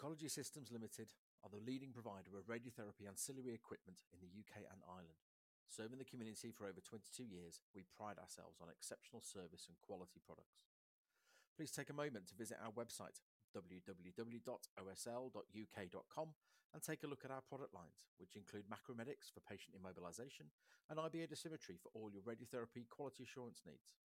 Oncology 0.00 0.32
Systems 0.32 0.72
Limited 0.72 1.12
are 1.44 1.52
the 1.52 1.60
leading 1.60 1.92
provider 1.92 2.32
of 2.40 2.48
radiotherapy 2.48 3.04
ancillary 3.04 3.52
equipment 3.52 4.00
in 4.16 4.20
the 4.24 4.32
UK 4.32 4.64
and 4.64 4.80
Ireland. 4.88 5.20
Serving 5.68 6.00
the 6.00 6.08
community 6.08 6.48
for 6.48 6.64
over 6.64 6.80
22 6.80 7.20
years, 7.20 7.60
we 7.76 7.84
pride 7.84 8.16
ourselves 8.16 8.64
on 8.64 8.72
exceptional 8.72 9.20
service 9.20 9.68
and 9.68 9.76
quality 9.84 10.16
products. 10.24 10.64
Please 11.52 11.68
take 11.68 11.92
a 11.92 12.00
moment 12.00 12.32
to 12.32 12.40
visit 12.40 12.56
our 12.64 12.72
website, 12.72 13.20
www.osl.uk.com, 13.52 14.48
and 16.72 16.80
take 16.80 17.04
a 17.04 17.10
look 17.10 17.24
at 17.28 17.34
our 17.34 17.44
product 17.44 17.76
lines, 17.76 18.00
which 18.16 18.40
include 18.40 18.72
Macromedics 18.72 19.28
for 19.28 19.44
patient 19.44 19.76
immobilization 19.76 20.48
and 20.88 20.96
IBA 20.96 21.28
dosimetry 21.28 21.76
for 21.76 21.92
all 21.92 22.08
your 22.08 22.24
radiotherapy 22.24 22.88
quality 22.88 23.28
assurance 23.28 23.60
needs. 23.68 24.00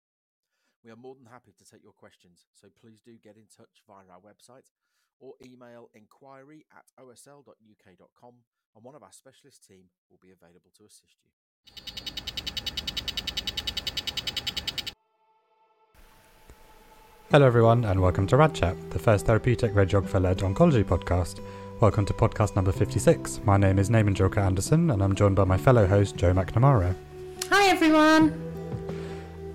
We 0.84 0.91
are 0.91 1.00
more 1.00 1.16
than 1.16 1.32
happy 1.32 1.55
to 1.55 1.64
take 1.64 1.88
your 1.88 1.96
questions, 1.96 2.52
so 2.52 2.68
please 2.68 3.00
do 3.00 3.16
get 3.16 3.39
in 3.39 3.48
touch 3.48 3.80
via 3.88 4.12
our 4.12 4.20
website 4.20 4.75
or 5.20 5.34
email 5.45 5.89
inquiry 5.93 6.66
at 6.75 6.86
osl.uk.com, 7.04 8.33
and 8.75 8.83
one 8.83 8.96
of 8.96 9.04
our 9.04 9.11
specialist 9.11 9.65
team 9.68 9.86
will 10.10 10.19
be 10.21 10.32
available 10.32 10.71
to 10.78 10.86
assist 10.86 11.15
you. 11.24 11.32
Hello, 17.32 17.47
everyone, 17.47 17.86
and 17.86 18.01
welcome 18.01 18.28
to 18.28 18.38
Rad 18.38 18.54
Chat, 18.54 18.75
the 18.91 19.00
first 19.00 19.25
therapeutic 19.25 19.74
radiographer 19.74 20.21
led 20.21 20.38
oncology 20.38 20.83
podcast. 20.83 21.39
Welcome 21.82 22.05
to 22.05 22.13
podcast 22.13 22.55
number 22.55 22.71
56. 22.71 23.41
My 23.43 23.57
name 23.57 23.79
is 23.79 23.89
Naman 23.89 24.16
Julka-Anderson, 24.16 24.91
and 24.91 25.04
I'm 25.04 25.16
joined 25.16 25.36
by 25.36 25.43
my 25.43 25.57
fellow 25.57 25.86
host, 25.86 26.16
Joe 26.16 26.33
McNamara. 26.33 26.96
Hi, 27.50 27.68
everyone. 27.68 28.44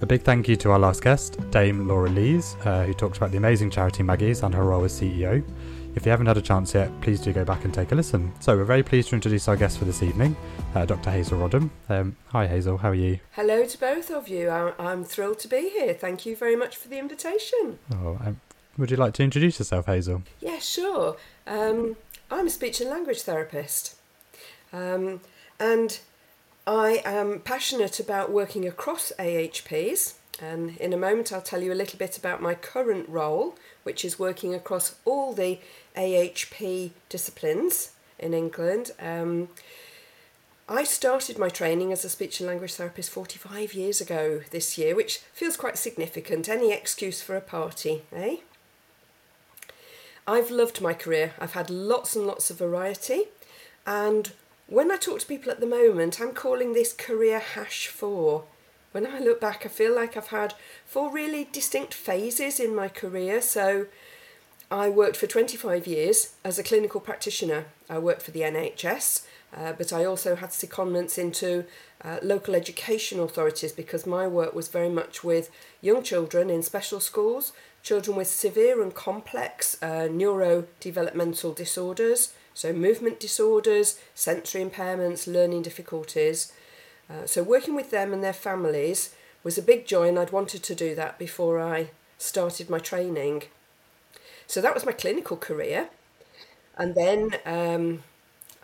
A 0.03 0.07
big 0.07 0.23
thank 0.23 0.49
you 0.49 0.57
to 0.57 0.71
our 0.71 0.79
last 0.79 1.03
guest, 1.03 1.39
Dame 1.51 1.87
Laura 1.87 2.09
Lees, 2.09 2.57
uh, 2.65 2.85
who 2.85 2.95
talked 2.95 3.19
about 3.19 3.33
the 3.33 3.37
amazing 3.37 3.71
charity 3.71 4.03
Maggie's 4.03 4.43
and 4.43 4.55
her 4.55 4.65
role 4.65 4.83
as 4.85 4.99
CEO. 4.99 5.45
If 5.95 6.07
you 6.07 6.11
haven't 6.11 6.27
had 6.27 6.39
a 6.39 6.43
chance 6.43 6.73
yet, 6.73 6.91
please 7.03 7.21
do 7.21 7.35
go 7.35 7.45
back 7.45 7.65
and 7.65 7.75
take 7.75 7.93
a 7.93 7.95
listen. 7.95 8.33
So, 8.41 8.57
we're 8.57 8.65
very 8.65 8.83
pleased 8.83 9.11
to 9.11 9.15
introduce 9.15 9.47
our 9.47 9.57
guest 9.57 9.79
for 9.79 9.85
this 9.85 10.03
evening, 10.03 10.37
uh, 10.75 10.87
Dr. 10.87 11.11
Hazel 11.11 11.39
Roddam. 11.39 11.69
Um, 11.91 12.17
hi, 12.29 12.47
Hazel, 12.47 12.79
how 12.79 12.91
are 12.91 12.95
you? 12.95 13.19
Hello 13.33 13.67
to 13.67 13.79
both 13.79 14.11
of 14.11 14.27
you. 14.27 14.49
I- 14.49 14.73
I'm 14.79 15.05
thrilled 15.05 15.39
to 15.41 15.49
be 15.49 15.69
here. 15.69 15.93
Thank 15.93 16.25
you 16.25 16.35
very 16.35 16.57
much 16.57 16.77
for 16.77 16.89
the 16.89 16.99
invitation. 16.99 17.79
Oh, 17.93 18.19
um, 18.25 18.41
would 18.79 18.91
you 18.91 18.97
like 18.97 19.13
to 19.15 19.23
introduce 19.23 19.59
yourself, 19.59 19.85
Hazel? 19.85 20.23
Yeah, 20.41 20.61
sure. 20.61 21.17
Um, 21.47 21.97
I'm 22.31 22.47
a 22.47 22.51
speech 22.51 22.81
and 22.81 22.89
language 22.89 23.21
therapist. 23.23 23.97
Um, 24.73 25.21
and 25.59 25.99
I 26.71 27.03
am 27.05 27.41
passionate 27.41 27.99
about 27.99 28.31
working 28.31 28.65
across 28.65 29.13
AHPs. 29.19 30.15
And 30.41 30.77
in 30.77 30.93
a 30.93 30.97
moment, 30.97 31.33
I'll 31.33 31.43
tell 31.43 31.65
you 31.65 31.73
a 31.73 31.75
little 31.75 31.99
bit 31.99 32.17
about 32.17 32.41
my 32.41 32.55
current 32.55 33.09
role, 33.09 33.57
which 33.83 34.05
is 34.05 34.21
working 34.21 34.55
across 34.55 34.95
all 35.05 35.33
the 35.33 35.59
AHP 35.97 36.93
disciplines 37.09 37.91
in 38.21 38.35
England. 38.35 38.93
Um, 39.01 39.49
I 40.69 40.85
started 40.85 41.39
my 41.39 41.49
training 41.49 41.91
as 41.91 42.05
a 42.05 42.09
speech 42.09 42.39
and 42.39 42.47
language 42.47 42.75
therapist 42.75 43.11
45 43.11 43.75
years 43.75 44.01
ago 44.01 44.43
this 44.53 44.79
year, 44.79 44.95
which 44.95 45.19
feels 45.33 45.57
quite 45.57 45.77
significant. 45.77 46.49
Any 46.49 46.73
excuse 46.73 47.21
for 47.21 47.37
a 47.37 47.41
party, 47.41 48.03
eh? 48.15 48.37
I've 50.25 50.53
loved 50.53 50.81
my 50.81 50.95
career. 50.95 51.35
I've 51.41 51.55
had 51.55 51.69
lots 51.69 52.15
and 52.15 52.29
lots 52.29 52.49
of 52.49 52.59
variety. 52.59 53.25
And 53.85 54.31
when 54.71 54.93
I 54.93 54.97
talk 54.97 55.19
to 55.19 55.27
people 55.27 55.51
at 55.51 55.59
the 55.59 55.67
moment, 55.67 56.21
I'm 56.21 56.33
calling 56.33 56.73
this 56.73 56.93
career 56.93 57.41
hash 57.41 57.89
four. 57.89 58.45
When 58.93 59.05
I 59.05 59.19
look 59.19 59.41
back, 59.41 59.67
I 59.67 59.69
feel 59.69 59.95
like 59.95 60.17
I've 60.17 60.29
had 60.29 60.55
four 60.87 61.13
really 61.13 61.49
distinct 61.51 61.93
phases 61.93 62.61
in 62.61 62.75
my 62.75 62.89
career. 62.89 63.43
So 63.43 63.87
I 64.71 64.89
worked 64.89 65.17
for 65.17 65.27
25 65.27 65.89
years 65.89 66.35
as 66.45 66.57
a 66.57 66.63
clinical 66.63 67.01
practitioner. 67.01 67.67
I 67.89 67.99
worked 67.99 68.23
for 68.23 68.31
the 68.31 68.43
NHS, 68.43 69.27
uh, 69.57 69.73
but 69.73 69.93
I 69.93 70.05
also 70.05 70.37
had 70.37 70.51
secondments 70.51 71.19
into 71.19 71.65
uh, 72.05 72.19
local 72.23 72.55
education 72.55 73.19
authorities 73.19 73.73
because 73.73 74.07
my 74.07 74.29
work 74.29 74.55
was 74.55 74.69
very 74.69 74.89
much 74.89 75.25
with 75.25 75.51
young 75.81 76.05
children 76.05 76.49
in 76.49 76.63
special 76.63 77.01
schools, 77.01 77.53
children 77.83 78.17
with 78.17 78.29
severe 78.29 78.81
and 78.81 78.95
complex 78.95 79.77
uh, 79.83 80.07
neurodevelopmental 80.09 81.57
disorders, 81.57 82.35
so 82.61 82.75
movement 82.75 83.19
disorders, 83.19 83.99
sensory 84.15 84.63
impairments, 84.63 85.27
learning 85.27 85.63
difficulties. 85.63 86.53
Uh, 87.09 87.25
so 87.25 87.43
working 87.43 87.75
with 87.75 87.91
them 87.91 88.13
and 88.13 88.23
their 88.23 88.35
families 88.35 89.15
was 89.43 89.57
a 89.57 89.63
big 89.63 89.87
joy, 89.87 90.09
and 90.09 90.19
I'd 90.19 90.31
wanted 90.31 90.63
to 90.65 90.75
do 90.75 90.95
that 90.95 91.19
before 91.19 91.59
I 91.59 91.89
started 92.19 92.69
my 92.69 92.79
training. 92.79 93.45
So 94.47 94.61
that 94.61 94.75
was 94.75 94.85
my 94.85 94.93
clinical 94.93 95.39
career. 95.39 95.89
And 96.77 96.95
then 96.95 97.37
um, 97.47 98.03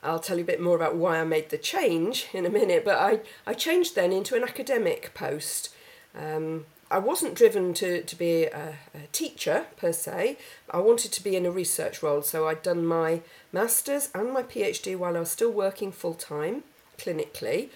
I'll 0.03 0.19
tell 0.19 0.37
you 0.37 0.45
a 0.45 0.47
bit 0.47 0.61
more 0.61 0.77
about 0.77 0.97
why 0.97 1.19
I 1.19 1.25
made 1.25 1.49
the 1.49 1.57
change 1.57 2.27
in 2.35 2.45
a 2.45 2.51
minute, 2.51 2.85
but 2.85 2.99
I, 2.99 3.21
I 3.47 3.55
changed 3.55 3.95
then 3.95 4.13
into 4.13 4.37
an 4.37 4.43
academic 4.43 5.15
post. 5.15 5.71
Um, 6.15 6.67
I 6.91 6.99
wasn't 6.99 7.35
driven 7.35 7.75
to, 7.75 8.03
to 8.03 8.17
be 8.17 8.45
a, 8.45 8.75
a 8.95 9.07
teacher 9.13 9.67
per 9.77 9.93
se. 9.93 10.39
I 10.71 10.79
wanted 10.79 11.13
to 11.13 11.23
be 11.23 11.35
in 11.35 11.45
a 11.45 11.51
research 11.51 12.03
role, 12.03 12.23
so 12.23 12.47
I'd 12.47 12.63
done 12.63 12.87
my 12.87 13.23
master's 13.53 14.09
and 14.15 14.33
my 14.33 14.43
PhD 14.43 14.97
while 14.97 15.17
I 15.17 15.21
was 15.21 15.31
still 15.31 15.51
working 15.51 15.91
full 15.91 16.15
time 16.15 16.63
clinically, 16.97 17.71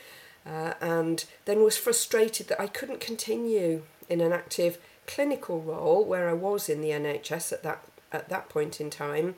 uh, 0.47 0.75
and 0.81 1.25
then 1.45 1.63
was 1.63 1.77
frustrated 1.77 2.49
that 2.49 2.61
I 2.61 2.67
couldn't 2.67 3.01
continue 3.01 3.83
in 4.09 4.21
an 4.21 4.33
active 4.33 4.79
clinical 5.07 5.61
role 5.61 6.05
where 6.05 6.29
I 6.29 6.35
was 6.35 6.69
in 6.69 6.81
the 6.81 6.91
NHS 6.91 7.53
at 7.53 7.63
that 7.65 7.85
at 8.13 8.29
that 8.29 8.49
point 8.49 8.81
in 8.81 8.91
time. 8.91 9.37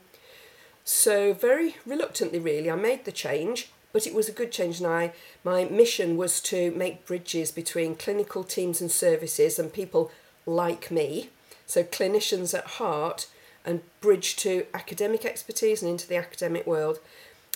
So 0.84 1.32
very 1.32 1.76
reluctantly, 1.86 2.38
really, 2.38 2.70
I 2.70 2.74
made 2.74 3.04
the 3.04 3.12
change, 3.12 3.70
but 3.92 4.06
it 4.06 4.14
was 4.14 4.28
a 4.28 4.32
good 4.32 4.52
change, 4.52 4.78
and 4.78 4.86
I 4.86 5.12
my 5.44 5.64
mission 5.64 6.16
was 6.16 6.40
to 6.42 6.70
make 6.72 7.06
bridges 7.06 7.50
between 7.50 7.94
clinical 7.94 8.44
teams 8.44 8.80
and 8.80 8.90
services 8.90 9.58
and 9.58 9.72
people 9.72 10.10
like 10.46 10.90
me, 10.90 11.30
so 11.66 11.82
clinicians 11.82 12.56
at 12.56 12.78
heart, 12.78 13.26
and 13.64 13.82
bridge 14.00 14.36
to 14.36 14.66
academic 14.74 15.24
expertise 15.24 15.82
and 15.82 15.90
into 15.90 16.08
the 16.08 16.16
academic 16.16 16.66
world. 16.66 16.98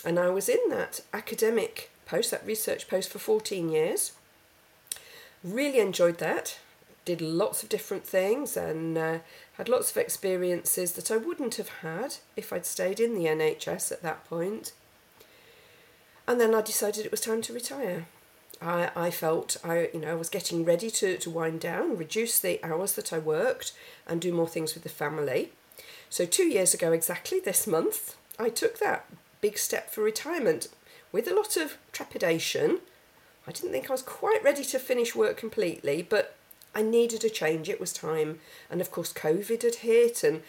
And 0.04 0.18
I 0.18 0.28
was 0.28 0.48
in 0.48 0.68
that 0.68 1.00
academic 1.12 1.90
post, 2.04 2.30
that 2.30 2.46
research 2.46 2.88
post, 2.88 3.10
for 3.10 3.18
14 3.18 3.68
years. 3.70 4.12
Really 5.42 5.80
enjoyed 5.80 6.18
that. 6.18 6.58
Did 7.04 7.20
lots 7.20 7.62
of 7.62 7.68
different 7.68 8.04
things 8.04 8.56
and 8.56 8.98
uh, 8.98 9.18
had 9.54 9.68
lots 9.68 9.90
of 9.90 9.96
experiences 9.96 10.92
that 10.92 11.10
I 11.10 11.16
wouldn't 11.16 11.54
have 11.56 11.68
had 11.80 12.16
if 12.36 12.52
I'd 12.52 12.66
stayed 12.66 13.00
in 13.00 13.14
the 13.14 13.26
NHS 13.26 13.92
at 13.92 14.02
that 14.02 14.24
point. 14.28 14.72
And 16.28 16.40
then 16.40 16.54
I 16.54 16.60
decided 16.60 17.04
it 17.04 17.10
was 17.10 17.20
time 17.20 17.42
to 17.42 17.52
retire. 17.52 18.06
I, 18.60 18.90
I 18.96 19.10
felt 19.10 19.58
I 19.62 19.90
you 19.92 20.00
know 20.00 20.12
I 20.12 20.14
was 20.14 20.28
getting 20.28 20.64
ready 20.64 20.90
to, 20.90 21.18
to 21.18 21.30
wind 21.30 21.60
down, 21.60 21.96
reduce 21.96 22.38
the 22.38 22.62
hours 22.64 22.92
that 22.94 23.12
I 23.12 23.18
worked, 23.18 23.72
and 24.06 24.20
do 24.20 24.32
more 24.32 24.48
things 24.48 24.74
with 24.74 24.82
the 24.82 24.88
family. 24.88 25.52
So 26.08 26.24
two 26.24 26.44
years 26.44 26.72
ago, 26.72 26.92
exactly 26.92 27.40
this 27.40 27.66
month, 27.66 28.16
I 28.38 28.48
took 28.48 28.78
that 28.78 29.06
big 29.40 29.58
step 29.58 29.90
for 29.90 30.02
retirement 30.02 30.68
with 31.12 31.28
a 31.28 31.34
lot 31.34 31.56
of 31.56 31.76
trepidation. 31.92 32.80
I 33.46 33.52
didn't 33.52 33.72
think 33.72 33.88
I 33.88 33.92
was 33.94 34.02
quite 34.02 34.42
ready 34.42 34.64
to 34.64 34.78
finish 34.78 35.14
work 35.14 35.36
completely, 35.36 36.02
but 36.02 36.34
I 36.74 36.82
needed 36.82 37.24
a 37.24 37.30
change. 37.30 37.68
It 37.68 37.80
was 37.80 37.92
time. 37.92 38.40
And 38.70 38.80
of 38.80 38.90
course, 38.90 39.12
COVID 39.12 39.62
had 39.62 39.76
hit, 39.76 40.24
and 40.24 40.42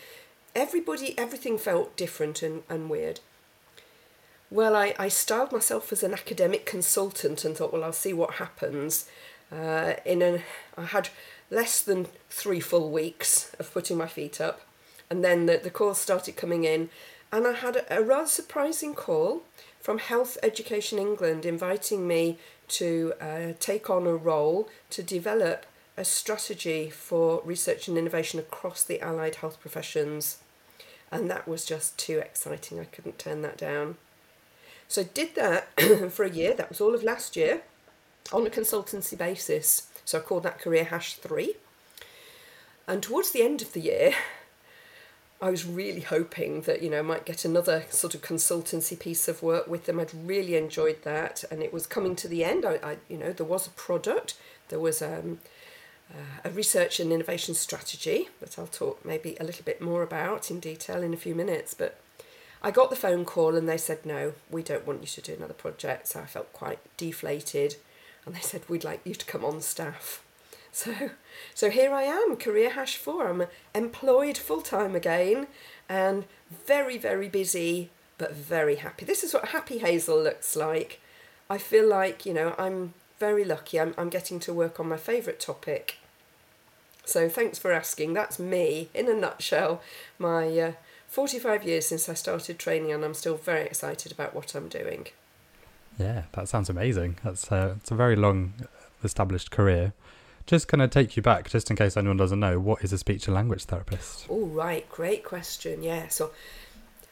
everybody, 0.55 1.17
everything 1.17 1.57
felt 1.57 1.95
different 1.95 2.41
and, 2.41 2.63
and 2.69 2.89
weird. 2.89 3.19
Well, 4.49 4.75
I, 4.75 4.95
I 4.97 5.09
styled 5.09 5.51
myself 5.51 5.91
as 5.91 6.03
an 6.03 6.13
academic 6.13 6.65
consultant 6.65 7.43
and 7.43 7.55
thought, 7.55 7.73
well, 7.73 7.83
I'll 7.83 7.91
see 7.93 8.13
what 8.13 8.35
happens. 8.35 9.09
Uh, 9.51 9.93
in 10.05 10.21
a, 10.21 10.43
I 10.77 10.83
had 10.83 11.09
less 11.49 11.81
than 11.81 12.07
three 12.29 12.59
full 12.59 12.89
weeks 12.89 13.53
of 13.59 13.73
putting 13.73 13.97
my 13.97 14.07
feet 14.07 14.39
up, 14.39 14.61
and 15.09 15.23
then 15.23 15.45
the, 15.47 15.57
the 15.57 15.69
calls 15.69 15.99
started 15.99 16.37
coming 16.37 16.63
in, 16.63 16.89
and 17.31 17.45
I 17.45 17.53
had 17.53 17.77
a, 17.77 17.99
a 17.99 18.01
rather 18.01 18.27
surprising 18.27 18.93
call 18.93 19.43
from 19.81 19.99
Health 19.99 20.37
Education 20.43 20.97
England 20.97 21.45
inviting 21.45 22.07
me 22.07 22.37
to 22.69 23.13
uh, 23.21 23.53
take 23.59 23.89
on 23.89 24.05
a 24.07 24.15
role 24.15 24.69
to 24.89 25.03
develop 25.03 25.65
a 25.97 26.05
strategy 26.05 26.89
for 26.89 27.41
research 27.43 27.87
and 27.87 27.97
innovation 27.97 28.39
across 28.39 28.83
the 28.83 29.01
allied 29.01 29.35
health 29.35 29.59
professions. 29.59 30.37
And 31.11 31.29
that 31.31 31.47
was 31.47 31.65
just 31.65 31.97
too 31.97 32.19
exciting. 32.19 32.79
I 32.79 32.85
couldn't 32.85 33.17
turn 33.17 33.41
that 33.41 33.57
down. 33.57 33.95
So 34.87 35.01
I 35.01 35.05
did 35.13 35.35
that 35.35 35.67
for 36.11 36.23
a 36.23 36.29
year. 36.29 36.53
That 36.53 36.69
was 36.69 36.81
all 36.81 36.95
of 36.95 37.03
last 37.03 37.35
year 37.35 37.61
on 38.31 38.45
a 38.45 38.49
consultancy 38.49 39.17
basis. 39.17 39.87
So 40.05 40.19
I 40.19 40.21
called 40.21 40.43
that 40.43 40.59
career 40.59 40.85
hash 40.85 41.15
three. 41.15 41.55
And 42.87 43.03
towards 43.03 43.31
the 43.31 43.43
end 43.43 43.61
of 43.61 43.73
the 43.73 43.81
year, 43.81 44.13
I 45.41 45.51
was 45.51 45.65
really 45.65 46.01
hoping 46.01 46.61
that 46.61 46.81
you 46.81 46.89
know 46.89 46.99
I 46.99 47.03
might 47.03 47.25
get 47.25 47.45
another 47.45 47.83
sort 47.89 48.15
of 48.15 48.21
consultancy 48.21 48.97
piece 48.97 49.27
of 49.27 49.43
work 49.43 49.67
with 49.67 49.85
them. 49.85 49.99
I'd 49.99 50.13
really 50.13 50.55
enjoyed 50.55 51.03
that, 51.03 51.43
and 51.51 51.61
it 51.61 51.71
was 51.71 51.85
coming 51.85 52.15
to 52.17 52.27
the 52.27 52.43
end. 52.43 52.65
I, 52.65 52.79
I 52.83 52.97
you 53.07 53.17
know 53.17 53.33
there 53.33 53.45
was 53.45 53.67
a 53.67 53.71
product, 53.71 54.35
there 54.69 54.79
was 54.79 55.01
um, 55.01 55.39
uh, 56.11 56.41
a 56.45 56.49
research 56.49 56.99
and 56.99 57.11
innovation 57.11 57.53
strategy 57.53 58.29
that 58.39 58.57
I'll 58.57 58.67
talk 58.67 59.05
maybe 59.05 59.37
a 59.39 59.43
little 59.43 59.63
bit 59.63 59.79
more 59.79 60.01
about 60.01 60.49
in 60.49 60.59
detail 60.59 61.03
in 61.03 61.13
a 61.13 61.17
few 61.17 61.35
minutes. 61.35 61.75
But 61.75 61.99
I 62.61 62.71
got 62.71 62.89
the 62.89 62.95
phone 62.95 63.25
call 63.25 63.55
and 63.55 63.67
they 63.67 63.77
said, 63.77 64.05
no, 64.05 64.33
we 64.49 64.63
don't 64.63 64.87
want 64.87 65.01
you 65.01 65.07
to 65.07 65.21
do 65.21 65.33
another 65.33 65.53
project. 65.53 66.07
So 66.07 66.21
I 66.21 66.25
felt 66.25 66.53
quite 66.53 66.79
deflated. 66.97 67.75
And 68.25 68.35
they 68.35 68.39
said, 68.39 68.67
we'd 68.67 68.83
like 68.83 69.01
you 69.03 69.15
to 69.15 69.25
come 69.25 69.45
on 69.45 69.61
staff. 69.61 70.23
So, 70.73 70.93
so 71.55 71.71
here 71.71 71.91
I 71.91 72.03
am, 72.03 72.35
Career 72.35 72.69
Hash 72.69 72.97
4. 72.97 73.29
I'm 73.29 73.47
employed 73.73 74.37
full 74.37 74.61
time 74.61 74.95
again 74.95 75.47
and 75.89 76.25
very, 76.67 76.99
very 76.99 77.29
busy, 77.29 77.89
but 78.19 78.35
very 78.35 78.75
happy. 78.75 79.03
This 79.03 79.23
is 79.23 79.33
what 79.33 79.47
Happy 79.47 79.79
Hazel 79.79 80.21
looks 80.21 80.55
like. 80.55 80.99
I 81.49 81.57
feel 81.57 81.87
like, 81.87 82.27
you 82.27 82.33
know, 82.33 82.53
I'm 82.59 82.93
very 83.17 83.43
lucky. 83.43 83.79
I'm, 83.79 83.95
I'm 83.97 84.09
getting 84.09 84.39
to 84.41 84.53
work 84.53 84.79
on 84.79 84.89
my 84.89 84.97
favourite 84.97 85.39
topic. 85.39 85.97
So 87.05 87.29
thanks 87.29 87.57
for 87.57 87.71
asking. 87.71 88.13
That's 88.13 88.37
me 88.37 88.89
in 88.93 89.09
a 89.09 89.13
nutshell. 89.13 89.81
My 90.19 90.47
uh, 90.59 90.71
45 91.07 91.63
years 91.63 91.87
since 91.87 92.09
I 92.09 92.13
started 92.13 92.59
training, 92.59 92.91
and 92.91 93.03
I'm 93.03 93.13
still 93.13 93.37
very 93.37 93.65
excited 93.65 94.11
about 94.11 94.35
what 94.35 94.55
I'm 94.55 94.67
doing. 94.67 95.07
Yeah, 95.97 96.23
that 96.33 96.47
sounds 96.47 96.69
amazing. 96.69 97.17
That's 97.23 97.51
uh, 97.51 97.75
it's 97.77 97.91
a 97.91 97.95
very 97.95 98.15
long 98.15 98.53
established 99.03 99.51
career. 99.51 99.93
Just 100.45 100.67
going 100.67 100.79
to 100.79 100.87
take 100.87 101.17
you 101.17 101.23
back, 101.23 101.49
just 101.49 101.69
in 101.69 101.75
case 101.75 101.97
anyone 101.97 102.17
doesn't 102.17 102.39
know, 102.39 102.59
what 102.59 102.83
is 102.83 102.93
a 102.93 102.97
speech 102.97 103.27
and 103.27 103.35
language 103.35 103.65
therapist? 103.65 104.29
All 104.29 104.45
right, 104.45 104.87
great 104.89 105.23
question. 105.23 105.83
Yeah, 105.83 106.07
so 106.07 106.31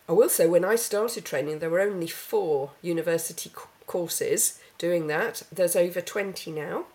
I 0.07 0.13
will 0.13 0.29
say 0.29 0.47
when 0.47 0.63
I 0.63 0.75
started 0.75 1.25
training, 1.25 1.59
there 1.59 1.69
were 1.69 1.81
only 1.81 2.07
four 2.07 2.71
university 2.81 3.49
c- 3.49 3.55
courses 3.87 4.59
doing 4.77 5.07
that. 5.07 5.43
There's 5.51 5.75
over 5.75 5.99
20 5.99 6.51
now. 6.51 6.85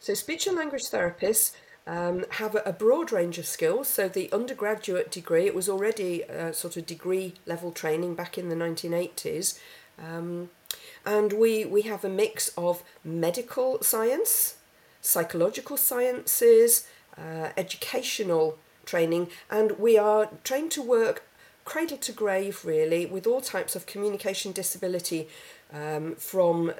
So, 0.00 0.14
speech 0.14 0.46
and 0.46 0.56
language 0.56 0.84
therapists 0.90 1.52
um, 1.90 2.24
have 2.32 2.54
a, 2.54 2.62
a, 2.64 2.72
broad 2.72 3.10
range 3.10 3.36
of 3.38 3.46
skills. 3.46 3.88
So, 3.88 4.08
the 4.08 4.32
undergraduate 4.32 5.10
degree, 5.10 5.46
it 5.46 5.54
was 5.54 5.68
already 5.68 6.24
sort 6.52 6.76
of 6.76 6.86
degree 6.86 7.34
level 7.46 7.72
training 7.72 8.14
back 8.14 8.38
in 8.38 8.48
the 8.48 8.54
1980s. 8.54 9.58
Um, 9.98 10.50
and 11.04 11.32
we, 11.32 11.64
we 11.64 11.82
have 11.82 12.04
a 12.04 12.08
mix 12.08 12.52
of 12.56 12.82
medical 13.04 13.82
science, 13.82 14.56
psychological 15.00 15.76
sciences, 15.76 16.86
uh, 17.18 17.48
educational 17.56 18.58
training, 18.84 19.28
and 19.50 19.72
we 19.72 19.98
are 19.98 20.30
trained 20.44 20.70
to 20.72 20.82
work 20.82 21.24
cradle 21.64 21.98
to 21.98 22.12
grave 22.12 22.64
really 22.64 23.06
with 23.06 23.26
all 23.26 23.40
types 23.40 23.76
of 23.76 23.86
communication 23.86 24.50
disability 24.52 25.28
um, 25.72 26.14
from 26.16 26.72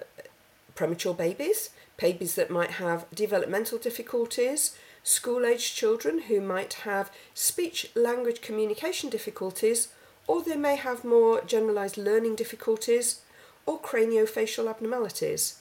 premature 0.75 1.15
babies, 1.15 1.71
babies 1.97 2.35
that 2.35 2.51
might 2.51 2.73
have 2.73 3.07
developmental 3.15 3.79
difficulties, 3.79 4.77
school 5.03 5.45
aged 5.45 5.75
children 5.75 6.23
who 6.23 6.41
might 6.41 6.75
have 6.85 7.11
speech 7.35 7.91
language 7.95 8.41
communication 8.41 9.11
difficulties, 9.11 9.89
or 10.27 10.43
they 10.43 10.57
may 10.57 10.77
have 10.77 11.05
more 11.05 11.41
generalised 11.43 11.97
learning 11.97 12.37
difficulties 12.37 13.21
or 13.67 13.81
craniofacial 13.81 14.69
abnormalities. 14.69 15.61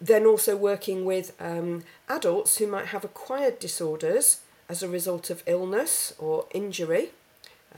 Then 0.00 0.26
also 0.26 0.56
working 0.56 1.04
with 1.04 1.32
um, 1.40 1.84
adults 2.08 2.58
who 2.58 2.66
might 2.66 2.86
have 2.86 3.04
acquired 3.04 3.58
disorders 3.58 4.40
as 4.68 4.82
a 4.82 4.88
result 4.88 5.30
of 5.30 5.42
illness 5.46 6.14
or 6.18 6.46
injury, 6.52 7.10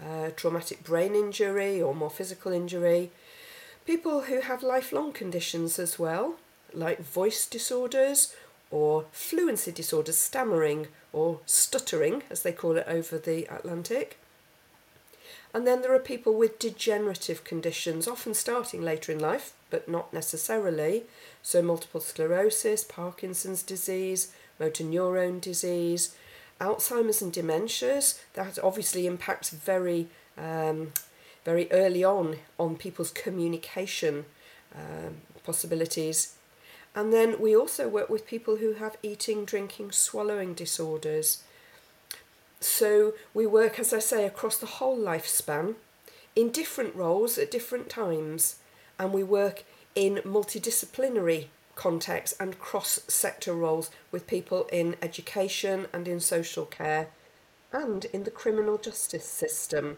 uh, 0.01 0.31
traumatic 0.37 0.85
brain 0.85 1.15
injury 1.15 1.81
or 1.81 1.95
more 1.95 2.11
physical 2.11 2.53
injury. 2.53 3.11
People 3.85 4.23
who 4.23 4.41
have 4.41 4.63
lifelong 4.63 5.13
conditions 5.13 5.79
as 5.79 5.99
well, 5.99 6.37
like 6.73 7.01
voice 7.01 7.47
disorders 7.47 8.35
or 8.75 9.05
fluency 9.13 9.71
disorders, 9.71 10.19
stammering 10.19 10.89
or 11.13 11.39
stuttering, 11.47 12.25
as 12.29 12.43
they 12.43 12.51
call 12.51 12.77
it 12.77 12.85
over 12.89 13.17
the 13.17 13.45
Atlantic. 13.45 14.19
And 15.55 15.65
then 15.65 15.81
there 15.81 15.95
are 15.95 16.01
people 16.01 16.35
with 16.35 16.59
degenerative 16.59 17.45
conditions, 17.45 18.09
often 18.09 18.35
starting 18.35 18.83
later 18.83 19.13
in 19.13 19.21
life, 19.21 19.53
but 19.71 19.89
not 19.89 20.13
necessarily. 20.13 21.05
So, 21.41 21.63
multiple 21.63 22.01
sclerosis, 22.01 22.83
Parkinson's 22.83 23.63
disease, 23.63 24.33
motor 24.59 24.83
neurone 24.83 25.39
disease, 25.39 26.17
Alzheimer's 26.61 27.23
and 27.23 27.33
dementias. 27.33 28.19
That 28.33 28.59
obviously 28.61 29.07
impacts 29.07 29.51
very, 29.51 30.09
um, 30.37 30.95
very 31.45 31.71
early 31.71 32.03
on 32.03 32.39
on 32.59 32.75
people's 32.75 33.13
communication 33.13 34.25
um, 34.75 35.19
possibilities. 35.45 36.35
And 36.95 37.13
then 37.13 37.41
we 37.41 37.57
also 37.57 37.89
work 37.89 38.09
with 38.09 38.27
people 38.27 38.57
who 38.57 38.75
have 38.75 38.97
eating, 39.03 39.45
drinking, 39.45 39.93
swallowing 39.93 40.55
disorders. 40.55 41.43
So 42.61 43.15
we 43.33 43.47
work, 43.47 43.79
as 43.79 43.93
I 43.93 43.99
say, 43.99 44.25
across 44.27 44.57
the 44.57 44.67
whole 44.67 44.99
lifespan 44.99 45.75
in 46.35 46.51
different 46.51 46.95
roles 46.97 47.39
at 47.39 47.51
different 47.51 47.89
times, 47.89 48.57
and 48.99 49.13
we 49.13 49.23
work 49.23 49.65
in 49.95 50.17
multidisciplinary 50.25 51.47
contexts 51.77 52.37
and 52.41 52.59
cross 52.59 53.01
sector 53.09 53.53
roles 53.55 53.91
with 54.11 54.27
people 54.27 54.67
in 54.73 54.97
education 55.03 55.87
and 55.93 56.07
in 56.09 56.21
social 56.21 56.65
care 56.67 57.09
and 57.73 58.05
in 58.07 58.25
the 58.25 58.31
criminal 58.31 58.79
justice 58.79 59.25
system. 59.29 59.97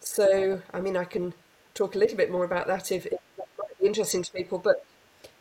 So, 0.00 0.62
I 0.72 0.80
mean, 0.80 0.96
I 0.96 1.04
can 1.04 1.34
talk 1.74 1.94
a 1.94 1.98
little 1.98 2.16
bit 2.16 2.30
more 2.30 2.44
about 2.44 2.66
that 2.68 2.90
if, 2.92 3.06
if 3.06 3.18
that 3.36 3.48
might 3.58 3.78
be 3.80 3.86
interesting 3.86 4.22
to 4.22 4.32
people, 4.32 4.58
but 4.58 4.84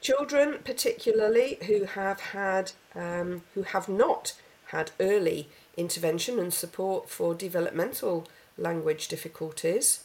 children, 0.05 0.59
particularly 0.63 1.57
who 1.65 1.85
have 1.85 2.19
had, 2.19 2.71
um, 2.93 3.41
who 3.55 3.63
have 3.63 3.89
not 3.89 4.33
had 4.67 4.91
early 4.99 5.49
intervention 5.75 6.37
and 6.37 6.53
support 6.53 7.09
for 7.09 7.33
developmental 7.33 8.27
language 8.55 9.07
difficulties 9.07 10.03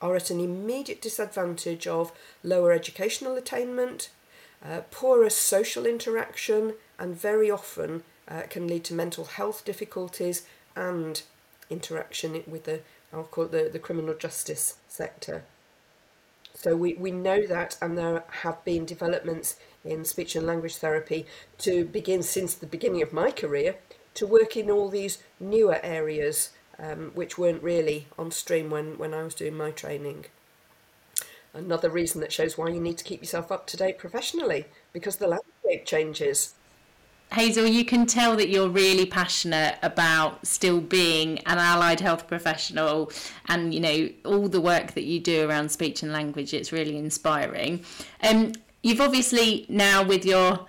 are 0.00 0.16
at 0.16 0.30
an 0.30 0.40
immediate 0.40 1.02
disadvantage 1.02 1.86
of 1.86 2.12
lower 2.42 2.72
educational 2.72 3.36
attainment, 3.36 4.08
uh, 4.64 4.80
poorer 4.90 5.28
social 5.28 5.84
interaction, 5.84 6.72
and 6.98 7.14
very 7.14 7.50
often 7.50 8.02
uh, 8.28 8.42
can 8.48 8.66
lead 8.66 8.84
to 8.84 8.94
mental 8.94 9.26
health 9.26 9.66
difficulties 9.66 10.46
and 10.74 11.24
interaction 11.68 12.42
with 12.46 12.64
the, 12.64 12.80
I'll 13.12 13.24
call 13.24 13.44
it 13.44 13.52
the, 13.52 13.68
the 13.70 13.78
criminal 13.78 14.14
justice 14.14 14.78
sector. 14.88 15.44
So 16.62 16.76
we, 16.76 16.94
we 16.94 17.10
know 17.10 17.44
that, 17.46 17.76
and 17.82 17.98
there 17.98 18.22
have 18.42 18.64
been 18.64 18.86
developments 18.86 19.56
in 19.84 20.04
speech 20.04 20.36
and 20.36 20.46
language 20.46 20.76
therapy 20.76 21.26
to 21.58 21.84
begin 21.84 22.22
since 22.22 22.54
the 22.54 22.66
beginning 22.66 23.02
of 23.02 23.12
my 23.12 23.32
career 23.32 23.74
to 24.14 24.26
work 24.26 24.56
in 24.56 24.70
all 24.70 24.88
these 24.88 25.18
newer 25.40 25.80
areas 25.82 26.50
um, 26.78 27.10
which 27.14 27.36
weren't 27.36 27.62
really 27.62 28.06
on 28.16 28.30
stream 28.30 28.70
when, 28.70 28.96
when 28.96 29.12
I 29.12 29.24
was 29.24 29.34
doing 29.34 29.56
my 29.56 29.72
training. 29.72 30.26
Another 31.52 31.90
reason 31.90 32.20
that 32.20 32.32
shows 32.32 32.56
why 32.56 32.68
you 32.68 32.80
need 32.80 32.98
to 32.98 33.04
keep 33.04 33.20
yourself 33.20 33.50
up 33.52 33.66
to 33.66 33.76
date 33.76 33.98
professionally 33.98 34.66
because 34.92 35.16
the 35.16 35.28
landscape 35.28 35.84
changes. 35.84 36.54
Hazel, 37.32 37.66
you 37.66 37.84
can 37.84 38.06
tell 38.06 38.36
that 38.36 38.48
you're 38.48 38.68
really 38.68 39.06
passionate 39.06 39.78
about 39.82 40.46
still 40.46 40.80
being 40.80 41.38
an 41.40 41.58
allied 41.58 42.00
health 42.00 42.26
professional 42.26 43.10
and 43.48 43.72
you 43.72 43.80
know 43.80 44.08
all 44.24 44.48
the 44.48 44.60
work 44.60 44.92
that 44.92 45.04
you 45.04 45.18
do 45.20 45.48
around 45.48 45.70
speech 45.70 46.02
and 46.02 46.12
language 46.12 46.52
it's 46.52 46.72
really 46.72 46.96
inspiring. 46.96 47.84
Um 48.22 48.52
you've 48.82 49.00
obviously 49.00 49.66
now 49.68 50.02
with 50.02 50.24
your 50.24 50.66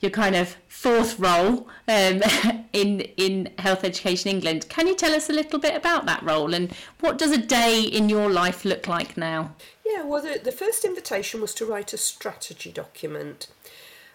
your 0.00 0.10
kind 0.10 0.36
of 0.36 0.56
fourth 0.68 1.18
role 1.18 1.68
um, 1.88 2.22
in 2.72 3.00
in 3.16 3.50
Health 3.58 3.84
Education 3.84 4.30
England. 4.30 4.68
Can 4.68 4.86
you 4.86 4.94
tell 4.94 5.14
us 5.14 5.30
a 5.30 5.32
little 5.32 5.58
bit 5.58 5.74
about 5.74 6.06
that 6.06 6.22
role 6.22 6.54
and 6.54 6.72
what 7.00 7.18
does 7.18 7.32
a 7.32 7.38
day 7.38 7.82
in 7.82 8.08
your 8.08 8.30
life 8.30 8.64
look 8.64 8.86
like 8.86 9.16
now? 9.16 9.54
Yeah, 9.84 10.02
well, 10.04 10.22
the, 10.22 10.38
the 10.42 10.52
first 10.52 10.84
invitation 10.84 11.40
was 11.40 11.54
to 11.54 11.64
write 11.64 11.92
a 11.92 11.96
strategy 11.98 12.70
document. 12.70 13.48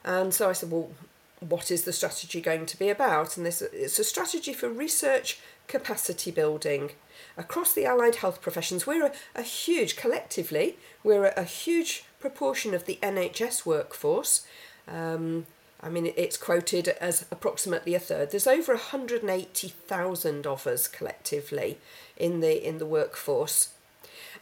And 0.03 0.33
so 0.33 0.49
I 0.49 0.53
said, 0.53 0.71
well, 0.71 0.91
what 1.39 1.71
is 1.71 1.83
the 1.83 1.93
strategy 1.93 2.41
going 2.41 2.65
to 2.65 2.77
be 2.77 2.89
about? 2.89 3.37
And 3.37 3.45
this 3.45 3.61
it's 3.61 3.99
a 3.99 4.03
strategy 4.03 4.53
for 4.53 4.69
research 4.69 5.39
capacity 5.67 6.31
building 6.31 6.91
across 7.37 7.73
the 7.73 7.85
allied 7.85 8.15
health 8.15 8.41
professions. 8.41 8.85
We're 8.85 9.07
a, 9.07 9.11
a 9.35 9.43
huge, 9.43 9.95
collectively, 9.95 10.77
we're 11.03 11.25
a, 11.25 11.33
a, 11.37 11.43
huge 11.43 12.05
proportion 12.19 12.73
of 12.73 12.85
the 12.85 12.99
NHS 13.01 13.65
workforce. 13.65 14.45
Um, 14.87 15.45
I 15.81 15.89
mean, 15.89 16.11
it's 16.17 16.35
quoted 16.35 16.89
as 16.89 17.25
approximately 17.31 17.95
a 17.95 17.99
third. 17.99 18.31
There's 18.31 18.47
over 18.47 18.73
180,000 18.73 20.47
of 20.47 20.67
us 20.67 20.87
collectively 20.89 21.77
in 22.17 22.41
the 22.41 22.67
in 22.67 22.79
the 22.79 22.85
workforce, 22.85 23.69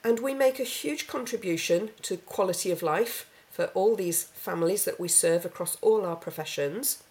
and 0.03 0.19
we 0.19 0.33
make 0.33 0.59
a 0.59 0.63
huge 0.63 1.05
contribution 1.05 1.91
to 2.03 2.17
quality 2.17 2.71
of 2.71 2.81
life 2.81 3.27
for 3.57 3.65
all 3.73 3.95
these 3.95 4.25
families 4.35 4.85
that 4.85 4.99
we 4.99 5.07
serve 5.07 5.43
across 5.43 5.77
all 5.81 6.05
our 6.05 6.15
professions. 6.15 7.01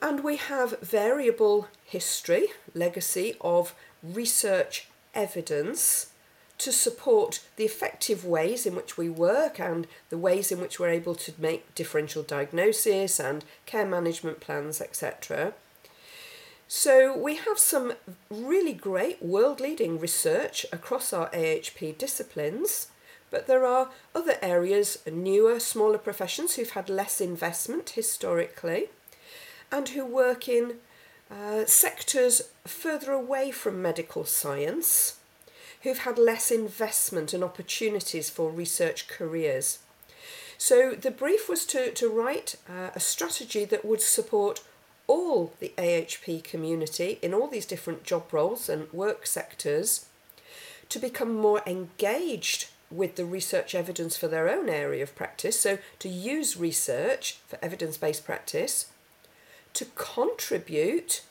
And 0.00 0.24
we 0.24 0.36
have 0.38 0.80
variable 0.80 1.68
history, 1.84 2.46
legacy 2.72 3.36
of 3.42 3.74
research 4.02 4.88
evidence 5.12 6.12
to 6.56 6.72
support 6.72 7.40
the 7.56 7.66
effective 7.66 8.24
ways 8.24 8.64
in 8.64 8.74
which 8.74 8.96
we 8.96 9.10
work 9.10 9.60
and 9.60 9.86
the 10.08 10.16
ways 10.16 10.50
in 10.50 10.58
which 10.58 10.80
we're 10.80 10.88
able 10.88 11.14
to 11.16 11.34
make 11.36 11.74
differential 11.74 12.22
diagnosis 12.22 13.20
and 13.20 13.44
care 13.66 13.84
management 13.84 14.40
plans, 14.40 14.80
etc. 14.80 15.52
So 16.66 17.14
we 17.14 17.36
have 17.36 17.58
some 17.58 17.92
really 18.30 18.72
great 18.72 19.22
world 19.22 19.60
leading 19.60 20.00
research 20.00 20.64
across 20.72 21.12
our 21.12 21.28
AHP 21.32 21.98
disciplines, 21.98 22.86
but 23.30 23.46
there 23.46 23.66
are 23.66 23.90
other 24.14 24.36
areas, 24.40 24.98
newer, 25.10 25.60
smaller 25.60 25.98
professions 25.98 26.54
who've 26.54 26.70
had 26.70 26.88
less 26.88 27.20
investment 27.20 27.90
historically 27.90 28.88
and 29.70 29.90
who 29.90 30.04
work 30.04 30.48
in 30.48 30.76
uh, 31.30 31.64
sectors 31.66 32.42
further 32.66 33.12
away 33.12 33.50
from 33.50 33.82
medical 33.82 34.24
science 34.24 35.16
who've 35.82 35.98
had 35.98 36.18
less 36.18 36.50
investment 36.50 37.32
and 37.32 37.44
opportunities 37.44 38.30
for 38.30 38.50
research 38.50 39.06
careers. 39.08 39.78
So 40.56 40.92
the 40.92 41.10
brief 41.10 41.48
was 41.48 41.64
to, 41.66 41.92
to 41.92 42.08
write 42.08 42.56
uh, 42.68 42.90
a 42.94 43.00
strategy 43.00 43.64
that 43.66 43.84
would 43.84 44.00
support 44.00 44.62
all 45.06 45.52
the 45.60 45.72
AHP 45.78 46.42
community 46.44 47.18
in 47.22 47.32
all 47.32 47.46
these 47.46 47.64
different 47.64 48.04
job 48.04 48.32
roles 48.32 48.68
and 48.68 48.92
work 48.92 49.26
sectors 49.26 50.06
to 50.88 50.98
become 50.98 51.34
more 51.34 51.62
engaged 51.66 52.68
with 52.90 53.16
the 53.16 53.24
research 53.24 53.74
evidence 53.74 54.16
for 54.16 54.28
their 54.28 54.48
own 54.48 54.68
area 54.68 55.02
of 55.02 55.14
practice. 55.14 55.60
So, 55.60 55.78
to 55.98 56.08
use 56.08 56.56
research 56.56 57.38
for 57.46 57.58
evidence 57.62 57.96
based 57.96 58.24
practice, 58.24 58.86
to 59.74 59.86
contribute 59.94 61.22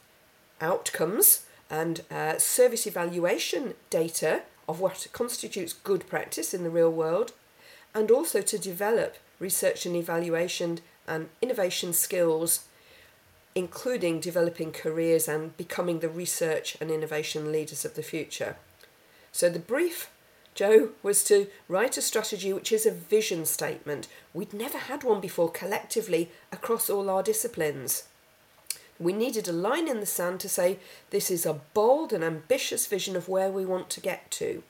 outcomes 0.62 1.46
and 1.70 2.02
uh, 2.10 2.38
service 2.38 2.88
evaluation 2.88 3.74
data 3.90 4.44
of 4.68 4.80
what 4.80 5.08
constitutes 5.12 5.74
good 5.74 6.08
practice 6.08 6.54
in 6.54 6.64
the 6.64 6.70
real 6.70 6.92
world, 6.92 7.34
and 7.94 8.12
also 8.12 8.42
to 8.42 8.58
develop 8.58 9.16
research 9.40 9.86
and 9.86 9.96
evaluation 9.96 10.80
and 11.08 11.30
innovation 11.42 11.94
skills 11.94 12.66
including 13.58 14.20
developing 14.20 14.72
careers 14.72 15.28
and 15.28 15.58
becoming 15.58 16.00
the 16.00 16.08
research 16.08 16.78
and 16.80 16.92
innovation 16.92 17.52
leaders 17.52 17.84
of 17.84 17.96
the 17.96 18.04
future. 18.04 18.56
So 19.32 19.50
the 19.50 19.58
brief, 19.58 20.12
Joe, 20.58 20.90
was 21.04 21.24
to 21.26 21.46
write 21.68 21.98
a 21.98 22.02
strategy 22.02 22.52
which 22.52 22.72
is 22.72 22.88
a 22.88 22.92
vision 22.92 23.46
statement. 23.46 24.08
We'd 24.34 24.54
never 24.54 24.80
had 24.80 25.04
one 25.04 25.22
before 25.22 25.52
collectively 25.52 26.32
across 26.52 26.90
all 26.90 27.12
our 27.12 27.22
disciplines. 27.22 28.06
We 29.00 29.14
needed 29.14 29.48
a 29.48 29.52
line 29.52 29.88
in 29.88 30.00
the 30.00 30.08
sand 30.08 30.40
to 30.40 30.50
say 30.50 30.80
this 31.12 31.30
is 31.30 31.46
a 31.46 31.62
bold 31.76 32.12
and 32.12 32.24
ambitious 32.24 32.88
vision 32.88 33.16
of 33.16 33.30
where 33.30 33.52
we 33.52 33.66
want 33.66 33.92
to 33.92 34.02
get 34.02 34.32
to 34.32 34.64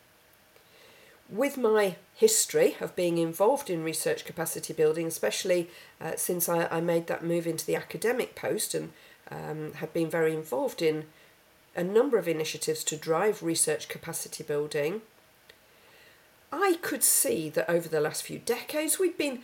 with 1.30 1.58
my 1.58 1.96
history 2.16 2.76
of 2.82 2.96
being 2.96 3.18
involved 3.18 3.70
in 3.70 3.84
research 3.84 4.26
capacity 4.26 4.74
building, 4.74 5.08
especially 5.08 5.70
uh, 6.02 6.14
since 6.18 6.48
I, 6.50 6.68
I, 6.68 6.82
made 6.82 7.08
that 7.08 7.24
move 7.24 7.46
into 7.46 7.66
the 7.66 7.76
academic 7.76 8.36
post 8.36 8.74
and 8.74 8.92
um, 9.30 9.74
have 9.76 9.94
been 9.94 10.10
very 10.10 10.34
involved 10.34 10.82
in 10.82 11.06
a 11.76 11.84
number 11.84 12.18
of 12.18 12.28
initiatives 12.28 12.84
to 12.86 12.96
drive 12.96 13.44
research 13.44 13.90
capacity 13.90 14.44
building, 14.44 15.02
I 16.52 16.78
could 16.82 17.04
see 17.04 17.50
that 17.50 17.70
over 17.70 17.90
the 17.90 18.00
last 18.00 18.24
few 18.24 18.40
decades 18.40 19.00
we've 19.00 19.18
been 19.18 19.44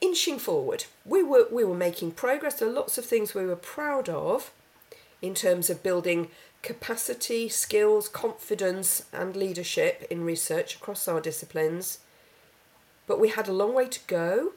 inching 0.00 0.38
forward. 0.38 0.84
We 1.04 1.22
were, 1.22 1.46
we 1.50 1.64
were 1.64 1.74
making 1.74 2.12
progress. 2.12 2.54
There 2.54 2.68
are 2.68 2.72
lots 2.72 2.98
of 2.98 3.04
things 3.04 3.34
we 3.34 3.46
were 3.46 3.56
proud 3.56 4.08
of 4.08 4.52
in 5.22 5.34
terms 5.34 5.70
of 5.70 5.82
building 5.82 6.28
capacity, 6.62 7.48
skills, 7.48 8.08
confidence, 8.08 9.04
and 9.12 9.36
leadership 9.36 10.06
in 10.10 10.24
research 10.24 10.76
across 10.76 11.06
our 11.06 11.20
disciplines. 11.20 11.98
But 13.06 13.20
we 13.20 13.28
had 13.28 13.48
a 13.48 13.52
long 13.52 13.74
way 13.74 13.86
to 13.86 14.00
go, 14.06 14.52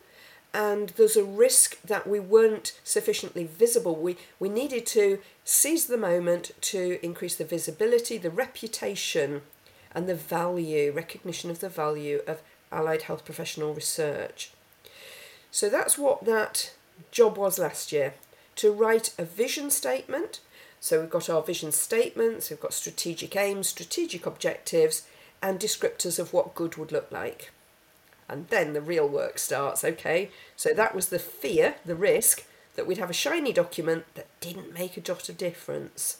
and 0.53 0.89
there's 0.89 1.17
a 1.17 1.24
risk 1.24 1.81
that 1.84 2.07
we 2.07 2.19
weren't 2.19 2.79
sufficiently 2.84 3.43
visible. 3.43 3.96
We, 3.96 4.17
we 4.39 4.50
needed 4.50 4.86
to 4.88 5.19
seize 5.43 5.88
the 5.88 5.98
moment 5.98 6.51
to 6.62 6.98
increase 7.05 7.36
the 7.36 7.46
visibility, 7.46 8.17
the 8.17 8.29
reputation, 8.29 9.41
and 9.98 10.08
the 10.08 10.16
value, 10.16 10.92
recognition 10.92 11.50
of 11.50 11.60
the 11.60 11.70
value 11.70 12.22
of 12.27 12.44
allied 12.72 13.01
health 13.04 13.25
professional 13.25 13.74
research. 13.74 14.51
So 15.50 15.70
that's 15.70 15.98
what 15.98 16.25
that 16.25 16.74
job 17.10 17.38
was 17.38 17.58
last 17.58 17.92
year 17.92 18.13
to 18.58 18.72
write 18.72 19.13
a 19.18 19.25
vision 19.25 19.72
statement 19.72 20.39
so 20.80 21.01
we've 21.01 21.10
got 21.10 21.30
our 21.30 21.42
vision 21.42 21.72
statements, 21.72 22.50
we've 22.50 22.60
got 22.60 22.74
strategic 22.74 23.36
aims, 23.36 23.68
strategic 23.68 24.25
objectives, 24.25 25.08
and 25.42 25.60
descriptors 25.60 26.20
of 26.20 26.34
what 26.34 26.56
good 26.56 26.77
would 26.77 26.92
look 26.92 27.12
like. 27.12 27.51
And 28.30 28.48
then 28.50 28.74
the 28.74 28.82
real 28.82 29.08
work 29.08 29.39
starts, 29.39 29.84
okay? 29.84 30.30
So 30.56 30.74
that 30.74 30.94
was 30.94 31.08
the 31.08 31.20
fear, 31.20 31.75
the 31.84 31.96
risk, 31.96 32.46
that 32.75 32.86
we'd 32.86 33.00
have 33.00 33.10
a 33.10 33.13
shiny 33.13 33.54
document 33.54 34.06
that 34.13 34.27
didn't 34.39 34.74
make 34.74 34.98
a 34.98 35.01
jot 35.01 35.30
of 35.30 35.38
difference. 35.38 36.18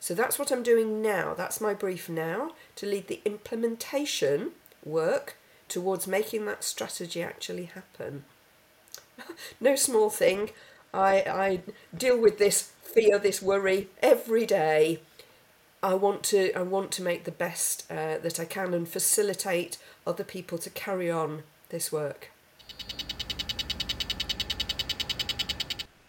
So 0.00 0.14
that's 0.14 0.38
what 0.38 0.50
I'm 0.52 0.62
doing 0.62 1.02
now. 1.02 1.34
That's 1.34 1.60
my 1.60 1.74
brief 1.74 2.08
now 2.08 2.52
to 2.76 2.86
lead 2.86 3.08
the 3.08 3.20
implementation 3.24 4.52
work 4.84 5.36
towards 5.68 6.06
making 6.06 6.46
that 6.46 6.64
strategy 6.64 7.22
actually 7.22 7.64
happen. 7.66 8.24
no 9.60 9.76
small 9.76 10.10
thing. 10.10 10.50
I, 10.92 11.14
I 11.26 11.60
deal 11.96 12.18
with 12.18 12.38
this 12.38 12.72
fear, 12.82 13.18
this 13.18 13.42
worry 13.42 13.88
every 14.02 14.46
day. 14.46 15.00
I 15.82 15.94
want 15.94 16.22
to 16.24 16.52
I 16.54 16.62
want 16.62 16.90
to 16.92 17.02
make 17.02 17.24
the 17.24 17.30
best 17.30 17.84
uh, 17.90 18.18
that 18.18 18.40
I 18.40 18.44
can 18.44 18.74
and 18.74 18.88
facilitate 18.88 19.78
other 20.06 20.24
people 20.24 20.58
to 20.58 20.70
carry 20.70 21.10
on 21.10 21.44
this 21.70 21.92
work. 21.92 22.30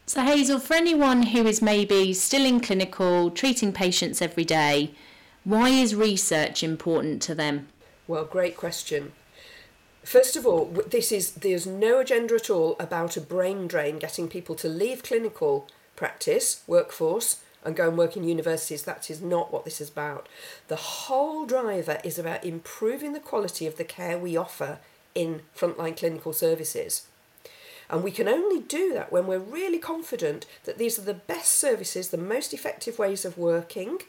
So 0.10 0.24
Hazel, 0.24 0.58
for 0.58 0.74
anyone 0.74 1.22
who 1.22 1.46
is 1.46 1.62
maybe 1.62 2.14
still 2.14 2.44
in 2.44 2.62
clinical, 2.62 3.30
treating 3.30 3.72
patients 3.72 4.24
every 4.24 4.44
day, 4.44 4.96
why 5.44 5.70
is 5.70 5.94
research 5.94 6.64
important 6.64 7.22
to 7.22 7.36
them? 7.36 7.68
Well, 8.08 8.26
great 8.26 8.58
question. 8.58 9.12
First 10.04 10.36
of 10.36 10.48
all, 10.48 10.66
this 10.88 11.12
is 11.12 11.34
there's 11.34 11.68
no 11.68 12.00
agenda 12.00 12.34
at 12.34 12.50
all 12.50 12.76
about 12.80 13.18
a 13.18 13.22
brain 13.22 13.68
drain 13.68 14.00
getting 14.00 14.28
people 14.28 14.56
to 14.56 14.68
leave 14.68 15.04
clinical 15.04 15.68
practice, 15.96 16.64
workforce, 16.66 17.42
and 17.64 17.76
go 17.76 17.88
and 17.88 17.96
work 17.96 18.18
in 18.18 18.24
universities. 18.24 18.82
That 18.82 19.12
is 19.12 19.22
not 19.22 19.54
what 19.54 19.64
this 19.64 19.80
is 19.80 19.90
about. 19.90 20.28
The 20.70 20.76
whole 20.76 21.46
driver 21.46 22.00
is 22.04 22.18
about 22.18 22.44
improving 22.44 23.14
the 23.14 23.20
quality 23.20 23.68
of 23.68 23.78
the 23.78 23.84
care 23.84 24.18
we 24.18 24.36
offer 24.36 24.80
in 25.14 25.44
frontline 25.56 25.96
clinical 25.96 26.34
services. 26.34 27.06
And 27.90 28.04
we 28.04 28.12
can 28.12 28.28
only 28.28 28.62
do 28.62 28.94
that 28.94 29.12
when 29.12 29.26
we're 29.26 29.40
really 29.40 29.80
confident 29.80 30.46
that 30.66 30.78
these 30.78 31.00
are 31.00 31.04
the 31.04 31.14
best 31.14 31.54
services, 31.54 32.10
the 32.10 32.18
most 32.18 32.54
effective 32.54 33.00
ways 33.00 33.26
of 33.26 33.38
working, 33.38 34.00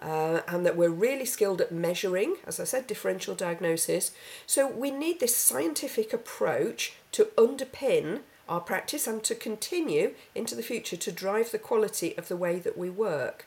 uh, 0.00 0.40
and 0.48 0.64
that 0.64 0.76
we're 0.76 0.88
really 0.88 1.26
skilled 1.26 1.60
at 1.60 1.72
measuring, 1.72 2.36
as 2.46 2.58
I 2.58 2.64
said, 2.64 2.86
differential 2.86 3.34
diagnosis. 3.34 4.12
So 4.46 4.66
we 4.66 4.90
need 4.90 5.20
this 5.20 5.36
scientific 5.36 6.12
approach 6.12 6.94
to 7.12 7.26
underpin 7.36 8.20
our 8.48 8.60
practice 8.60 9.06
and 9.06 9.22
to 9.24 9.34
continue 9.34 10.14
into 10.34 10.54
the 10.54 10.62
future 10.62 10.96
to 10.96 11.12
drive 11.12 11.50
the 11.50 11.58
quality 11.58 12.16
of 12.18 12.28
the 12.28 12.36
way 12.36 12.58
that 12.58 12.76
we 12.76 12.90
work. 12.90 13.46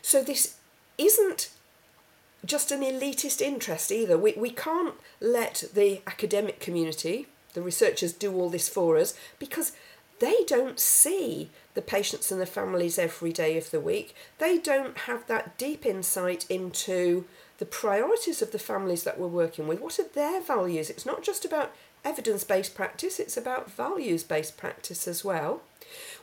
So, 0.00 0.22
this 0.22 0.56
isn't 0.98 1.50
just 2.44 2.72
an 2.72 2.80
elitist 2.80 3.40
interest 3.40 3.92
either. 3.92 4.18
We, 4.18 4.32
we 4.32 4.50
can't 4.50 4.94
let 5.20 5.64
the 5.74 6.00
academic 6.06 6.58
community, 6.58 7.28
the 7.54 7.62
researchers, 7.62 8.12
do 8.12 8.34
all 8.34 8.48
this 8.48 8.68
for 8.68 8.96
us 8.96 9.14
because 9.38 9.72
they 10.20 10.44
don't 10.46 10.78
see 10.78 11.50
the 11.74 11.82
patients 11.82 12.30
and 12.30 12.40
the 12.40 12.46
families 12.46 12.98
every 12.98 13.32
day 13.32 13.58
of 13.58 13.70
the 13.70 13.80
week. 13.80 14.14
They 14.38 14.58
don't 14.58 14.96
have 14.98 15.26
that 15.26 15.58
deep 15.58 15.84
insight 15.84 16.46
into 16.48 17.24
the 17.58 17.66
priorities 17.66 18.42
of 18.42 18.52
the 18.52 18.58
families 18.58 19.02
that 19.02 19.18
we're 19.18 19.26
working 19.26 19.66
with. 19.66 19.80
What 19.80 19.98
are 19.98 20.04
their 20.04 20.40
values? 20.40 20.90
It's 20.90 21.06
not 21.06 21.22
just 21.22 21.44
about 21.44 21.72
evidence 22.04 22.44
based 22.44 22.74
practice, 22.74 23.20
it's 23.20 23.36
about 23.36 23.70
values 23.70 24.24
based 24.24 24.56
practice 24.56 25.06
as 25.06 25.24
well. 25.24 25.62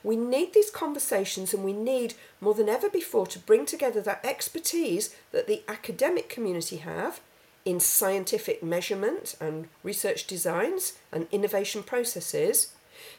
We 0.04 0.16
need 0.16 0.54
these 0.54 0.72
conversations 0.72 1.54
and 1.54 1.64
we 1.64 1.74
need 1.74 2.14
more 2.42 2.54
than 2.54 2.70
ever 2.70 2.90
before 2.90 3.28
to 3.28 3.40
bring 3.40 3.66
together 3.66 4.02
that 4.02 4.24
expertise 4.24 5.16
that 5.32 5.48
the 5.48 5.64
academic 5.68 6.30
community 6.30 6.78
have 6.78 7.22
in 7.70 7.80
scientific 7.80 8.64
measurement 8.64 9.36
and 9.40 9.68
research 9.84 10.26
designs 10.26 10.94
and 11.12 11.28
innovation 11.32 11.84
processes, 11.84 12.74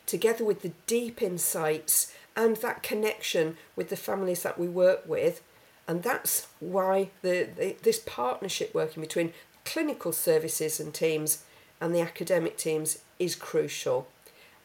together 0.07 0.45
with 0.45 0.63
the 0.63 0.73
deep 0.89 1.23
insights 1.23 2.13
and 2.35 2.57
that 2.57 2.83
connection 2.83 3.57
with 3.77 3.91
the 3.91 3.97
families 3.97 4.43
that 4.43 4.59
we 4.59 4.67
work 4.67 5.09
with. 5.09 5.41
And 5.87 6.03
that's 6.03 6.49
why 6.59 7.11
the, 7.23 7.49
the 7.57 7.77
this 7.83 8.03
partnership 8.05 8.75
working 8.75 9.03
between 9.03 9.33
clinical 9.65 10.11
services 10.11 10.81
and 10.81 10.93
teams 10.93 11.45
and 11.81 11.95
the 11.95 12.01
academic 12.01 12.57
teams 12.57 12.99
is 13.21 13.37
crucial. 13.37 14.09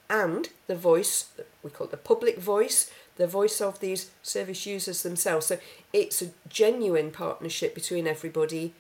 And 0.09 0.49
the 0.65 0.75
voice, 0.75 1.29
we 1.61 1.69
call 1.69 1.85
it 1.85 1.91
the 1.91 1.97
public 1.97 2.39
voice, 2.39 2.89
the 3.17 3.27
voice 3.27 3.61
of 3.61 3.79
these 3.81 4.09
service 4.23 4.65
users 4.65 5.03
themselves. 5.03 5.45
So 5.45 5.59
it's 5.93 6.23
a 6.23 6.31
genuine 6.49 7.11
partnership 7.11 7.75
between 7.75 8.07
everybody 8.07 8.73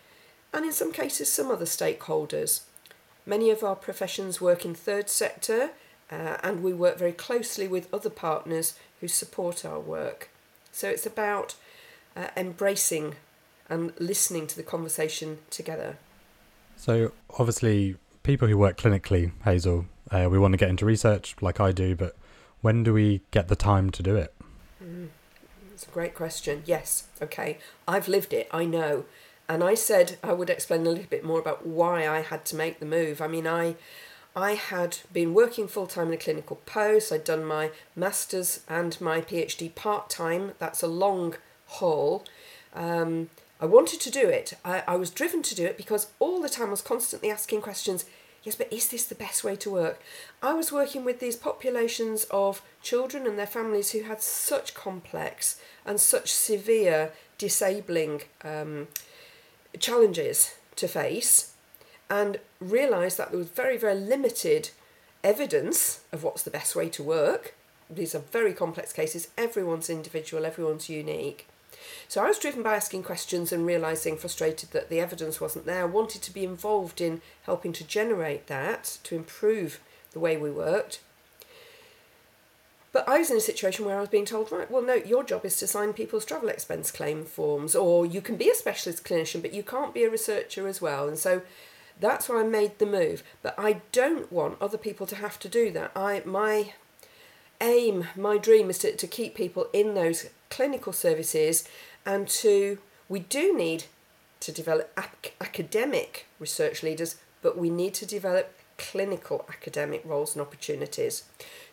and 0.55 0.65
in 0.65 0.71
some 0.71 0.91
cases 0.91 1.31
some 1.31 1.51
other 1.51 1.65
stakeholders. 1.65 2.61
Many 3.25 3.49
of 3.51 3.63
our 3.63 3.75
professions 3.75 4.39
work 4.39 4.63
in 4.65 4.73
third 4.73 5.09
sector 5.09 5.71
uh, 6.09 6.37
and 6.41 6.63
we 6.63 6.73
work 6.73 6.97
very 6.97 7.11
closely 7.11 7.67
with 7.67 7.93
other 7.93 8.09
partners 8.09 8.75
who 9.01 9.07
support 9.07 9.65
our 9.65 9.79
work. 9.79 10.29
So 10.71 10.89
it's 10.89 11.05
about 11.05 11.55
uh, 12.15 12.27
embracing 12.37 13.15
and 13.69 13.93
listening 13.99 14.47
to 14.47 14.55
the 14.55 14.63
conversation 14.63 15.39
together. 15.49 15.97
So, 16.77 17.11
obviously, 17.39 17.95
people 18.23 18.47
who 18.47 18.57
work 18.57 18.77
clinically, 18.77 19.31
Hazel, 19.43 19.85
uh, 20.11 20.27
we 20.29 20.37
want 20.37 20.51
to 20.53 20.57
get 20.57 20.69
into 20.69 20.85
research 20.85 21.35
like 21.41 21.59
I 21.59 21.71
do, 21.71 21.95
but 21.95 22.15
when 22.61 22.83
do 22.83 22.93
we 22.93 23.21
get 23.31 23.47
the 23.47 23.55
time 23.55 23.89
to 23.91 24.03
do 24.03 24.15
it? 24.15 24.33
Mm, 24.83 25.07
it's 25.73 25.87
a 25.87 25.89
great 25.89 26.13
question. 26.13 26.63
Yes, 26.65 27.07
okay. 27.21 27.57
I've 27.87 28.07
lived 28.07 28.33
it, 28.33 28.47
I 28.51 28.65
know. 28.65 29.05
And 29.47 29.63
I 29.63 29.75
said 29.75 30.17
I 30.23 30.33
would 30.33 30.49
explain 30.49 30.85
a 30.85 30.89
little 30.89 31.05
bit 31.09 31.23
more 31.23 31.39
about 31.39 31.65
why 31.65 32.07
I 32.07 32.21
had 32.21 32.45
to 32.45 32.55
make 32.55 32.79
the 32.79 32.85
move. 32.85 33.21
I 33.21 33.27
mean, 33.27 33.47
I 33.47 33.75
I 34.35 34.55
had 34.55 34.97
been 35.13 35.33
working 35.33 35.67
full 35.67 35.87
time 35.87 36.07
in 36.07 36.13
a 36.13 36.17
clinical 36.17 36.57
post. 36.65 37.11
I'd 37.11 37.23
done 37.23 37.45
my 37.45 37.71
master's 37.95 38.61
and 38.67 38.99
my 38.99 39.21
PhD 39.21 39.73
part 39.73 40.09
time. 40.09 40.53
That's 40.59 40.83
a 40.83 40.87
long 40.87 41.35
haul. 41.67 42.25
Um, 42.73 43.29
I 43.61 43.65
wanted 43.65 44.01
to 44.01 44.11
do 44.11 44.27
it. 44.27 44.57
I, 44.65 44.83
I 44.85 44.95
was 44.97 45.09
driven 45.09 45.41
to 45.43 45.55
do 45.55 45.65
it 45.65 45.77
because 45.77 46.07
all 46.19 46.41
the 46.41 46.49
time 46.49 46.67
I 46.67 46.71
was 46.71 46.81
constantly 46.81 47.31
asking 47.31 47.61
questions. 47.61 48.03
Yes, 48.43 48.55
but 48.55 48.71
is 48.71 48.89
this 48.89 49.05
the 49.05 49.15
best 49.15 49.43
way 49.43 49.55
to 49.55 49.71
work? 49.71 50.01
I 50.43 50.53
was 50.53 50.71
working 50.71 51.05
with 51.05 51.19
these 51.19 51.37
populations 51.37 52.25
of 52.25 52.61
children 52.81 53.25
and 53.25 53.39
their 53.39 53.47
families 53.47 53.91
who 53.91 54.03
had 54.03 54.21
such 54.21 54.75
complex 54.75 55.59
and 55.85 55.99
such 55.99 56.31
severe 56.31 57.13
disabling 57.37 58.21
um, 58.43 58.87
challenges 59.79 60.55
to 60.75 60.87
face 60.87 61.53
and 62.09 62.39
realised 62.59 63.17
that 63.17 63.31
there 63.31 63.37
was 63.37 63.49
very, 63.49 63.77
very 63.77 63.95
limited 63.95 64.69
evidence 65.23 66.01
of 66.11 66.23
what's 66.23 66.43
the 66.43 66.51
best 66.51 66.75
way 66.75 66.87
to 66.89 67.03
work. 67.03 67.55
These 67.89 68.15
are 68.15 68.19
very 68.19 68.53
complex 68.53 68.93
cases, 68.93 69.29
everyone's 69.37 69.89
individual, 69.89 70.45
everyone's 70.45 70.89
unique. 70.89 71.47
So 72.07 72.23
I 72.23 72.27
was 72.27 72.39
driven 72.39 72.63
by 72.63 72.75
asking 72.75 73.03
questions 73.03 73.51
and 73.51 73.65
realising 73.65 74.17
frustrated 74.17 74.71
that 74.71 74.89
the 74.89 74.99
evidence 74.99 75.41
wasn't 75.41 75.65
there, 75.65 75.87
wanted 75.87 76.21
to 76.23 76.33
be 76.33 76.43
involved 76.43 77.01
in 77.01 77.21
helping 77.43 77.73
to 77.73 77.83
generate 77.83 78.47
that 78.47 78.97
to 79.03 79.15
improve 79.15 79.79
the 80.11 80.19
way 80.19 80.37
we 80.37 80.51
worked. 80.51 80.99
But 82.95 83.09
I 83.09 83.17
was 83.17 83.29
in 83.29 83.35
a 83.35 83.41
situation 83.41 83.83
where 83.83 83.97
I 83.97 83.99
was 83.99 84.07
being 84.07 84.23
told, 84.23 84.53
right, 84.53 84.71
well, 84.71 84.81
no, 84.81 84.93
your 84.93 85.25
job 85.25 85.43
is 85.43 85.57
to 85.57 85.67
sign 85.67 85.91
people's 85.91 86.23
travel 86.23 86.47
expense 86.47 86.91
claim 86.91 87.25
forms, 87.25 87.75
or 87.75 88.05
you 88.05 88.21
can 88.21 88.37
be 88.37 88.49
a 88.49 88.55
specialist 88.55 89.03
clinician, 89.03 89.41
but 89.41 89.53
you 89.53 89.63
can't 89.63 89.93
be 89.93 90.05
a 90.05 90.09
researcher 90.09 90.65
as 90.65 90.81
well. 90.81 91.09
And 91.09 91.19
so 91.19 91.41
that's 91.99 92.29
why 92.29 92.39
I 92.39 92.43
made 92.43 92.79
the 92.79 92.85
move. 92.85 93.21
But 93.41 93.53
I 93.57 93.81
don't 93.91 94.31
want 94.31 94.61
other 94.61 94.77
people 94.77 95.05
to 95.07 95.17
have 95.17 95.37
to 95.39 95.49
do 95.49 95.71
that. 95.71 95.91
I 95.93 96.23
my 96.23 96.71
aim, 97.59 98.07
my 98.15 98.37
dream 98.37 98.69
is 98.69 98.77
to, 98.77 98.95
to 98.95 99.07
keep 99.07 99.35
people 99.35 99.67
in 99.73 99.93
those 99.93 100.29
clinical 100.49 100.93
services 100.93 101.67
and 102.05 102.29
to 102.29 102.77
we 103.09 103.19
do 103.19 103.57
need 103.57 103.83
to 104.39 104.53
develop 104.53 104.89
ac- 104.97 105.33
academic 105.41 106.27
research 106.39 106.81
leaders, 106.81 107.17
but 107.41 107.57
we 107.57 107.69
need 107.69 107.93
to 107.95 108.05
develop 108.05 108.57
clinical 108.77 109.45
academic 109.49 110.01
roles 110.05 110.35
and 110.35 110.41
opportunities. 110.41 111.23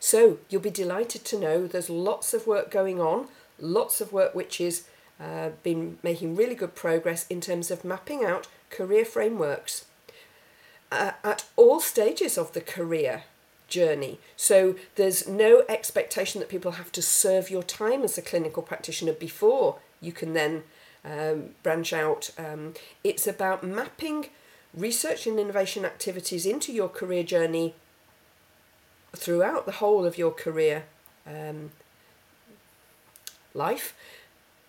So 0.01 0.39
you'll 0.49 0.63
be 0.63 0.71
delighted 0.71 1.25
to 1.27 1.39
know 1.39 1.67
there's 1.67 1.91
lots 1.91 2.35
of 2.35 2.47
work 2.47 2.71
going 2.71 3.01
on, 3.01 3.29
lots 3.59 4.01
of 4.01 4.13
work 4.13 4.35
which 4.35 4.61
is 4.61 4.85
uh, 5.21 5.51
been 5.63 5.99
making 6.03 6.37
really 6.37 6.55
good 6.55 6.75
progress 6.75 7.27
in 7.29 7.41
terms 7.41 7.71
of 7.71 7.85
mapping 7.85 8.25
out 8.25 8.49
career 8.71 9.05
frameworks 9.05 9.87
uh, 10.91 11.13
at 11.23 11.45
all 11.57 11.81
stages 11.81 12.37
of 12.37 12.53
the 12.53 12.61
career 12.61 13.25
journey. 13.69 14.19
So 14.37 14.77
there's 14.97 15.27
no 15.27 15.63
expectation 15.69 16.41
that 16.41 16.49
people 16.49 16.73
have 16.73 16.93
to 16.93 17.03
serve 17.03 17.51
your 17.51 17.63
time 17.63 18.03
as 18.03 18.19
a 18.19 18.23
clinical 18.23 18.63
practitioner 18.63 19.13
before 19.13 19.79
you 20.01 20.13
can 20.13 20.35
then 20.35 20.65
um, 21.05 21.51
branch 21.63 21.93
out. 21.93 22.31
Um, 22.37 22.75
it's 23.03 23.27
about 23.27 23.65
mapping 23.65 24.27
research 24.75 25.27
and 25.27 25.39
innovation 25.39 25.85
activities 25.85 26.47
into 26.47 26.73
your 26.73 26.89
career 26.89 27.23
journey 27.23 27.75
throughout 29.15 29.67
the 29.67 29.73
whole 29.73 30.07
of 30.07 30.17
your 30.17 30.31
career 30.31 30.85
um, 31.27 31.71
life. 33.55 33.95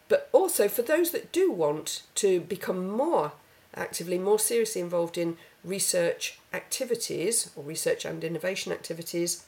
But 0.09 0.29
also 0.31 0.67
for 0.67 0.81
those 0.81 1.11
that 1.11 1.31
do 1.31 1.51
want 1.51 2.03
to 2.15 2.41
become 2.41 2.87
more 2.87 3.33
actively, 3.73 4.17
more 4.17 4.39
seriously 4.39 4.81
involved 4.81 5.17
in 5.17 5.37
research 5.63 6.39
activities 6.53 7.49
or 7.55 7.63
research 7.63 8.05
and 8.05 8.23
innovation 8.23 8.71
activities, 8.71 9.45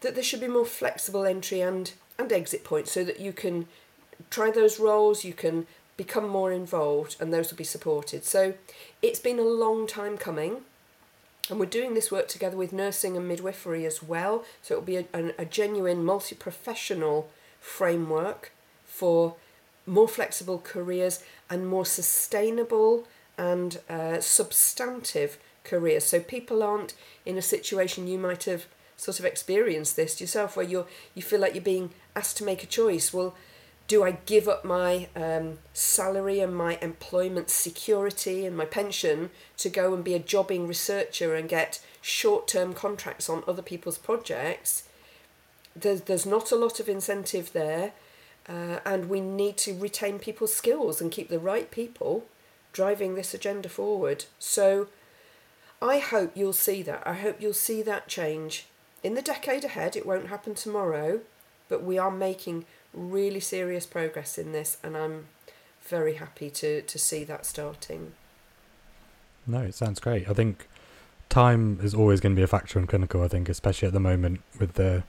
that 0.00 0.14
there 0.14 0.24
should 0.24 0.40
be 0.40 0.48
more 0.48 0.64
flexible 0.64 1.24
entry 1.24 1.60
and, 1.60 1.92
and 2.18 2.32
exit 2.32 2.64
points 2.64 2.92
so 2.92 3.02
that 3.04 3.20
you 3.20 3.32
can 3.32 3.66
try 4.30 4.50
those 4.50 4.78
roles, 4.78 5.24
you 5.24 5.34
can 5.34 5.66
become 5.96 6.28
more 6.28 6.52
involved, 6.52 7.16
and 7.20 7.32
those 7.32 7.50
will 7.50 7.56
be 7.56 7.64
supported. 7.64 8.24
So 8.24 8.54
it's 9.02 9.20
been 9.20 9.38
a 9.38 9.42
long 9.42 9.86
time 9.86 10.16
coming. 10.18 10.62
And 11.48 11.60
we're 11.60 11.66
doing 11.66 11.94
this 11.94 12.10
work 12.10 12.26
together 12.26 12.56
with 12.56 12.72
nursing 12.72 13.16
and 13.16 13.28
midwifery 13.28 13.86
as 13.86 14.02
well. 14.02 14.44
So 14.62 14.74
it'll 14.74 14.84
be 14.84 14.96
a, 14.96 15.04
a, 15.14 15.32
a 15.38 15.44
genuine 15.44 16.04
multi 16.04 16.34
professional 16.34 17.30
framework 17.60 18.52
for 18.84 19.36
more 19.86 20.08
flexible 20.08 20.58
careers 20.58 21.22
and 21.48 21.68
more 21.68 21.86
sustainable 21.86 23.06
and 23.38 23.78
uh, 23.88 24.20
substantive 24.20 25.38
careers. 25.62 26.04
So 26.04 26.18
people 26.20 26.62
aren't 26.62 26.94
in 27.24 27.38
a 27.38 27.42
situation 27.42 28.08
you 28.08 28.18
might 28.18 28.44
have 28.44 28.66
sort 28.96 29.18
of 29.20 29.24
experienced 29.24 29.94
this 29.94 30.20
yourself, 30.20 30.56
where 30.56 30.66
you're 30.66 30.86
you 31.14 31.22
feel 31.22 31.40
like 31.40 31.54
you're 31.54 31.62
being 31.62 31.90
asked 32.14 32.38
to 32.38 32.44
make 32.44 32.62
a 32.62 32.66
choice. 32.66 33.12
Well, 33.12 33.36
do 33.88 34.02
I 34.02 34.12
give 34.26 34.48
up 34.48 34.64
my 34.64 35.08
um, 35.14 35.58
salary 35.72 36.40
and 36.40 36.54
my 36.54 36.78
employment 36.82 37.50
security 37.50 38.44
and 38.44 38.56
my 38.56 38.64
pension 38.64 39.30
to 39.58 39.68
go 39.68 39.94
and 39.94 40.02
be 40.02 40.14
a 40.14 40.18
jobbing 40.18 40.66
researcher 40.66 41.34
and 41.34 41.48
get 41.48 41.80
short 42.00 42.48
term 42.48 42.74
contracts 42.74 43.28
on 43.28 43.44
other 43.46 43.62
people's 43.62 43.98
projects? 43.98 44.84
There's, 45.74 46.02
there's 46.02 46.26
not 46.26 46.50
a 46.50 46.56
lot 46.56 46.80
of 46.80 46.88
incentive 46.88 47.52
there, 47.52 47.92
uh, 48.48 48.80
and 48.84 49.08
we 49.08 49.20
need 49.20 49.56
to 49.58 49.78
retain 49.78 50.18
people's 50.18 50.54
skills 50.54 51.00
and 51.00 51.12
keep 51.12 51.28
the 51.28 51.38
right 51.38 51.70
people 51.70 52.24
driving 52.72 53.14
this 53.14 53.34
agenda 53.34 53.68
forward. 53.68 54.24
So 54.38 54.88
I 55.80 55.98
hope 55.98 56.32
you'll 56.34 56.52
see 56.52 56.82
that. 56.82 57.02
I 57.06 57.14
hope 57.14 57.40
you'll 57.40 57.52
see 57.52 57.82
that 57.82 58.08
change. 58.08 58.66
In 59.02 59.14
the 59.14 59.22
decade 59.22 59.64
ahead, 59.64 59.94
it 59.94 60.06
won't 60.06 60.28
happen 60.28 60.54
tomorrow, 60.54 61.20
but 61.68 61.82
we 61.82 61.98
are 61.98 62.10
making 62.10 62.64
really 62.96 63.40
serious 63.40 63.86
progress 63.86 64.38
in 64.38 64.52
this, 64.52 64.78
and 64.82 64.96
I'm 64.96 65.26
very 65.82 66.14
happy 66.14 66.50
to, 66.50 66.82
to 66.82 66.98
see 66.98 67.22
that 67.24 67.46
starting. 67.46 68.12
No, 69.46 69.60
it 69.60 69.74
sounds 69.74 70.00
great. 70.00 70.28
I 70.28 70.32
think 70.32 70.66
time 71.28 71.78
is 71.82 71.94
always 71.94 72.20
going 72.20 72.34
to 72.34 72.38
be 72.38 72.42
a 72.42 72.48
factor 72.48 72.78
in 72.78 72.86
clinical, 72.86 73.22
I 73.22 73.28
think, 73.28 73.48
especially 73.48 73.86
at 73.86 73.94
the 73.94 74.00
moment 74.00 74.40
with 74.58 74.72
the, 74.74 75.04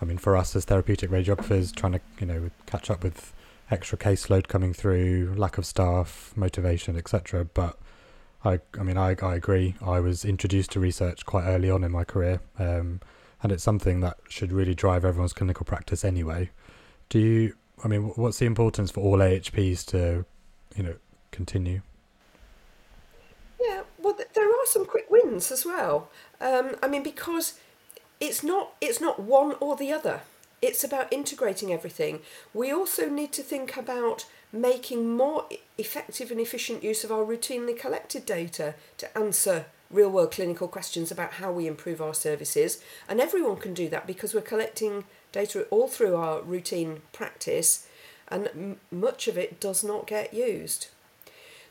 I 0.00 0.04
mean, 0.04 0.18
for 0.18 0.36
us 0.36 0.54
as 0.54 0.64
therapeutic 0.64 1.10
radiographers, 1.10 1.74
trying 1.74 1.92
to, 1.92 2.00
you 2.20 2.26
know, 2.26 2.50
catch 2.66 2.90
up 2.90 3.02
with 3.02 3.32
extra 3.70 3.96
caseload 3.98 4.48
coming 4.48 4.72
through, 4.72 5.34
lack 5.36 5.58
of 5.58 5.66
staff, 5.66 6.32
motivation, 6.36 6.96
etc. 6.96 7.44
But 7.44 7.76
I, 8.44 8.60
I 8.78 8.82
mean, 8.82 8.96
I, 8.96 9.16
I 9.22 9.34
agree. 9.34 9.74
I 9.84 10.00
was 10.00 10.24
introduced 10.24 10.72
to 10.72 10.80
research 10.80 11.26
quite 11.26 11.44
early 11.44 11.70
on 11.70 11.84
in 11.84 11.92
my 11.92 12.04
career, 12.04 12.40
um, 12.58 13.00
and 13.42 13.52
it's 13.52 13.62
something 13.62 14.00
that 14.00 14.18
should 14.28 14.52
really 14.52 14.74
drive 14.74 15.04
everyone's 15.04 15.32
clinical 15.32 15.64
practice 15.64 16.04
anyway. 16.04 16.50
Do 17.10 17.18
you? 17.18 17.54
I 17.84 17.88
mean, 17.88 18.02
what's 18.14 18.38
the 18.38 18.46
importance 18.46 18.90
for 18.90 19.00
all 19.00 19.18
AHPs 19.18 19.84
to, 19.86 20.24
you 20.76 20.82
know, 20.82 20.94
continue? 21.32 21.82
Yeah, 23.60 23.82
well, 23.98 24.16
there 24.34 24.48
are 24.48 24.66
some 24.66 24.86
quick 24.86 25.10
wins 25.10 25.50
as 25.50 25.66
well. 25.66 26.08
Um, 26.40 26.76
I 26.82 26.88
mean, 26.88 27.02
because 27.02 27.58
it's 28.20 28.42
not 28.42 28.74
it's 28.80 29.00
not 29.00 29.20
one 29.20 29.56
or 29.60 29.76
the 29.76 29.92
other. 29.92 30.20
It's 30.62 30.84
about 30.84 31.12
integrating 31.12 31.72
everything. 31.72 32.20
We 32.54 32.70
also 32.70 33.08
need 33.08 33.32
to 33.32 33.42
think 33.42 33.76
about 33.76 34.26
making 34.52 35.16
more 35.16 35.46
effective 35.78 36.30
and 36.30 36.40
efficient 36.40 36.82
use 36.84 37.02
of 37.02 37.10
our 37.10 37.24
routinely 37.24 37.78
collected 37.78 38.26
data 38.26 38.74
to 38.98 39.18
answer 39.18 39.66
real 39.90 40.10
world 40.10 40.30
clinical 40.30 40.68
questions 40.68 41.10
about 41.10 41.34
how 41.34 41.50
we 41.50 41.66
improve 41.66 42.00
our 42.00 42.14
services. 42.14 42.82
And 43.08 43.20
everyone 43.20 43.56
can 43.56 43.74
do 43.74 43.88
that 43.88 44.06
because 44.06 44.34
we're 44.34 44.40
collecting 44.42 45.04
data 45.32 45.66
all 45.70 45.88
through 45.88 46.16
our 46.16 46.42
routine 46.42 47.02
practice, 47.12 47.86
and 48.28 48.48
m- 48.48 48.80
much 48.90 49.28
of 49.28 49.36
it 49.38 49.60
does 49.60 49.82
not 49.84 50.06
get 50.06 50.34
used. 50.34 50.88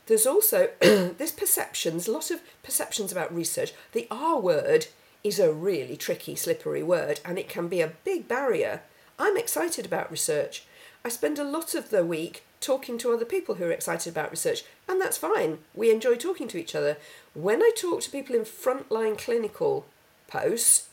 There's 0.06 0.26
also 0.26 0.70
this 0.80 1.32
perceptions, 1.32 2.08
a 2.08 2.12
lot 2.12 2.30
of 2.30 2.40
perceptions 2.62 3.12
about 3.12 3.34
research. 3.34 3.72
The 3.92 4.06
R 4.10 4.40
word 4.40 4.86
is 5.22 5.38
a 5.38 5.52
really 5.52 5.96
tricky, 5.96 6.34
slippery 6.34 6.82
word, 6.82 7.20
and 7.24 7.38
it 7.38 7.48
can 7.48 7.68
be 7.68 7.80
a 7.80 7.92
big 8.04 8.26
barrier. 8.26 8.82
I'm 9.18 9.36
excited 9.36 9.86
about 9.86 10.10
research. 10.10 10.64
I 11.04 11.08
spend 11.08 11.38
a 11.38 11.44
lot 11.44 11.74
of 11.74 11.90
the 11.90 12.04
week 12.04 12.42
talking 12.60 12.98
to 12.98 13.12
other 13.12 13.24
people 13.24 13.54
who 13.54 13.64
are 13.64 13.70
excited 13.70 14.10
about 14.12 14.30
research, 14.30 14.64
and 14.88 15.00
that's 15.00 15.16
fine. 15.16 15.58
We 15.74 15.90
enjoy 15.90 16.16
talking 16.16 16.48
to 16.48 16.58
each 16.58 16.74
other. 16.74 16.96
When 17.34 17.62
I 17.62 17.70
talk 17.76 18.02
to 18.02 18.10
people 18.10 18.36
in 18.36 18.42
frontline 18.42 19.16
clinical 19.16 19.86
posts, 20.28 20.88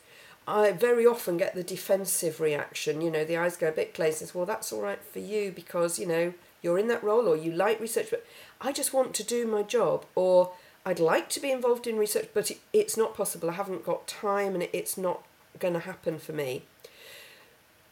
I 0.47 0.71
very 0.71 1.05
often 1.05 1.35
get 1.35 1.55
the 1.55 1.63
defensive 1.63 2.39
reaction. 2.39 3.01
You 3.01 3.11
know, 3.11 3.25
the 3.25 3.35
eyes 3.35 3.57
go 3.57 3.67
a 3.67 3.71
bit 3.73 3.93
glazed. 3.93 4.33
Well, 4.33 4.45
that's 4.45 4.71
all 4.71 4.81
right 4.81 5.03
for 5.03 5.19
you 5.19 5.51
because 5.51 5.99
you 5.99 6.05
know 6.05 6.33
you're 6.61 6.79
in 6.79 6.87
that 6.87 7.03
role 7.03 7.27
or 7.27 7.35
you 7.35 7.51
like 7.51 7.79
research, 7.81 8.07
but 8.09 8.25
I 8.61 8.71
just 8.71 8.93
want 8.93 9.13
to 9.15 9.23
do 9.23 9.45
my 9.45 9.61
job 9.63 10.05
or 10.15 10.53
I'd 10.85 10.99
like 10.99 11.27
to 11.29 11.41
be 11.41 11.51
involved 11.51 11.85
in 11.85 11.97
research, 11.97 12.29
but 12.33 12.49
it, 12.49 12.59
it's 12.71 12.95
not 12.95 13.13
possible. 13.13 13.49
I 13.49 13.53
haven't 13.53 13.85
got 13.85 14.07
time 14.07 14.53
and 14.53 14.63
it, 14.63 14.69
it's 14.71 14.97
not 14.97 15.23
going 15.59 15.73
to 15.73 15.81
happen 15.81 16.17
for 16.17 16.31
me. 16.31 16.63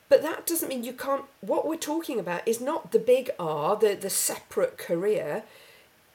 But 0.08 0.22
that 0.22 0.46
doesn't 0.46 0.70
mean 0.70 0.84
you 0.84 0.94
can't. 0.94 1.26
What 1.42 1.68
we're 1.68 1.76
talking 1.76 2.20
about 2.20 2.48
is 2.48 2.62
not 2.62 2.92
the 2.94 3.00
big 3.00 3.32
R, 3.38 3.76
the, 3.76 3.96
the 3.96 4.10
separate 4.10 4.78
career. 4.78 5.44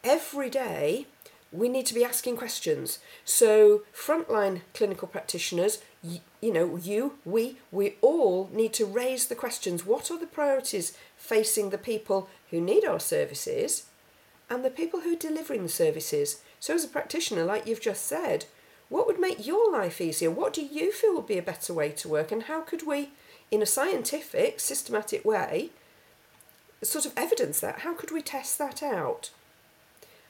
Every 0.03 0.49
day, 0.49 1.07
we 1.53 1.69
need 1.69 1.87
to 1.87 1.95
be 1.95 2.05
asking 2.05 2.37
questions. 2.37 3.01
So, 3.25 3.83
frontline 3.95 4.63
clinical 4.73 5.09
practitioners, 5.09 5.83
you, 6.03 6.53
know, 6.53 6.77
you, 6.77 7.19
we, 7.25 7.59
we 7.71 7.97
all 8.01 8.49
need 8.53 8.73
to 8.75 8.87
raise 8.87 9.27
the 9.27 9.35
questions 9.35 9.85
what 9.85 10.11
are 10.11 10.19
the 10.19 10.27
priorities 10.27 10.97
facing 11.17 11.71
the 11.71 11.79
people 11.79 12.29
who 12.51 12.61
need 12.61 12.85
our 12.85 13.01
services 13.01 13.87
and 14.49 14.65
the 14.65 14.71
people 14.71 15.01
who 15.01 15.13
are 15.13 15.19
delivering 15.19 15.63
the 15.63 15.69
services? 15.69 16.41
So, 16.59 16.75
as 16.75 16.85
a 16.85 16.89
practitioner, 16.89 17.45
like 17.45 17.67
you've 17.67 17.81
just 17.81 18.07
said, 18.07 18.47
what 18.89 19.07
would 19.07 19.21
make 19.21 19.47
your 19.47 19.71
life 19.71 20.01
easier? 20.01 20.31
What 20.31 20.53
do 20.53 20.63
you 20.63 20.91
feel 20.93 21.15
would 21.15 21.27
be 21.27 21.39
a 21.39 21.43
better 21.43 21.73
way 21.73 21.91
to 21.91 22.09
work? 22.09 22.33
And 22.33 22.45
how 22.45 22.63
could 22.63 22.87
we, 22.87 23.11
in 23.51 23.63
a 23.63 23.67
scientific, 23.67 24.59
systematic 24.59 25.25
way, 25.25 25.71
sort 26.83 27.07
of 27.07 27.13
evidence 27.17 27.61
that? 27.61 27.81
How 27.81 27.95
could 27.95 28.11
we 28.11 28.21
test 28.21 28.59
that 28.59 28.83
out? 28.83 29.31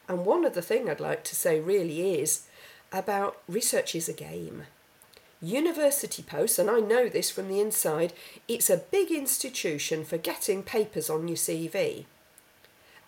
And 0.09 0.27
one 0.27 0.45
other 0.45 0.61
thing 0.61 0.91
I'd 0.91 1.01
like 1.01 1.25
to 1.25 1.37
say 1.37 1.61
really 1.61 2.21
is 2.21 2.47
about 2.93 3.39
research 3.49 3.95
is 3.95 4.09
a 4.09 4.13
game. 4.13 4.65
University 5.43 6.23
Post, 6.23 6.59
and 6.59 6.71
I 6.71 6.81
know 6.81 7.09
this 7.09 7.31
from 7.31 7.49
the 7.49 7.61
inside, 7.61 8.13
it's 8.47 8.69
a 8.69 8.77
big 8.77 9.11
institution 9.11 10.05
for 10.05 10.19
getting 10.19 10.63
papers 10.63 11.09
on 11.09 11.29
your 11.29 11.37
CV. 11.37 12.05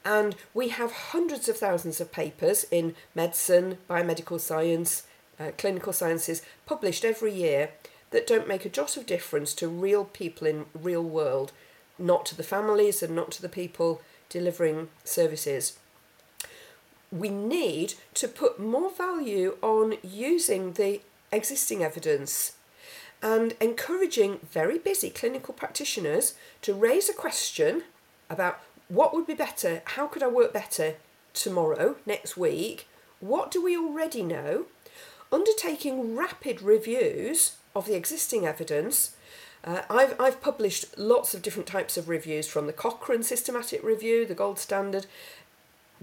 And 0.05 0.35
we 0.55 0.69
have 0.71 0.93
hundreds 0.93 1.49
of 1.49 1.59
thousands 1.59 2.01
of 2.01 2.11
papers 2.11 2.65
in 2.71 2.95
medicine, 3.15 3.79
biomedical 3.89 4.41
science, 4.41 5.07
uh, 5.39 5.51
clinical 5.59 5.93
sciences 5.93 6.43
published 6.67 7.05
every 7.05 7.33
year 7.33 7.71
that 8.11 8.27
don't 8.27 8.49
make 8.49 8.65
a 8.65 8.71
jot 8.71 8.97
of 8.97 9.07
difference 9.07 9.55
to 9.55 9.69
real 9.69 10.05
people 10.05 10.47
in 10.47 10.67
real 10.75 11.05
world, 11.05 11.53
not 11.99 12.27
to 12.27 12.37
the 12.37 12.43
families 12.43 13.03
and 13.03 13.15
not 13.15 13.31
to 13.33 13.43
the 13.43 13.49
people 13.49 14.01
delivering 14.29 14.89
services. 15.05 15.79
We 17.11 17.29
need 17.29 17.95
to 18.15 18.27
put 18.27 18.59
more 18.59 18.91
value 18.91 19.59
on 19.61 19.97
using 20.03 20.73
the 20.73 21.03
existing 21.33 21.83
evidence 21.83 22.53
and 23.23 23.55
encouraging 23.61 24.41
very 24.51 24.79
busy 24.79 25.11
clinical 25.11 25.55
practitioners 25.55 26.35
to 26.61 26.75
raise 26.75 27.09
a 27.09 27.15
question 27.15 27.85
about 28.29 28.61
what 28.89 29.15
would 29.15 29.27
be 29.27 29.35
better, 29.35 29.83
how 29.85 30.07
could 30.07 30.23
I 30.23 30.29
work 30.29 30.53
better 30.53 30.97
tomorrow, 31.33 31.97
next 32.05 32.37
week, 32.37 32.89
what 33.21 33.51
do 33.51 33.63
we 33.63 33.77
already 33.77 34.23
know, 34.23 34.67
undertaking 35.33 36.15
rapid 36.15 36.61
reviews 36.61 37.57
of 37.75 37.87
the 37.87 37.95
existing 37.95 38.47
evidence. 38.47 39.17
Uh, 39.65 39.83
I've, 39.89 40.21
I've 40.21 40.43
published 40.43 40.99
lots 40.99 41.35
of 41.35 41.43
different 41.43 41.69
types 41.69 41.97
of 41.97 42.09
reviews 42.09 42.47
from 42.47 42.67
the 42.67 42.73
Cochrane 42.73 43.23
Systematic 43.23 43.83
Review, 43.83 44.27
the 44.27 44.35
gold 44.35 44.59
standard, 44.59 45.07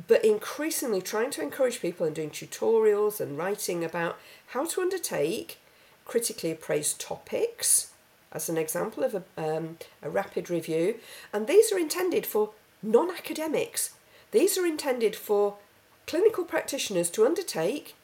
but 0.07 0.23
increasingly 0.23 1.01
trying 1.01 1.31
to 1.31 1.41
encourage 1.41 1.81
people 1.81 2.05
and 2.05 2.15
doing 2.15 2.29
tutorials 2.29 3.19
and 3.19 3.38
writing 3.38 3.83
about 3.83 4.17
how 4.47 4.65
to 4.65 4.81
undertake 4.81 5.57
critically 6.05 6.51
appraised 6.51 6.99
topics 6.99 7.91
as 8.31 8.49
an 8.49 8.57
example 8.57 9.03
of 9.03 9.15
a, 9.15 9.23
um, 9.38 9.77
a 10.01 10.09
rapid 10.09 10.49
review. 10.49 10.95
And 11.33 11.47
these 11.47 11.71
are 11.71 11.79
intended 11.79 12.25
for 12.25 12.51
non 12.81 13.09
academics, 13.12 13.95
these 14.31 14.57
are 14.57 14.65
intended 14.65 15.15
for 15.15 15.55
clinical 16.07 16.43
practitioners 16.43 17.09
to 17.12 17.25
undertake 17.25 17.95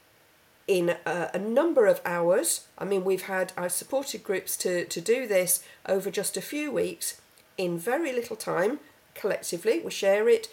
in 0.68 0.96
a, 1.06 1.30
a, 1.34 1.40
number 1.40 1.86
of 1.86 2.02
hours. 2.06 2.68
I 2.78 2.86
mean, 2.86 3.04
we've 3.04 3.24
had, 3.24 3.54
I've 3.56 3.72
supported 3.72 4.24
groups 4.24 4.58
to, 4.58 4.86
to 4.86 5.02
do 5.02 5.28
this 5.28 5.64
over 5.88 6.10
just 6.10 6.38
a 6.38 6.42
few 6.42 6.72
weeks 6.72 7.22
in 7.58 7.78
very 7.78 8.12
little 8.12 8.36
time 8.36 8.80
collectively. 9.14 9.80
We 9.80 9.92
share 9.92 10.28
it 10.28 10.48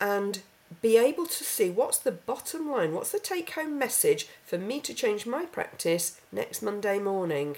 and 0.00 0.42
be 0.80 0.96
able 0.96 1.26
to 1.26 1.44
see 1.44 1.70
what's 1.70 1.98
the 1.98 2.12
bottom 2.12 2.70
line, 2.70 2.92
what's 2.92 3.12
the 3.12 3.18
take 3.18 3.50
home 3.50 3.78
message 3.78 4.28
for 4.44 4.58
me 4.58 4.80
to 4.80 4.94
change 4.94 5.26
my 5.26 5.44
practice 5.44 6.20
next 6.30 6.62
Monday 6.62 6.98
morning. 6.98 7.56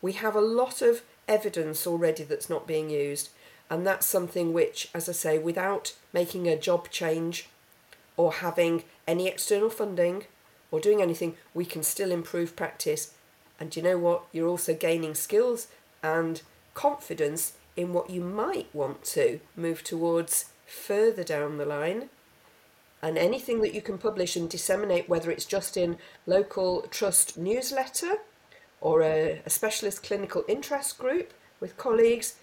We 0.00 0.12
have 0.12 0.34
a 0.34 0.40
lot 0.40 0.82
of 0.82 1.02
evidence 1.28 1.86
already 1.86 2.24
that's 2.24 2.50
not 2.50 2.66
being 2.66 2.90
used, 2.90 3.30
and 3.68 3.86
that's 3.86 4.06
something 4.06 4.52
which, 4.52 4.88
as 4.94 5.08
I 5.08 5.12
say, 5.12 5.38
without 5.38 5.94
making 6.12 6.48
a 6.48 6.58
job 6.58 6.90
change 6.90 7.48
or 8.16 8.32
having 8.32 8.84
any 9.06 9.26
external 9.26 9.70
funding, 9.70 10.26
or 10.70 10.80
doing 10.80 11.02
anything, 11.02 11.36
we 11.54 11.64
can 11.64 11.82
still 11.82 12.10
improve 12.10 12.56
practice. 12.56 13.14
And 13.60 13.74
you 13.76 13.82
know 13.82 13.98
what? 13.98 14.24
You're 14.32 14.48
also 14.48 14.74
gaining 14.74 15.14
skills 15.14 15.68
and 16.02 16.42
confidence 16.74 17.52
in 17.76 17.92
what 17.92 18.10
you 18.10 18.20
might 18.20 18.74
want 18.74 19.04
to 19.04 19.40
move 19.54 19.84
towards 19.84 20.46
further 20.66 21.22
down 21.22 21.58
the 21.58 21.66
line. 21.66 22.08
And 23.02 23.18
anything 23.18 23.60
that 23.62 23.74
you 23.74 23.82
can 23.82 23.98
publish 23.98 24.36
and 24.36 24.48
disseminate, 24.48 25.08
whether 25.08 25.30
it's 25.30 25.44
just 25.44 25.76
in 25.76 25.98
local 26.26 26.82
trust 26.82 27.36
newsletter 27.36 28.18
or 28.80 29.02
a, 29.02 29.42
a 29.44 29.50
specialist 29.50 30.02
clinical 30.04 30.44
interest 30.46 30.98
group 30.98 31.32
with 31.58 31.76
colleagues, 31.76 32.36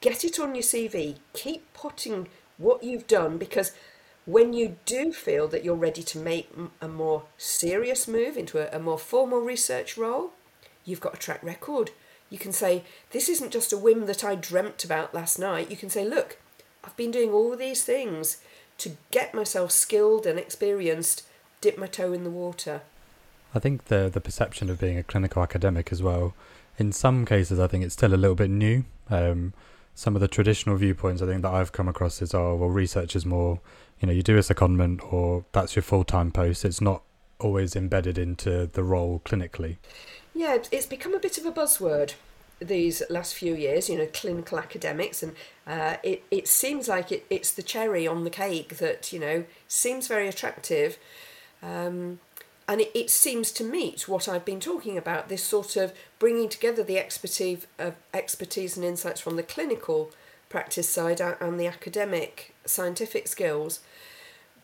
get 0.00 0.24
it 0.24 0.40
on 0.40 0.54
your 0.54 0.62
CV. 0.62 1.16
Keep 1.34 1.72
putting 1.72 2.28
what 2.58 2.82
you've 2.82 3.06
done 3.06 3.38
because 3.38 3.72
when 4.24 4.52
you 4.52 4.76
do 4.84 5.12
feel 5.12 5.48
that 5.48 5.64
you're 5.64 5.74
ready 5.74 6.02
to 6.02 6.18
make 6.18 6.50
a 6.80 6.88
more 6.88 7.24
serious 7.36 8.06
move 8.06 8.36
into 8.36 8.58
a, 8.58 8.76
a, 8.76 8.80
more 8.80 8.98
formal 8.98 9.40
research 9.40 9.96
role, 9.96 10.30
you've 10.84 11.00
got 11.00 11.14
a 11.14 11.18
track 11.18 11.42
record. 11.42 11.90
You 12.30 12.38
can 12.38 12.52
say, 12.52 12.84
This 13.10 13.28
isn't 13.28 13.52
just 13.52 13.72
a 13.72 13.78
whim 13.78 14.06
that 14.06 14.24
I 14.24 14.36
dreamt 14.36 14.84
about 14.84 15.14
last 15.14 15.38
night. 15.38 15.70
You 15.70 15.76
can 15.76 15.90
say, 15.90 16.04
Look, 16.04 16.38
I've 16.84 16.96
been 16.96 17.10
doing 17.10 17.30
all 17.30 17.56
these 17.56 17.84
things 17.84 18.38
to 18.82 18.92
get 19.10 19.34
myself 19.34 19.70
skilled 19.70 20.26
and 20.26 20.38
experienced, 20.38 21.24
dip 21.60 21.78
my 21.78 21.86
toe 21.86 22.12
in 22.12 22.24
the 22.24 22.30
water. 22.30 22.82
I 23.54 23.58
think 23.58 23.86
the 23.86 24.10
the 24.12 24.20
perception 24.20 24.70
of 24.70 24.78
being 24.78 24.98
a 24.98 25.02
clinical 25.02 25.42
academic 25.42 25.92
as 25.92 26.02
well, 26.02 26.34
in 26.78 26.92
some 26.92 27.24
cases, 27.24 27.58
I 27.58 27.66
think 27.66 27.84
it's 27.84 27.94
still 27.94 28.14
a 28.14 28.16
little 28.16 28.36
bit 28.36 28.50
new. 28.50 28.84
Um, 29.10 29.52
some 29.94 30.14
of 30.14 30.20
the 30.22 30.28
traditional 30.28 30.76
viewpoints 30.76 31.20
I 31.20 31.26
think 31.26 31.42
that 31.42 31.52
I've 31.52 31.72
come 31.72 31.86
across 31.86 32.22
is, 32.22 32.32
oh, 32.32 32.54
well, 32.54 32.70
research 32.70 33.14
is 33.14 33.26
more 33.26 33.60
you 34.02 34.06
know 34.06 34.12
you 34.12 34.22
do 34.22 34.36
a 34.36 34.40
secondment 34.40 35.12
or 35.12 35.44
that's 35.52 35.76
your 35.76 35.82
full-time 35.82 36.30
post 36.32 36.64
it's 36.64 36.80
not 36.80 37.02
always 37.38 37.74
embedded 37.74 38.18
into 38.18 38.68
the 38.72 38.82
role 38.82 39.22
clinically 39.24 39.76
yeah 40.34 40.58
it's 40.70 40.86
become 40.86 41.14
a 41.14 41.18
bit 41.18 41.38
of 41.38 41.46
a 41.46 41.52
buzzword 41.52 42.14
these 42.64 43.02
last 43.10 43.34
few 43.34 43.54
years 43.54 43.88
you 43.88 43.98
know 43.98 44.08
clinical 44.12 44.58
academics 44.58 45.22
and 45.22 45.34
uh, 45.66 45.96
it, 46.02 46.24
it 46.30 46.48
seems 46.48 46.88
like 46.88 47.12
it, 47.12 47.24
it's 47.30 47.52
the 47.52 47.62
cherry 47.62 48.06
on 48.06 48.24
the 48.24 48.30
cake 48.30 48.78
that 48.78 49.12
you 49.12 49.18
know 49.18 49.44
seems 49.68 50.08
very 50.08 50.28
attractive 50.28 50.98
um, 51.62 52.18
and 52.68 52.80
it, 52.80 52.90
it 52.94 53.10
seems 53.10 53.52
to 53.52 53.64
meet 53.64 54.08
what 54.08 54.28
I've 54.28 54.44
been 54.44 54.60
talking 54.60 54.96
about 54.96 55.28
this 55.28 55.42
sort 55.42 55.76
of 55.76 55.92
bringing 56.18 56.48
together 56.48 56.82
the 56.82 56.98
expertise 56.98 57.66
of 57.78 57.94
expertise 58.14 58.76
and 58.76 58.84
insights 58.84 59.20
from 59.20 59.36
the 59.36 59.42
clinical 59.42 60.10
practice 60.48 60.88
side 60.88 61.20
and 61.20 61.58
the 61.58 61.66
academic 61.66 62.54
scientific 62.66 63.26
skills 63.26 63.80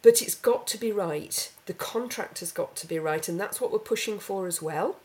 but 0.03 0.23
it's 0.23 0.35
got 0.35 0.67
to 0.69 0.79
be 0.79 0.93
right. 0.93 1.51
The 1.67 1.75
contract 1.75 2.41
has 2.41 2.53
got 2.53 2.77
to 2.77 2.87
be 2.87 2.99
right, 2.99 3.29
and 3.29 3.41
that's 3.41 3.61
what 3.61 3.73
we're 3.73 3.79
pushing 3.79 4.19
for 4.19 4.47
as 4.47 4.63
well, 4.63 4.97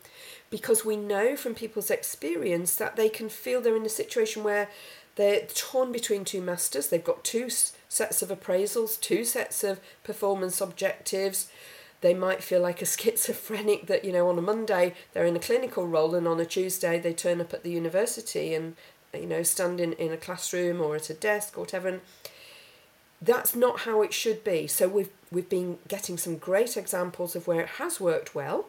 because 0.50 0.84
we 0.84 0.96
know 0.96 1.36
from 1.36 1.54
people's 1.54 1.90
experience 1.90 2.76
that 2.76 2.96
they 2.96 3.08
can 3.08 3.28
feel 3.28 3.60
they're 3.60 3.76
in 3.76 3.86
a 3.86 3.90
situation 3.90 4.44
where 4.44 4.68
they're 5.16 5.46
torn 5.46 5.92
between 5.92 6.24
two 6.24 6.40
masters. 6.40 6.88
They've 6.88 7.02
got 7.02 7.24
two 7.24 7.48
sets 7.50 8.22
of 8.22 8.28
appraisals, 8.30 9.00
two 9.00 9.24
sets 9.24 9.62
of 9.62 9.80
performance 10.02 10.60
objectives. 10.60 11.48
They 12.00 12.14
might 12.14 12.42
feel 12.42 12.60
like 12.60 12.82
a 12.82 12.86
schizophrenic 12.86 13.86
that, 13.86 14.04
you 14.04 14.12
know, 14.12 14.28
on 14.28 14.38
a 14.38 14.42
Monday 14.42 14.94
they're 15.12 15.26
in 15.26 15.36
a 15.36 15.40
clinical 15.40 15.86
role 15.86 16.14
and 16.14 16.26
on 16.26 16.40
a 16.40 16.46
Tuesday 16.46 16.98
they 16.98 17.12
turn 17.12 17.40
up 17.40 17.54
at 17.54 17.62
the 17.62 17.70
university 17.70 18.54
and, 18.54 18.76
you 19.12 19.26
know, 19.26 19.42
stand 19.42 19.80
in, 19.80 19.92
in 19.94 20.12
a 20.12 20.16
classroom 20.16 20.80
or 20.80 20.96
at 20.96 21.10
a 21.10 21.14
desk 21.14 21.56
or 21.56 21.60
whatever. 21.60 21.88
And 21.88 22.00
that's 23.24 23.54
not 23.54 23.80
how 23.80 24.02
it 24.02 24.12
should 24.12 24.44
be. 24.44 24.66
So 24.66 24.88
we've 24.88 25.10
we've 25.30 25.48
been 25.48 25.78
getting 25.88 26.18
some 26.18 26.36
great 26.36 26.76
examples 26.76 27.34
of 27.34 27.46
where 27.46 27.60
it 27.60 27.68
has 27.78 28.00
worked 28.00 28.34
well, 28.34 28.66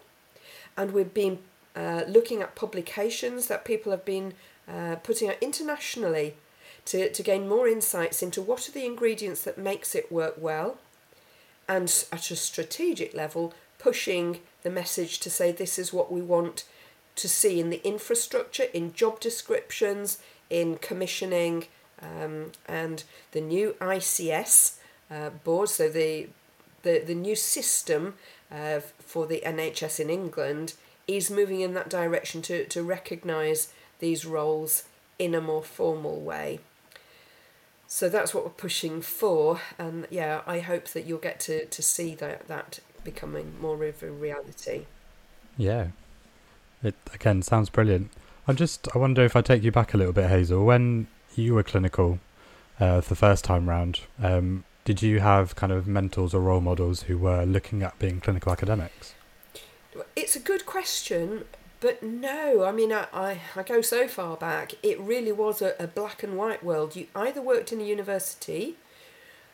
and 0.78 0.94
we've 0.94 1.14
been 1.14 1.40
uh, 1.76 2.04
looking 2.08 2.42
at 2.42 2.56
publications 2.56 3.48
that 3.48 3.66
people 3.66 3.92
have 3.92 4.06
been 4.06 4.34
uh, 4.68 4.96
putting 5.04 5.30
out 5.30 5.38
internationally 5.42 6.36
to, 6.86 7.12
to 7.12 7.24
gain 7.24 7.48
more 7.48 7.68
insights 7.68 8.22
into 8.24 8.42
what 8.42 8.68
are 8.70 8.72
the 8.72 8.86
ingredients 8.86 9.44
that 9.44 9.58
makes 9.58 9.96
it 9.96 10.12
work 10.12 10.36
well, 10.38 10.78
and 11.68 12.06
at 12.12 12.32
a 12.32 12.36
strategic 12.36 13.14
level 13.14 13.54
pushing 13.80 14.40
the 14.64 14.70
message 14.70 15.20
to 15.20 15.30
say 15.30 15.52
this 15.52 15.78
is 15.78 15.92
what 15.92 16.12
we 16.12 16.22
want 16.22 16.64
to 17.16 17.28
see 17.28 17.60
in 17.60 17.70
the 17.70 17.86
infrastructure, 17.88 18.66
in 18.74 18.94
job 18.94 19.20
descriptions, 19.20 20.20
in 20.50 20.78
commissioning, 20.78 21.66
um, 22.02 22.52
and 22.68 23.04
the 23.32 23.42
new 23.42 23.76
ICS 23.80 24.78
uh, 25.10 25.30
board, 25.30 25.70
so 25.70 25.90
the, 25.90 26.28
the, 26.84 27.00
the 27.00 27.16
new 27.16 27.36
system 27.36 28.16
uh, 28.52 28.80
for 29.00 29.26
the 29.26 29.42
NHS 29.46 30.00
in 30.00 30.10
England 30.10 30.74
is 31.08 31.30
moving 31.30 31.62
in 31.62 31.74
that 31.74 31.90
direction 31.90 32.42
to, 32.44 32.66
to 32.66 32.84
recognise 32.84 33.72
these 34.00 34.26
roles 34.26 34.84
in 35.18 35.34
a 35.34 35.42
more 35.42 35.64
formal 35.64 36.20
way. 36.20 36.60
So 37.88 38.10
that's 38.10 38.34
what 38.34 38.44
we're 38.44 38.50
pushing 38.50 39.02
for, 39.02 39.62
and 39.78 40.08
yeah, 40.10 40.42
I 40.48 40.60
hope 40.60 40.88
that 40.90 41.06
you'll 41.06 41.20
get 41.20 41.40
to, 41.42 41.66
to 41.66 41.82
see 41.82 42.16
that 42.16 42.48
that 42.48 42.80
becoming 43.04 43.54
more 43.62 43.82
of 43.86 44.02
a 44.02 44.10
reality. 44.10 44.86
Yeah, 45.56 45.90
it 46.84 46.96
again 47.14 47.44
sounds 47.44 47.70
brilliant. 47.70 48.12
I'm 48.48 48.56
just 48.56 48.88
I 48.96 48.98
wonder 48.98 49.24
if 49.24 49.36
I 49.36 49.42
take 49.42 49.64
you 49.64 49.72
back 49.72 49.94
a 49.94 49.98
little 49.98 50.14
bit, 50.14 50.30
Hazel. 50.30 50.66
When 50.66 51.08
you 51.36 51.54
were 51.54 51.64
clinical 51.64 52.20
uh, 52.80 53.02
the 53.02 53.16
first 53.16 53.46
time 53.46 53.70
round, 53.70 54.02
um, 54.22 54.64
did 54.84 55.02
you 55.02 55.20
have 55.20 55.56
kind 55.56 55.72
of 55.72 55.88
mentors 55.88 56.34
or 56.34 56.42
role 56.42 56.62
models 56.62 57.04
who 57.04 57.20
were 57.20 57.46
looking 57.46 57.84
at 57.84 57.98
being 58.00 58.20
clinical 58.20 58.52
academics? 58.52 59.14
It's 60.16 60.36
a 60.36 60.40
good 60.40 60.66
question, 60.66 61.46
but 61.80 62.04
no. 62.04 62.64
I 62.64 62.72
mean, 62.72 62.92
I, 62.92 63.08
I, 63.14 63.40
I 63.56 63.64
go 63.64 63.82
so 63.82 64.08
far 64.08 64.38
back. 64.38 64.74
It 64.84 65.00
really 65.00 65.32
was 65.32 65.62
a, 65.62 65.76
a 65.80 65.88
black 65.88 66.24
and 66.24 66.38
white 66.38 66.64
world. 66.64 66.96
You 66.96 67.08
either 67.16 67.42
worked 67.42 67.72
in 67.72 67.80
a 67.80 67.86
university 67.86 68.76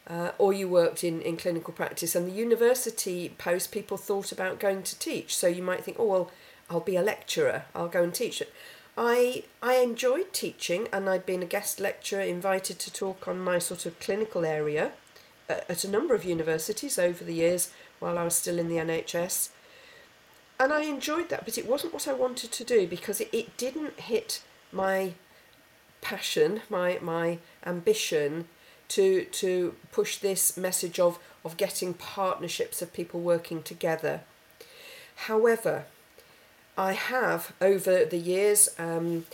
uh, 0.07 0.31
or 0.37 0.53
you 0.53 0.67
worked 0.67 1.03
in, 1.03 1.21
in 1.21 1.37
clinical 1.37 1.73
practice. 1.73 2.15
And 2.15 2.27
the 2.27 2.35
university 2.35 3.29
post, 3.37 3.71
people 3.71 3.97
thought 3.97 4.31
about 4.31 4.59
going 4.59 4.83
to 4.83 4.99
teach. 4.99 5.35
So 5.35 5.47
you 5.47 5.63
might 5.63 5.83
think, 5.83 5.97
oh, 5.99 6.05
well, 6.05 6.31
I'll 6.69 6.79
be 6.79 6.95
a 6.95 7.01
lecturer, 7.01 7.65
I'll 7.75 7.89
go 7.89 8.03
and 8.03 8.13
teach 8.13 8.41
it. 8.41 8.53
I, 8.97 9.43
I 9.61 9.75
enjoyed 9.75 10.33
teaching 10.33 10.87
and 10.91 11.09
I'd 11.09 11.25
been 11.25 11.41
a 11.41 11.45
guest 11.45 11.79
lecturer 11.79 12.21
invited 12.21 12.77
to 12.79 12.93
talk 12.93 13.27
on 13.27 13.39
my 13.39 13.57
sort 13.59 13.85
of 13.85 13.99
clinical 13.99 14.45
area 14.45 14.91
at 15.49 15.83
a 15.83 15.89
number 15.89 16.13
of 16.13 16.23
universities 16.23 16.97
over 16.97 17.23
the 17.23 17.33
years 17.33 17.71
while 17.99 18.17
I 18.17 18.23
was 18.23 18.35
still 18.35 18.59
in 18.59 18.67
the 18.67 18.75
NHS. 18.75 19.49
And 20.61 20.71
I 20.71 20.83
enjoyed 20.83 21.29
that, 21.29 21.43
but 21.43 21.57
it 21.57 21.67
wasn't 21.67 21.91
what 21.91 22.07
I 22.07 22.13
wanted 22.13 22.51
to 22.51 22.63
do 22.63 22.85
because 22.85 23.19
it, 23.19 23.29
it 23.33 23.57
didn't 23.57 23.99
hit 24.01 24.43
my 24.71 25.13
passion, 26.01 26.61
my 26.69 26.99
my 27.01 27.39
ambition 27.65 28.47
to 28.89 29.25
to 29.25 29.73
push 29.91 30.17
this 30.17 30.55
message 30.55 30.99
of, 30.99 31.17
of 31.43 31.57
getting 31.57 31.95
partnerships 31.95 32.79
of 32.79 32.93
people 32.93 33.21
working 33.21 33.63
together. 33.63 34.21
However, 35.25 35.85
I 36.77 36.93
have 36.93 37.53
over 37.59 38.05
the 38.05 38.19
years 38.19 38.69
um, 38.77 39.25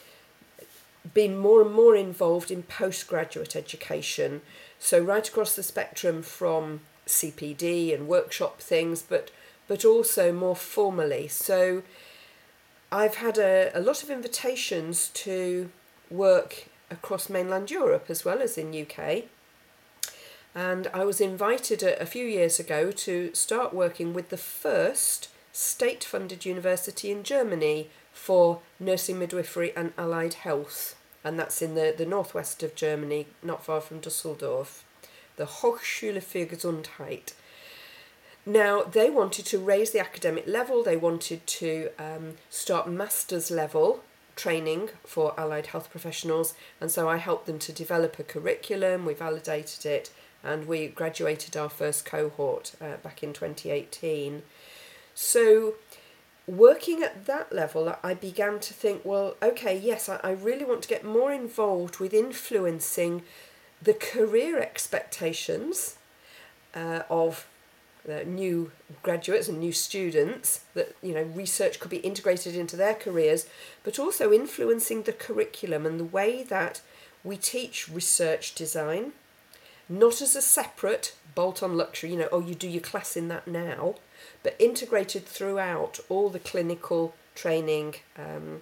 been 1.13 1.37
more 1.37 1.61
and 1.61 1.73
more 1.73 1.97
involved 1.97 2.51
in 2.51 2.63
postgraduate 2.63 3.53
education. 3.53 4.39
So 4.79 4.97
right 5.01 5.27
across 5.27 5.57
the 5.57 5.63
spectrum 5.63 6.21
from 6.21 6.79
CPD 7.05 7.93
and 7.93 8.07
workshop 8.07 8.61
things, 8.61 9.01
but 9.01 9.29
but 9.67 9.85
also 9.85 10.31
more 10.31 10.55
formally. 10.55 11.27
So 11.27 11.83
I've 12.91 13.15
had 13.15 13.37
a, 13.37 13.71
a 13.73 13.81
lot 13.81 14.03
of 14.03 14.09
invitations 14.09 15.09
to 15.09 15.69
work 16.09 16.67
across 16.89 17.29
mainland 17.29 17.69
Europe 17.69 18.05
as 18.09 18.23
well 18.23 18.41
as 18.41 18.57
in 18.57 18.73
UK. 18.73 19.25
And 20.55 20.87
I 20.93 21.03
was 21.03 21.21
invited 21.21 21.83
a, 21.83 22.01
a 22.01 22.05
few 22.05 22.25
years 22.25 22.59
ago 22.59 22.91
to 22.91 23.33
start 23.33 23.73
working 23.73 24.13
with 24.13 24.29
the 24.29 24.37
first 24.37 25.29
state 25.51 26.03
funded 26.03 26.45
university 26.45 27.11
in 27.11 27.23
Germany 27.23 27.89
for 28.13 28.61
nursing 28.79 29.19
midwifery 29.19 29.75
and 29.75 29.93
allied 29.97 30.35
health. 30.35 30.95
And 31.23 31.37
that's 31.37 31.61
in 31.61 31.75
the, 31.75 31.93
the 31.95 32.05
northwest 32.05 32.63
of 32.63 32.75
Germany, 32.75 33.27
not 33.43 33.65
far 33.65 33.81
from 33.81 33.99
Dusseldorf. 33.99 34.83
The 35.35 35.45
Hochschule 35.45 36.21
für 36.21 36.47
Gesundheit. 36.47 37.33
Now, 38.47 38.83
they 38.83 39.09
wanted 39.09 39.45
to 39.47 39.59
raise 39.59 39.91
the 39.91 39.99
academic 39.99 40.47
level, 40.47 40.81
they 40.81 40.95
wanted 40.95 41.45
to 41.47 41.89
um, 41.99 42.35
start 42.49 42.89
master's 42.89 43.51
level 43.51 44.05
training 44.37 44.91
for 45.03 45.37
allied 45.37 45.67
health 45.67 45.91
professionals, 45.91 46.53
and 46.79 46.89
so 46.89 47.09
I 47.09 47.17
helped 47.17 47.45
them 47.45 47.59
to 47.59 47.73
develop 47.73 48.17
a 48.17 48.23
curriculum, 48.23 49.03
we 49.03 49.13
validated 49.13 49.85
it, 49.85 50.11
and 50.45 50.65
we 50.65 50.87
graduated 50.87 51.57
our 51.57 51.67
first 51.67 52.05
cohort 52.05 52.71
uh, 52.79 52.95
back 53.03 53.21
in 53.21 53.33
2018. 53.33 54.43
So, 55.13 55.73
working 56.47 57.03
at 57.03 57.25
that 57.25 57.51
level, 57.51 57.97
I 58.01 58.13
began 58.13 58.59
to 58.59 58.73
think, 58.73 59.03
well, 59.03 59.35
okay, 59.43 59.77
yes, 59.77 60.07
I, 60.07 60.21
I 60.23 60.31
really 60.31 60.63
want 60.63 60.83
to 60.83 60.87
get 60.87 61.03
more 61.03 61.33
involved 61.33 61.99
with 61.99 62.13
influencing 62.13 63.23
the 63.81 63.93
career 63.93 64.57
expectations 64.57 65.97
uh, 66.73 67.01
of 67.09 67.45
new 68.25 68.71
graduates 69.03 69.47
and 69.47 69.59
new 69.59 69.73
students 69.73 70.61
that 70.73 70.95
you 71.03 71.13
know 71.13 71.23
research 71.23 71.79
could 71.79 71.91
be 71.91 71.97
integrated 71.97 72.55
into 72.55 72.75
their 72.75 72.93
careers 72.93 73.45
but 73.83 73.99
also 73.99 74.31
influencing 74.31 75.03
the 75.03 75.13
curriculum 75.13 75.85
and 75.85 75.99
the 75.99 76.05
way 76.05 76.43
that 76.43 76.81
we 77.23 77.35
teach 77.35 77.89
research 77.89 78.55
design 78.55 79.11
not 79.89 80.21
as 80.21 80.35
a 80.35 80.41
separate 80.41 81.13
bolt 81.35 81.61
on 81.61 81.75
lecture 81.75 82.07
you 82.07 82.17
know 82.17 82.29
oh 82.31 82.39
you 82.39 82.55
do 82.55 82.67
your 82.67 82.81
class 82.81 83.17
in 83.17 83.27
that 83.27 83.47
now 83.47 83.95
but 84.41 84.55
integrated 84.57 85.25
throughout 85.25 85.99
all 86.09 86.29
the 86.29 86.39
clinical 86.39 87.13
training 87.35 87.95
um, 88.17 88.61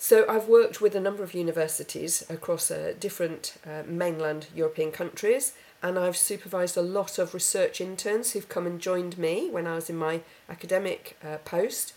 so 0.00 0.24
I've 0.28 0.46
worked 0.46 0.80
with 0.80 0.94
a 0.94 1.00
number 1.00 1.24
of 1.24 1.34
universities 1.34 2.24
across 2.30 2.70
uh, 2.70 2.94
different 3.00 3.54
uh, 3.66 3.82
mainland 3.84 4.46
European 4.54 4.92
countries 4.92 5.54
and 5.82 5.98
I've 5.98 6.16
supervised 6.16 6.76
a 6.76 6.82
lot 6.82 7.18
of 7.18 7.34
research 7.34 7.80
interns 7.80 8.32
who've 8.32 8.48
come 8.48 8.66
and 8.66 8.80
joined 8.80 9.16
me 9.16 9.48
when 9.50 9.66
I 9.66 9.74
was 9.74 9.88
in 9.88 9.96
my 9.96 10.22
academic 10.48 11.16
uh, 11.24 11.38
post. 11.44 11.94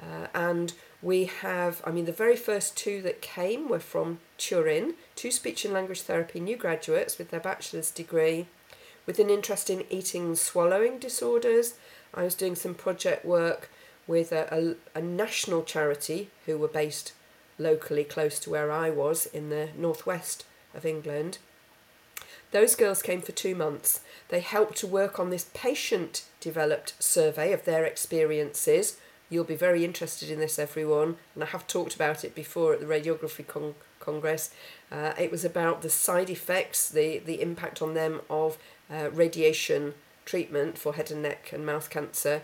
Uh, 0.00 0.26
and 0.34 0.72
we 1.00 1.24
have, 1.24 1.82
I 1.84 1.90
mean, 1.90 2.04
the 2.04 2.12
very 2.12 2.36
first 2.36 2.76
two 2.76 3.00
that 3.02 3.22
came 3.22 3.68
were 3.68 3.78
from 3.78 4.18
Turin, 4.38 4.94
two 5.14 5.30
speech 5.30 5.64
and 5.64 5.72
language 5.72 6.02
therapy 6.02 6.40
new 6.40 6.56
graduates 6.56 7.18
with 7.18 7.30
their 7.30 7.40
bachelor's 7.40 7.90
degree, 7.90 8.46
with 9.06 9.18
an 9.18 9.30
interest 9.30 9.70
in 9.70 9.84
eating 9.90 10.26
and 10.26 10.38
swallowing 10.38 10.98
disorders. 10.98 11.74
I 12.14 12.24
was 12.24 12.34
doing 12.34 12.54
some 12.56 12.74
project 12.74 13.24
work 13.24 13.70
with 14.06 14.32
a, 14.32 14.76
a, 14.94 14.98
a 14.98 15.02
national 15.02 15.62
charity 15.62 16.30
who 16.46 16.58
were 16.58 16.68
based 16.68 17.12
locally 17.58 18.04
close 18.04 18.38
to 18.40 18.50
where 18.50 18.72
I 18.72 18.90
was 18.90 19.26
in 19.26 19.50
the 19.50 19.68
northwest 19.76 20.44
of 20.74 20.84
England. 20.84 21.38
Those 22.52 22.76
girls 22.76 23.02
came 23.02 23.22
for 23.22 23.32
two 23.32 23.54
months. 23.54 24.00
They 24.28 24.40
helped 24.40 24.76
to 24.78 24.86
work 24.86 25.18
on 25.18 25.30
this 25.30 25.50
patient 25.52 26.24
developed 26.40 26.94
survey 27.02 27.52
of 27.52 27.64
their 27.64 27.84
experiences. 27.84 28.98
You'll 29.28 29.44
be 29.44 29.56
very 29.56 29.84
interested 29.84 30.30
in 30.30 30.38
this, 30.38 30.58
everyone, 30.58 31.16
and 31.34 31.42
I 31.42 31.46
have 31.46 31.66
talked 31.66 31.94
about 31.94 32.24
it 32.24 32.34
before 32.34 32.74
at 32.74 32.80
the 32.80 32.86
Radiography 32.86 33.46
Con- 33.46 33.74
Congress. 33.98 34.50
Uh, 34.90 35.12
it 35.18 35.30
was 35.30 35.44
about 35.44 35.80
the 35.80 35.88
side 35.88 36.28
effects, 36.28 36.90
the, 36.90 37.18
the 37.18 37.40
impact 37.40 37.80
on 37.80 37.94
them 37.94 38.20
of 38.28 38.58
uh, 38.90 39.08
radiation 39.10 39.94
treatment 40.26 40.76
for 40.76 40.92
head 40.94 41.10
and 41.10 41.22
neck 41.22 41.50
and 41.52 41.64
mouth 41.64 41.88
cancer. 41.88 42.42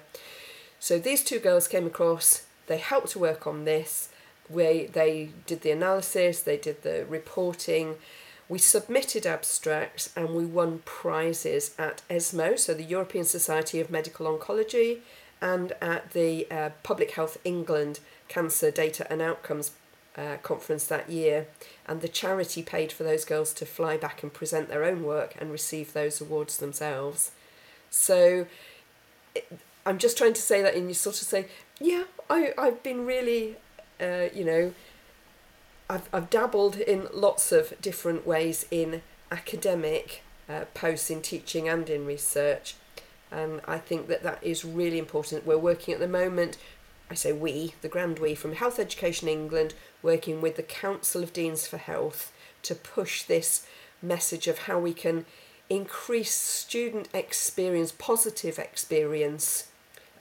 So 0.81 0.99
these 0.99 1.23
two 1.23 1.39
girls 1.39 1.69
came 1.69 1.87
across, 1.87 2.47
they 2.67 2.79
helped 2.79 3.09
to 3.09 3.19
work 3.19 3.47
on 3.47 3.65
this. 3.65 4.09
We, 4.49 4.87
they 4.87 5.31
did 5.47 5.61
the 5.61 5.73
analysis, 5.73 6.43
they 6.43 6.57
did 6.57 6.83
the 6.83 7.05
reporting, 7.07 7.97
we 8.49 8.59
submitted 8.59 9.27
abstracts 9.27 10.11
and 10.17 10.31
we 10.31 10.45
won 10.45 10.81
prizes 10.85 11.75
at 11.79 12.03
ESMO, 12.09 12.57
so 12.57 12.75
the 12.75 12.83
European 12.83 13.25
Society 13.25 13.81
of 13.81 13.91
Medical 13.91 14.27
Oncology, 14.27 15.01
and 15.41 15.73
at 15.81 16.13
the 16.13 16.51
uh, 16.51 16.71
Public 16.83 17.13
Health 17.13 17.39
England 17.45 18.01
Cancer 18.29 18.71
Data 18.71 19.11
and 19.11 19.21
Outcomes 19.21 19.73
uh, 20.17 20.37
conference 20.43 20.87
that 20.87 21.09
year. 21.09 21.47
And 21.87 22.01
the 22.01 22.09
charity 22.09 22.63
paid 22.63 22.91
for 22.91 23.05
those 23.05 23.25
girls 23.25 23.53
to 23.55 23.67
fly 23.67 23.97
back 23.97 24.23
and 24.23 24.33
present 24.33 24.69
their 24.69 24.85
own 24.85 25.05
work 25.05 25.35
and 25.39 25.53
receive 25.53 25.93
those 25.93 26.21
awards 26.21 26.57
themselves. 26.57 27.31
So 27.91 28.47
it, 29.35 29.59
I'm 29.87 29.99
just 29.99 30.19
trying 30.19 30.35
to 30.35 30.43
say 30.43 30.61
that, 30.63 30.75
and 30.75 30.89
you 30.89 30.95
sort 30.95 31.21
of 31.23 31.29
say, 31.29 31.47
yeah, 31.81 32.05
I, 32.29 32.53
I've 32.59 32.83
been 32.83 33.07
really, 33.07 33.57
uh, 34.01 34.27
you 34.35 34.45
know, 34.45 34.75
I've, 35.91 36.09
I've 36.13 36.31
dabbled 36.31 36.77
in 36.77 37.09
lots 37.13 37.51
of 37.51 37.73
different 37.81 38.27
ways 38.27 38.67
in 38.71 39.03
academic 39.31 40.23
uh, 40.49 40.65
posts 40.75 41.11
in 41.11 41.23
teaching 41.23 41.69
and 41.69 41.89
in 41.89 42.05
research. 42.07 42.75
And 43.31 43.61
I 43.67 43.79
think 43.79 44.09
that 44.09 44.23
that 44.23 44.43
is 44.43 44.65
really 44.65 44.99
important. 44.99 45.47
We're 45.47 45.59
working 45.59 45.95
at 45.95 46.01
the 46.01 46.09
moment, 46.09 46.57
I 47.11 47.15
say 47.15 47.33
we, 47.33 47.75
the 47.83 47.89
grand 47.89 48.19
we 48.19 48.35
from 48.35 48.55
Health 48.55 48.79
Education 48.79 49.29
England, 49.29 49.75
working 50.03 50.41
with 50.41 50.57
the 50.57 50.63
Council 50.63 51.23
of 51.23 51.33
Deans 51.33 51.67
for 51.67 51.79
Health 51.79 52.33
to 52.63 52.75
push 52.75 53.23
this 53.23 53.67
message 54.03 54.47
of 54.47 54.61
how 54.61 54.79
we 54.79 54.93
can 54.93 55.27
increase 55.71 56.33
student 56.33 57.09
experience, 57.13 57.93
positive 57.93 58.59
experience 58.59 59.69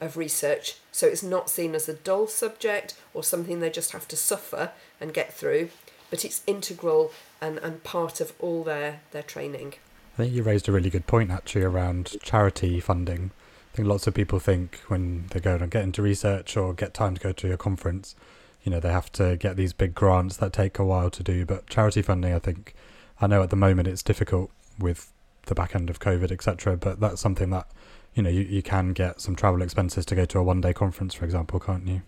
of 0.02 0.18
research. 0.18 0.78
So 0.92 1.08
it's 1.08 1.24
not 1.24 1.50
seen 1.50 1.76
as 1.76 1.88
a 1.88 1.94
dull 1.94 2.28
subject 2.28 2.96
or 3.14 3.24
something 3.24 3.60
they 3.60 3.70
just 3.70 3.92
have 3.92 4.08
to 4.10 4.18
suffer 4.18 4.72
and 5.00 5.14
get 5.14 5.34
through, 5.34 5.70
but 6.10 6.26
it's 6.26 6.44
integral 6.48 7.12
and, 7.42 7.58
and 7.60 7.84
part 7.84 8.22
of 8.22 8.34
all 8.40 8.64
their, 8.64 9.02
their 9.12 9.24
training. 9.24 9.76
I 10.16 10.24
think 10.24 10.34
you 10.34 10.44
raised 10.44 10.68
a 10.68 10.72
really 10.72 10.90
good 10.90 11.06
point 11.06 11.30
actually 11.30 11.64
around 11.64 12.16
charity 12.24 12.80
funding. 12.80 13.32
I 13.74 13.76
think 13.76 13.88
lots 13.88 14.08
of 14.08 14.14
people 14.14 14.40
think 14.40 14.80
when 14.88 15.28
they 15.30 15.40
go 15.40 15.56
and 15.56 15.70
get 15.70 15.84
into 15.84 16.02
research 16.02 16.58
or 16.58 16.74
get 16.74 16.94
time 16.94 17.16
to 17.16 17.22
go 17.22 17.32
to 17.32 17.54
a 17.54 17.58
conference, 17.58 18.16
you 18.64 18.72
know, 18.72 18.80
they 18.80 18.92
have 18.92 19.12
to 19.14 19.38
get 19.38 19.56
these 19.56 19.74
big 19.74 19.94
grants 19.94 20.38
that 20.38 20.54
take 20.54 20.80
a 20.80 20.84
while 20.84 21.10
to 21.12 21.24
do. 21.24 21.46
But 21.46 21.68
charity 21.68 22.02
funding, 22.02 22.34
I 22.34 22.40
think, 22.40 22.74
I 23.22 23.28
know 23.28 23.44
at 23.44 23.52
the 23.52 23.56
moment 23.56 23.88
it's 23.88 24.02
difficult 24.02 24.50
with 24.80 25.12
the 25.46 25.56
back 25.56 25.76
end 25.76 25.90
of 25.90 26.00
COVID, 26.00 26.32
etc. 26.32 26.78
But 26.78 27.00
that's 27.00 27.22
something 27.22 27.50
that, 27.52 27.68
you 28.16 28.24
know, 28.24 28.30
you, 28.30 28.42
you 28.42 28.64
can 28.64 28.94
get 28.94 29.22
some 29.22 29.36
travel 29.36 29.62
expenses 29.62 30.06
to 30.08 30.16
go 30.16 30.26
to 30.26 30.40
a 30.40 30.44
one 30.44 30.62
day 30.62 30.74
conference, 30.74 31.14
for 31.14 31.26
example, 31.26 31.60
can't 31.60 31.88
you? 31.88 32.02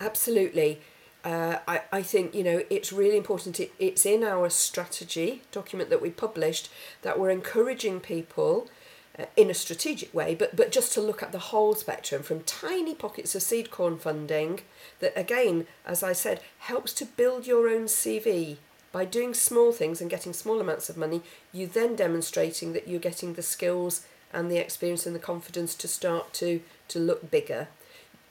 Absolutely. 0.00 0.80
Uh, 1.24 1.58
I, 1.68 1.82
I 1.92 2.02
think 2.02 2.34
you 2.34 2.42
know 2.42 2.64
it's 2.68 2.92
really 2.92 3.16
important 3.16 3.60
it, 3.60 3.72
it's 3.78 4.04
in 4.04 4.24
our 4.24 4.50
strategy 4.50 5.42
document 5.52 5.88
that 5.90 6.02
we 6.02 6.10
published 6.10 6.68
that 7.02 7.16
we're 7.16 7.30
encouraging 7.30 8.00
people 8.00 8.68
uh, 9.16 9.26
in 9.36 9.48
a 9.48 9.54
strategic 9.54 10.12
way 10.12 10.34
but 10.34 10.56
but 10.56 10.72
just 10.72 10.92
to 10.94 11.00
look 11.00 11.22
at 11.22 11.30
the 11.30 11.38
whole 11.38 11.76
spectrum 11.76 12.24
from 12.24 12.40
tiny 12.40 12.92
pockets 12.92 13.36
of 13.36 13.42
seed 13.42 13.70
corn 13.70 13.98
funding 13.98 14.62
that 14.98 15.16
again 15.16 15.68
as 15.86 16.02
I 16.02 16.12
said 16.12 16.40
helps 16.58 16.92
to 16.94 17.04
build 17.04 17.46
your 17.46 17.68
own 17.68 17.84
CV 17.84 18.56
by 18.90 19.04
doing 19.04 19.32
small 19.32 19.70
things 19.70 20.00
and 20.00 20.10
getting 20.10 20.32
small 20.32 20.60
amounts 20.60 20.90
of 20.90 20.96
money 20.96 21.22
you 21.52 21.68
then 21.68 21.94
demonstrating 21.94 22.72
that 22.72 22.88
you're 22.88 22.98
getting 22.98 23.34
the 23.34 23.42
skills 23.42 24.04
and 24.32 24.50
the 24.50 24.56
experience 24.56 25.06
and 25.06 25.14
the 25.14 25.20
confidence 25.20 25.76
to 25.76 25.86
start 25.86 26.32
to 26.32 26.62
to 26.88 26.98
look 26.98 27.30
bigger 27.30 27.68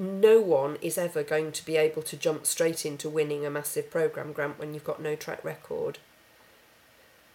no 0.02 0.42
one 0.42 0.78
is 0.82 0.98
ever 0.98 1.22
going 1.22 1.52
to 1.52 1.64
be 1.64 1.78
able 1.78 2.02
to 2.02 2.18
jump 2.18 2.48
straight 2.48 2.88
into 2.88 3.08
winning 3.08 3.46
a 3.46 3.52
massive 3.52 3.92
program 3.92 4.34
grant 4.34 4.58
when 4.58 4.74
you've 4.74 4.84
got 4.84 5.00
no 5.00 5.16
track 5.16 5.46
record. 5.46 6.00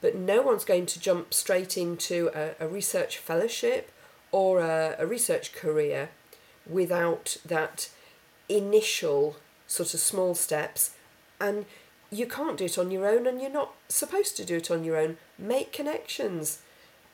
But 0.00 0.16
no 0.16 0.42
one's 0.42 0.64
going 0.64 0.86
to 0.86 0.98
jump 0.98 1.32
straight 1.32 1.78
into 1.78 2.28
a, 2.34 2.64
a 2.64 2.66
research 2.66 3.18
fellowship 3.18 3.92
or 4.32 4.58
a, 4.58 4.96
a 4.98 5.06
research 5.06 5.52
career 5.52 6.10
without 6.68 7.36
that 7.46 7.88
initial 8.48 9.36
sort 9.68 9.94
of 9.94 10.00
small 10.00 10.34
steps. 10.34 10.96
And 11.40 11.66
you 12.10 12.26
can't 12.26 12.58
do 12.58 12.64
it 12.64 12.78
on 12.78 12.90
your 12.90 13.06
own, 13.06 13.28
and 13.28 13.40
you're 13.40 13.48
not 13.48 13.74
supposed 13.88 14.36
to 14.38 14.44
do 14.44 14.56
it 14.56 14.72
on 14.72 14.82
your 14.82 14.96
own. 14.96 15.18
Make 15.38 15.72
connections, 15.72 16.62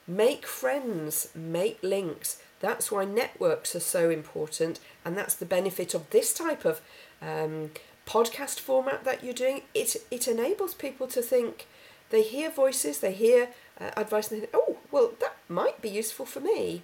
make 0.07 0.47
friends, 0.47 1.29
make 1.35 1.79
links. 1.83 2.43
That's 2.62 2.92
why 2.92 3.05
networks 3.05 3.75
are 3.75 3.81
so 3.81 4.09
important, 4.09 4.79
and 5.05 5.18
that's 5.18 5.35
the 5.35 5.44
benefit 5.44 5.94
of 5.94 6.09
this 6.11 6.33
type 6.33 6.64
of 6.64 6.81
um, 7.20 7.72
podcast 8.07 8.61
format 8.61 9.03
that 9.05 9.22
you're 9.22 9.35
doing. 9.35 9.62
It 9.75 9.96
it 10.11 10.29
enables 10.29 10.72
people 10.72 11.09
to 11.09 11.20
think. 11.20 11.66
They 12.11 12.22
hear 12.22 12.51
voices, 12.51 13.01
they 13.01 13.12
hear 13.12 13.48
uh, 13.81 13.90
advice, 13.96 14.31
and 14.31 14.37
they 14.37 14.46
think, 14.46 14.55
"Oh, 14.55 14.79
well, 14.92 15.12
that 15.18 15.37
might 15.48 15.83
be 15.83 15.88
useful 15.88 16.25
for 16.25 16.38
me." 16.38 16.83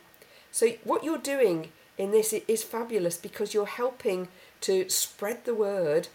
So 0.50 0.70
what 0.82 1.04
you're 1.04 1.16
doing 1.16 1.70
in 1.96 2.10
this 2.10 2.32
is 2.32 2.62
fabulous 2.64 3.16
because 3.16 3.54
you're 3.54 3.66
helping 3.66 4.28
to 4.62 4.88
spread 4.88 5.44
the 5.44 5.54
word, 5.54 6.08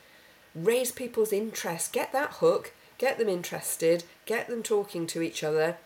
raise 0.53 0.91
people's 0.91 1.31
interest, 1.31 1.93
get 1.93 2.11
that 2.11 2.31
hook, 2.41 2.73
get 2.97 3.17
them 3.17 3.29
interested, 3.29 4.03
get 4.25 4.47
them 4.47 4.61
talking 4.61 5.07
to 5.07 5.21
each 5.21 5.41
other, 5.41 5.77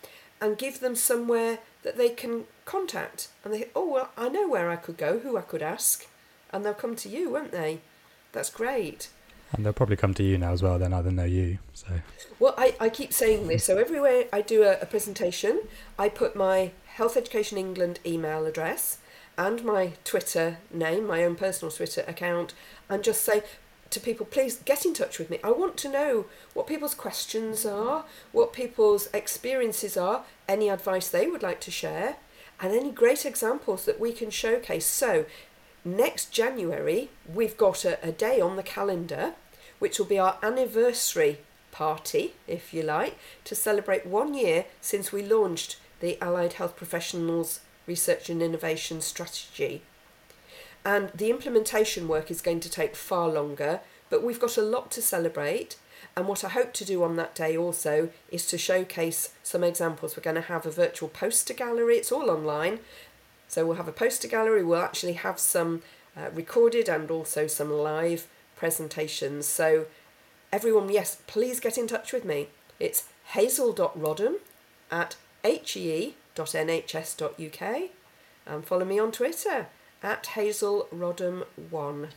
and 0.42 0.58
give 0.58 0.80
them 0.80 0.96
somewhere 0.96 1.60
that 1.88 1.98
they 1.98 2.10
can 2.10 2.44
contact. 2.66 3.30
And 3.46 3.54
they, 3.54 3.70
oh, 3.74 3.90
well, 3.94 4.10
I 4.18 4.28
know 4.28 4.46
where 4.46 4.70
I 4.70 4.76
could 4.76 4.98
go, 4.98 5.20
who 5.20 5.38
I 5.38 5.42
could 5.42 5.62
ask. 5.62 6.06
And 6.52 6.66
they'll 6.66 6.74
come 6.74 6.98
to 6.98 7.08
you, 7.08 7.30
won't 7.32 7.54
they? 7.54 7.80
That's 8.34 8.50
great. 8.50 9.08
And 9.54 9.66
they'll 9.66 9.72
probably 9.72 9.96
come 9.96 10.14
to 10.16 10.24
you 10.24 10.38
now 10.38 10.52
as 10.52 10.62
well, 10.62 10.78
then 10.78 10.94
either 10.94 11.12
know 11.12 11.24
you. 11.24 11.60
So 11.74 11.88
Well, 12.40 12.54
I, 12.58 12.76
I 12.78 12.90
keep 12.90 13.14
saying 13.14 13.48
this. 13.48 13.64
So 13.64 13.78
everywhere 13.78 14.26
I 14.34 14.42
do 14.42 14.64
a, 14.64 14.74
a 14.82 14.86
presentation, 14.86 15.62
I 15.98 16.10
put 16.10 16.36
my 16.36 16.72
Health 16.88 17.16
Education 17.16 17.58
England 17.58 18.02
email 18.06 18.46
address 18.46 18.98
and 19.38 19.64
my 19.64 19.94
Twitter 20.04 20.58
name, 20.74 21.08
my 21.08 21.24
own 21.24 21.38
personal 21.38 21.72
Twitter 21.72 22.04
account, 22.06 22.54
and 22.90 23.02
just 23.02 23.22
say, 23.22 23.44
to 23.90 24.00
people, 24.00 24.26
please 24.26 24.62
get 24.66 24.86
in 24.86 24.94
touch 24.94 25.20
with 25.20 25.30
me. 25.30 25.40
I 25.44 25.52
want 25.52 25.78
to 25.78 25.90
know 25.90 26.26
what 26.54 26.68
people's 26.68 26.96
questions 26.96 27.66
are, 27.66 28.06
what 28.32 28.54
people's 28.54 29.10
experiences 29.14 29.98
are, 29.98 30.24
any 30.48 30.70
advice 30.70 31.10
they 31.10 31.28
would 31.28 31.44
like 31.44 31.62
to 31.62 31.72
share, 31.72 32.18
and 32.60 32.74
any 32.74 32.92
great 32.92 33.26
examples 33.26 33.86
that 33.86 34.00
we 34.00 34.12
can 34.12 34.30
showcase. 34.30 34.86
So, 34.86 35.26
next 35.86 36.32
January, 36.32 37.10
we've 37.32 37.58
got 37.58 37.86
a, 37.86 37.98
a 38.06 38.12
day 38.12 38.42
on 38.42 38.56
the 38.56 38.64
calendar 38.64 39.36
which 39.80 40.00
will 40.00 40.06
be 40.06 40.20
our 40.20 40.38
anniversary 40.42 41.40
party, 41.72 42.34
if 42.48 42.74
you 42.74 42.82
like, 42.82 43.18
to 43.44 43.56
celebrate 43.56 44.06
one 44.06 44.34
year 44.34 44.66
since 44.82 45.12
we 45.12 45.22
launched 45.22 45.78
the 46.00 46.20
Allied 46.22 46.54
Health 46.54 46.76
Professionals 46.76 47.60
Research 47.86 48.30
and 48.30 48.42
Innovation 48.42 49.02
Strategy. 49.02 49.82
And 50.88 51.10
the 51.10 51.30
implementation 51.30 52.08
work 52.08 52.32
is 52.32 52.40
going 52.40 52.62
to 52.62 52.70
take 52.70 52.96
far 52.96 53.28
longer, 53.28 53.82
but 54.10 54.24
we've 54.24 54.40
got 54.40 54.56
a 54.56 54.62
lot 54.62 54.90
to 54.92 55.02
celebrate. 55.02 55.76
And 56.16 56.30
what 56.30 56.46
I 56.46 56.48
hope 56.48 56.72
to 56.76 56.86
do 56.86 57.04
on 57.04 57.18
that 57.18 57.36
day 57.36 57.58
also 57.58 58.10
is 58.32 58.48
to 58.48 58.58
showcase 58.58 59.34
some 59.44 59.66
examples. 59.66 60.16
We're 60.16 60.24
going 60.24 60.38
to 60.38 60.42
have 60.44 60.66
a 60.66 60.72
virtual 60.72 61.10
poster 61.10 61.54
gallery, 61.54 61.98
it's 61.98 62.10
all 62.10 62.32
online. 62.32 62.80
So 63.50 63.66
we'll 63.66 63.76
have 63.76 63.90
a 63.90 63.92
poster 63.92 64.30
gallery, 64.30 64.64
we'll 64.64 64.80
actually 64.80 65.14
have 65.14 65.40
some 65.40 65.82
uh, 66.16 66.30
recorded 66.34 66.88
and 66.88 67.12
also 67.12 67.48
some 67.48 67.70
live 67.70 68.26
presentations. 68.56 69.46
So, 69.46 69.88
everyone, 70.54 70.88
yes, 70.88 71.18
please 71.28 71.60
get 71.60 71.78
in 71.78 71.88
touch 71.88 72.14
with 72.14 72.24
me. 72.24 72.48
It's 72.80 73.10
hazel.roddam 73.34 74.36
at 74.90 75.18
hee.nhs.uk 75.44 76.16
and 78.46 78.66
follow 78.66 78.86
me 78.86 79.00
on 79.00 79.12
Twitter 79.12 79.68
at 80.04 80.26
Hazel 80.28 80.88
Roddam 80.94 81.46
one. 81.70 82.10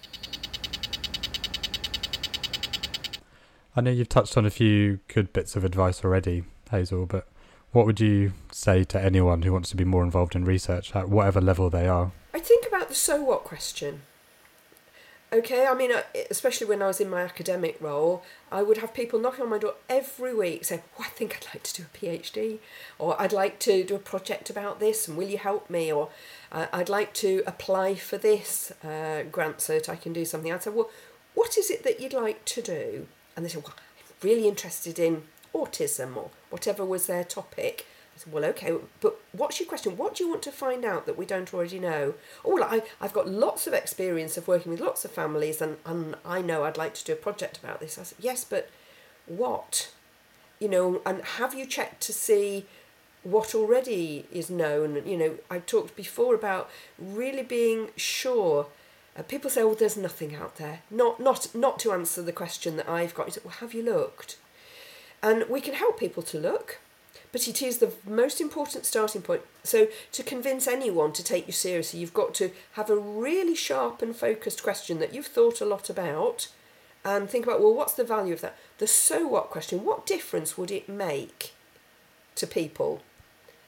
I 3.76 3.80
know 3.80 3.90
you've 3.90 4.08
touched 4.08 4.36
on 4.36 4.44
a 4.44 4.50
few 4.50 5.00
good 5.08 5.32
bits 5.32 5.56
of 5.56 5.64
advice 5.64 6.04
already, 6.04 6.44
Hazel, 6.70 7.06
but 7.06 7.28
what 7.72 7.86
would 7.86 8.00
you 8.00 8.32
say 8.50 8.84
to 8.84 9.00
anyone 9.00 9.42
who 9.42 9.52
wants 9.52 9.70
to 9.70 9.76
be 9.76 9.84
more 9.84 10.02
involved 10.02 10.34
in 10.34 10.44
research 10.44 10.94
at 10.94 11.08
whatever 11.08 11.40
level 11.40 11.70
they 11.70 11.86
are? 11.86 12.12
I 12.34 12.40
think 12.40 12.66
about 12.66 12.88
the 12.88 12.94
so 12.94 13.22
what 13.22 13.44
question. 13.44 14.02
Okay, 15.32 15.64
I 15.64 15.74
mean, 15.74 15.92
uh, 15.92 16.02
especially 16.28 16.66
when 16.66 16.82
I 16.82 16.88
was 16.88 17.00
in 17.00 17.08
my 17.08 17.22
academic 17.22 17.76
role, 17.80 18.24
I 18.50 18.64
would 18.64 18.78
have 18.78 18.92
people 18.92 19.20
knocking 19.20 19.44
on 19.44 19.50
my 19.50 19.58
door 19.58 19.74
every 19.88 20.34
week 20.34 20.64
saying, 20.64 20.82
oh, 20.98 21.04
I 21.06 21.08
think 21.10 21.36
I'd 21.36 21.54
like 21.54 21.62
to 21.62 21.82
do 21.82 21.84
a 21.84 21.96
PhD, 21.96 22.58
or 22.98 23.20
I'd 23.20 23.32
like 23.32 23.60
to 23.60 23.84
do 23.84 23.94
a 23.94 24.00
project 24.00 24.50
about 24.50 24.80
this, 24.80 25.06
and 25.06 25.16
will 25.16 25.28
you 25.28 25.38
help 25.38 25.70
me? 25.70 25.92
Or 25.92 26.08
I'd 26.50 26.88
like 26.88 27.14
to 27.14 27.44
apply 27.46 27.94
for 27.94 28.18
this 28.18 28.72
uh, 28.82 29.22
grant 29.30 29.60
so 29.60 29.74
that 29.74 29.88
I 29.88 29.94
can 29.94 30.12
do 30.12 30.24
something. 30.24 30.52
I'd 30.52 30.64
say, 30.64 30.70
Well, 30.70 30.90
what 31.34 31.56
is 31.56 31.70
it 31.70 31.84
that 31.84 32.00
you'd 32.00 32.12
like 32.12 32.44
to 32.46 32.62
do? 32.62 33.06
And 33.36 33.44
they 33.44 33.50
said, 33.50 33.62
Well, 33.62 33.74
I'm 33.76 34.28
really 34.28 34.48
interested 34.48 34.98
in 34.98 35.22
autism 35.54 36.16
or 36.16 36.30
whatever 36.50 36.84
was 36.84 37.06
their 37.06 37.22
topic. 37.22 37.86
Said, 38.20 38.34
well, 38.34 38.44
okay, 38.44 38.74
but 39.00 39.18
what's 39.32 39.58
your 39.58 39.68
question? 39.68 39.96
What 39.96 40.14
do 40.14 40.24
you 40.24 40.28
want 40.28 40.42
to 40.42 40.52
find 40.52 40.84
out 40.84 41.06
that 41.06 41.16
we 41.16 41.24
don't 41.24 41.52
already 41.54 41.78
know? 41.78 42.14
Oh, 42.44 42.62
I, 42.62 42.82
I've 43.00 43.14
got 43.14 43.26
lots 43.26 43.66
of 43.66 43.72
experience 43.72 44.36
of 44.36 44.46
working 44.46 44.70
with 44.70 44.80
lots 44.80 45.06
of 45.06 45.10
families 45.10 45.62
and, 45.62 45.78
and 45.86 46.16
I 46.22 46.42
know 46.42 46.64
I'd 46.64 46.76
like 46.76 46.92
to 46.94 47.04
do 47.04 47.14
a 47.14 47.16
project 47.16 47.56
about 47.56 47.80
this. 47.80 47.98
I 47.98 48.02
said, 48.02 48.18
yes, 48.20 48.44
but 48.44 48.68
what? 49.24 49.90
You 50.58 50.68
know, 50.68 51.00
and 51.06 51.22
have 51.22 51.54
you 51.54 51.64
checked 51.64 52.02
to 52.02 52.12
see 52.12 52.66
what 53.22 53.54
already 53.54 54.26
is 54.30 54.50
known? 54.50 55.02
You 55.06 55.16
know, 55.16 55.34
I 55.50 55.60
talked 55.60 55.96
before 55.96 56.34
about 56.34 56.68
really 56.98 57.42
being 57.42 57.88
sure. 57.96 58.66
Uh, 59.16 59.22
people 59.22 59.50
say, 59.50 59.62
"Oh, 59.62 59.74
there's 59.74 59.96
nothing 59.96 60.34
out 60.34 60.56
there." 60.56 60.80
Not, 60.90 61.20
not, 61.20 61.54
not 61.54 61.78
to 61.80 61.92
answer 61.92 62.22
the 62.22 62.32
question 62.32 62.76
that 62.76 62.88
I've 62.88 63.14
got. 63.14 63.28
Is, 63.28 63.38
well, 63.42 63.54
have 63.54 63.74
you 63.74 63.82
looked? 63.82 64.36
And 65.22 65.48
we 65.48 65.60
can 65.60 65.74
help 65.74 65.98
people 65.98 66.22
to 66.24 66.38
look 66.38 66.78
but 67.32 67.46
it 67.48 67.62
is 67.62 67.78
the 67.78 67.92
most 68.06 68.40
important 68.40 68.86
starting 68.86 69.22
point. 69.22 69.42
So, 69.62 69.88
to 70.12 70.22
convince 70.22 70.66
anyone 70.66 71.12
to 71.12 71.24
take 71.24 71.46
you 71.46 71.52
seriously, 71.52 72.00
you've 72.00 72.14
got 72.14 72.34
to 72.34 72.50
have 72.72 72.90
a 72.90 72.96
really 72.96 73.54
sharp 73.54 74.02
and 74.02 74.14
focused 74.14 74.62
question 74.62 74.98
that 74.98 75.14
you've 75.14 75.26
thought 75.26 75.60
a 75.60 75.66
lot 75.66 75.88
about 75.88 76.48
and 77.04 77.30
think 77.30 77.46
about 77.46 77.60
well, 77.60 77.74
what's 77.74 77.94
the 77.94 78.04
value 78.04 78.34
of 78.34 78.40
that? 78.40 78.56
The 78.78 78.86
so 78.86 79.26
what 79.26 79.50
question 79.50 79.84
what 79.84 80.06
difference 80.06 80.58
would 80.58 80.70
it 80.70 80.88
make 80.88 81.54
to 82.34 82.46
people 82.46 83.02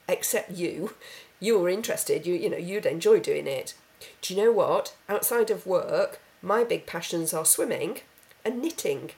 except 0.07 0.51
you? 0.51 0.95
You 1.39 1.59
were 1.59 1.69
interested, 1.69 2.25
you, 2.25 2.35
you 2.35 2.49
know, 2.49 2.57
you'd 2.57 2.85
enjoy 2.85 3.19
doing 3.19 3.47
it. 3.47 3.73
Do 4.21 4.33
you 4.33 4.43
know 4.43 4.51
what? 4.51 4.95
Outside 5.09 5.49
of 5.49 5.65
work, 5.65 6.19
my 6.41 6.63
big 6.63 6.85
passions 6.85 7.33
are 7.33 7.45
swimming 7.45 8.01
and 8.45 8.61
knitting. 8.61 9.11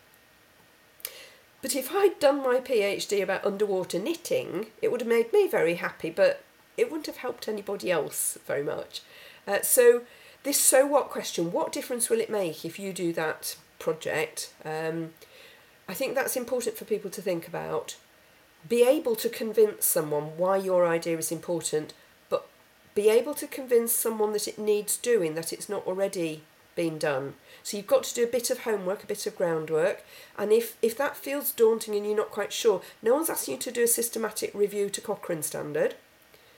But 1.65 1.75
if 1.75 1.95
I'd 1.95 2.19
done 2.19 2.43
my 2.43 2.59
PhD 2.59 3.23
about 3.23 3.43
underwater 3.43 3.97
knitting, 3.97 4.67
it 4.83 4.91
would 4.91 5.01
have 5.01 5.07
made 5.07 5.33
me 5.33 5.47
very 5.47 5.73
happy, 5.73 6.11
but 6.11 6.43
it 6.77 6.91
wouldn't 6.91 7.07
have 7.07 7.17
helped 7.17 7.47
anybody 7.47 7.89
else 7.89 8.37
very 8.45 8.61
much. 8.61 9.01
Uh, 9.47 9.63
so 9.63 10.03
this 10.43 10.61
so 10.61 10.85
what 10.85 11.09
question, 11.09 11.51
what 11.51 11.71
difference 11.71 12.07
will 12.07 12.19
it 12.19 12.29
make 12.29 12.65
if 12.65 12.77
you 12.77 12.93
do 12.93 13.11
that 13.13 13.55
project? 13.79 14.53
Um, 14.63 15.13
I 15.89 15.95
think 15.95 16.13
that's 16.13 16.37
important 16.37 16.77
for 16.77 16.85
people 16.85 17.09
to 17.09 17.19
think 17.23 17.47
about. 17.47 17.95
Be 18.69 18.87
able 18.87 19.15
to 19.15 19.27
convince 19.27 19.87
someone 19.87 20.37
why 20.37 20.57
your 20.57 20.85
idea 20.85 21.17
is 21.17 21.31
important, 21.31 21.95
but 22.29 22.47
be 22.93 23.09
able 23.09 23.33
to 23.33 23.47
convince 23.47 23.91
someone 23.91 24.33
that 24.33 24.47
it 24.47 24.59
needs 24.59 24.97
doing, 24.97 25.33
that 25.33 25.51
it's 25.51 25.67
not 25.67 25.87
already 25.87 26.43
been 26.75 26.97
done. 26.97 27.35
So 27.63 27.77
you've 27.77 27.87
got 27.87 28.03
to 28.03 28.13
do 28.13 28.23
a 28.23 28.27
bit 28.27 28.49
of 28.49 28.59
homework, 28.59 29.03
a 29.03 29.07
bit 29.07 29.25
of 29.25 29.35
groundwork, 29.35 30.03
and 30.37 30.51
if, 30.51 30.77
if 30.81 30.97
that 30.97 31.17
feels 31.17 31.51
daunting 31.51 31.95
and 31.95 32.05
you're 32.05 32.15
not 32.15 32.31
quite 32.31 32.53
sure, 32.53 32.81
no 33.01 33.15
one's 33.15 33.29
asking 33.29 33.55
you 33.55 33.59
to 33.61 33.71
do 33.71 33.83
a 33.83 33.87
systematic 33.87 34.53
review 34.53 34.89
to 34.89 35.01
Cochrane 35.01 35.43
standard, 35.43 35.95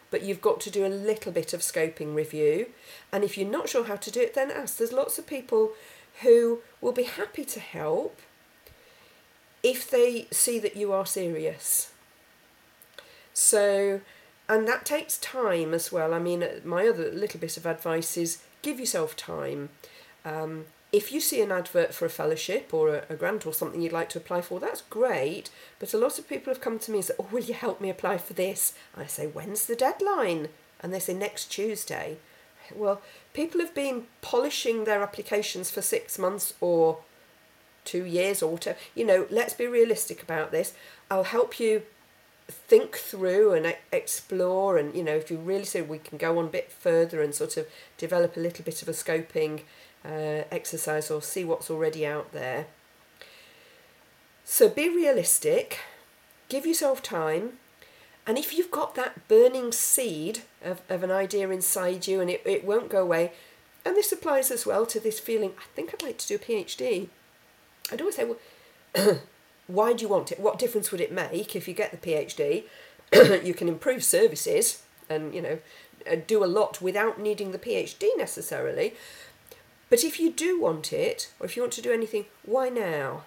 but 0.09 0.21
you've 0.21 0.41
got 0.41 0.59
to 0.61 0.71
do 0.71 0.85
a 0.85 0.87
little 0.87 1.31
bit 1.31 1.53
of 1.53 1.61
scoping 1.61 2.15
review. 2.15 2.67
And 3.11 3.23
if 3.23 3.37
you're 3.37 3.49
not 3.49 3.69
sure 3.69 3.85
how 3.85 3.97
to 3.97 4.11
do 4.11 4.21
it, 4.21 4.33
then 4.33 4.51
ask. 4.51 4.77
There's 4.77 4.93
lots 4.93 5.17
of 5.17 5.27
people 5.27 5.71
who 6.21 6.59
will 6.81 6.93
be 6.93 7.03
happy 7.03 7.45
to 7.45 7.59
help 7.59 8.19
if 9.63 9.89
they 9.89 10.27
see 10.31 10.59
that 10.59 10.75
you 10.75 10.91
are 10.93 11.05
serious. 11.05 11.91
So, 13.33 14.01
and 14.49 14.67
that 14.67 14.85
takes 14.85 15.17
time 15.17 15.73
as 15.73 15.91
well. 15.91 16.13
I 16.13 16.19
mean, 16.19 16.41
uh, 16.41 16.59
my 16.63 16.87
other 16.87 17.11
little 17.11 17.39
bit 17.39 17.57
of 17.57 17.65
advice 17.65 18.17
is 18.17 18.41
give 18.61 18.79
yourself 18.79 19.15
time. 19.15 19.69
Um, 20.27 20.65
if 20.91 21.11
you 21.11 21.19
see 21.19 21.41
an 21.41 21.51
advert 21.51 21.93
for 21.93 22.05
a 22.05 22.09
fellowship 22.09 22.73
or 22.73 22.89
a, 22.89 23.03
a, 23.09 23.15
grant 23.15 23.45
or 23.45 23.53
something 23.53 23.81
you'd 23.81 23.91
like 23.91 24.09
to 24.09 24.17
apply 24.17 24.41
for, 24.41 24.59
that's 24.59 24.81
great. 24.81 25.49
But 25.79 25.93
a 25.93 25.97
lot 25.97 26.17
of 26.17 26.27
people 26.27 26.51
have 26.53 26.61
come 26.61 26.79
to 26.79 26.91
me 26.91 26.97
and 26.97 27.05
said, 27.05 27.15
Oh, 27.19 27.27
will 27.31 27.43
you 27.43 27.53
help 27.53 27.79
me 27.79 27.89
apply 27.89 28.17
for 28.17 28.33
this? 28.33 28.73
And 28.93 29.03
I 29.03 29.07
say, 29.07 29.27
When's 29.27 29.65
the 29.65 29.75
deadline? 29.75 30.49
And 30.81 30.93
they 30.93 30.99
say, 30.99 31.13
Next 31.13 31.45
Tuesday. 31.45 32.17
Well, 32.75 33.01
people 33.33 33.61
have 33.61 33.73
been 33.73 34.07
polishing 34.21 34.83
their 34.83 35.01
applications 35.01 35.71
for 35.71 35.81
six 35.81 36.19
months 36.19 36.53
or 36.59 36.99
two 37.85 38.03
years 38.03 38.43
or 38.43 38.51
whatever. 38.51 38.77
You 38.95 39.05
know, 39.05 39.27
let's 39.29 39.53
be 39.53 39.67
realistic 39.67 40.21
about 40.21 40.51
this. 40.51 40.73
I'll 41.09 41.23
help 41.23 41.59
you 41.59 41.83
think 42.49 42.95
through 42.95 43.53
and 43.53 43.75
explore 43.91 44.77
and 44.77 44.95
you 44.95 45.03
know 45.03 45.15
if 45.15 45.29
you 45.29 45.35
really 45.35 45.65
say 45.65 45.81
we 45.81 45.97
can 45.97 46.17
go 46.17 46.39
on 46.39 46.45
a 46.45 46.47
bit 46.49 46.71
further 46.71 47.21
and 47.21 47.35
sort 47.35 47.57
of 47.57 47.67
develop 47.97 48.37
a 48.37 48.39
little 48.39 48.63
bit 48.63 48.81
of 48.81 48.87
a 48.87 48.93
scoping 48.93 49.63
uh, 50.07 50.43
exercise 50.51 51.11
or 51.11 51.21
see 51.21 51.43
what's 51.43 51.69
already 51.69 52.05
out 52.05 52.31
there. 52.31 52.67
So 54.45 54.69
be 54.69 54.87
realistic, 54.87 55.79
give 56.47 56.65
yourself 56.65 57.03
time, 57.03 57.53
and 58.25 58.37
if 58.37 58.53
you've 58.53 58.71
got 58.71 58.95
that 58.95 59.27
burning 59.27 59.71
seed 59.71 60.41
of, 60.63 60.81
of 60.89 61.03
an 61.03 61.11
idea 61.11 61.49
inside 61.49 62.07
you 62.07 62.21
and 62.21 62.29
it, 62.29 62.41
it 62.45 62.63
won't 62.63 62.89
go 62.89 63.01
away, 63.01 63.33
and 63.85 63.95
this 63.95 64.11
applies 64.11 64.51
as 64.51 64.65
well 64.65 64.85
to 64.85 64.99
this 64.99 65.19
feeling, 65.19 65.51
I 65.57 65.63
think 65.75 65.93
I'd 65.93 66.03
like 66.03 66.17
to 66.19 66.27
do 66.27 66.35
a 66.35 66.39
PhD. 66.39 67.07
I'd 67.91 68.01
always 68.01 68.15
say, 68.15 68.25
well, 68.25 69.19
why 69.67 69.93
do 69.93 70.01
you 70.01 70.09
want 70.09 70.31
it? 70.31 70.39
What 70.39 70.59
difference 70.59 70.91
would 70.91 71.01
it 71.01 71.11
make 71.11 71.55
if 71.55 71.67
you 71.67 71.73
get 71.73 71.91
the 71.91 71.97
PhD? 71.97 72.63
you 73.45 73.53
can 73.53 73.69
improve 73.69 74.03
services 74.03 74.83
and, 75.09 75.33
you 75.33 75.41
know, 75.41 75.59
do 76.25 76.43
a 76.43 76.45
lot 76.45 76.81
without 76.81 77.19
needing 77.19 77.51
the 77.51 77.59
PhD 77.59 78.09
necessarily. 78.17 78.93
But 79.89 80.03
if 80.03 80.19
you 80.19 80.31
do 80.31 80.59
want 80.59 80.91
it, 80.91 81.31
or 81.39 81.45
if 81.45 81.55
you 81.55 81.63
want 81.63 81.73
to 81.73 81.81
do 81.81 81.93
anything, 81.93 82.25
why 82.45 82.69
now? 82.69 83.23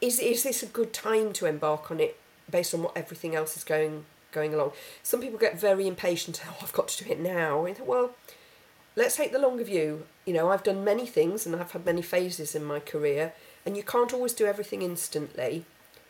Is, 0.00 0.18
is 0.20 0.42
this 0.42 0.62
a 0.62 0.66
good 0.66 0.92
time 0.92 1.32
to 1.34 1.46
embark 1.46 1.90
on 1.90 2.00
it 2.00 2.18
based 2.50 2.72
on 2.72 2.82
what 2.82 2.96
everything 2.96 3.34
else 3.34 3.56
is 3.56 3.64
going 3.64 4.04
going 4.32 4.54
along? 4.54 4.72
Some 5.02 5.20
people 5.20 5.38
get 5.38 5.58
very 5.58 5.86
impatient. 5.86 6.42
Oh, 6.46 6.56
I've 6.62 6.72
got 6.72 6.88
to 6.88 7.04
do 7.04 7.10
it 7.10 7.20
now. 7.20 7.66
well, 7.84 8.12
let's 8.94 9.16
take 9.16 9.32
the 9.32 9.38
longer 9.38 9.64
view. 9.64 10.06
You 10.24 10.34
know, 10.34 10.50
I've 10.50 10.62
done 10.62 10.84
many 10.84 11.06
things 11.06 11.46
and 11.46 11.56
I've 11.56 11.72
had 11.72 11.84
many 11.84 12.02
phases 12.02 12.54
in 12.54 12.64
my 12.64 12.80
career, 12.80 13.32
and 13.64 13.76
you 13.76 13.82
can't 13.82 14.12
always 14.12 14.32
do 14.32 14.46
everything 14.46 14.82
instantly, 14.82 15.64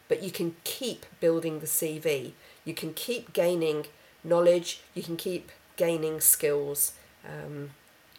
but 0.09 0.23
you 0.23 0.31
can 0.31 0.57
keep 0.65 1.07
building 1.19 1.61
the 1.61 1.67
CV. 1.67 2.33
You 2.65 2.75
can 2.75 2.93
keep 2.93 3.33
gaining 3.33 3.87
knowledge. 4.23 4.83
You 4.95 5.03
can 5.03 5.17
keep 5.17 5.51
gaining 5.77 6.21
skills. 6.21 6.93
Um, 7.25 7.71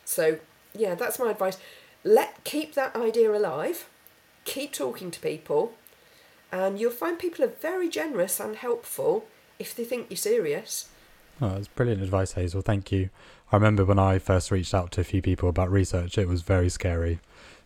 so 0.04 0.40
yeah, 0.78 0.96
that's 0.96 1.20
my 1.20 1.32
advice. 1.32 1.58
Let 2.04 2.44
keep 2.44 2.74
that 2.76 2.96
idea 2.96 3.36
alive. 3.36 3.90
Keep 4.46 4.74
talking 4.74 5.12
to 5.12 5.20
people, 5.20 5.74
and 6.52 6.80
you'll 6.80 6.92
find 6.92 7.20
people 7.20 7.44
are 7.44 7.50
very 7.62 7.90
generous 7.90 8.40
and 8.40 8.56
helpful 8.56 9.26
if 9.60 9.76
they 9.76 9.84
think 9.84 10.08
you're 10.10 10.18
serious. 10.18 10.90
Oh, 11.42 11.50
that's 11.50 11.68
brilliant 11.68 12.02
advice, 12.02 12.32
Hazel. 12.34 12.62
Thank 12.62 12.92
you. 12.92 13.10
I 13.52 13.56
remember 13.56 13.86
when 13.86 14.00
I 14.00 14.20
first 14.20 14.52
reached 14.52 14.74
out 14.74 14.92
to 14.94 15.02
a 15.02 15.04
few 15.04 15.22
people 15.22 15.50
about 15.50 15.72
research, 15.72 16.18
it 16.18 16.28
was 16.28 16.42
very 16.42 16.70
scary. 16.70 17.20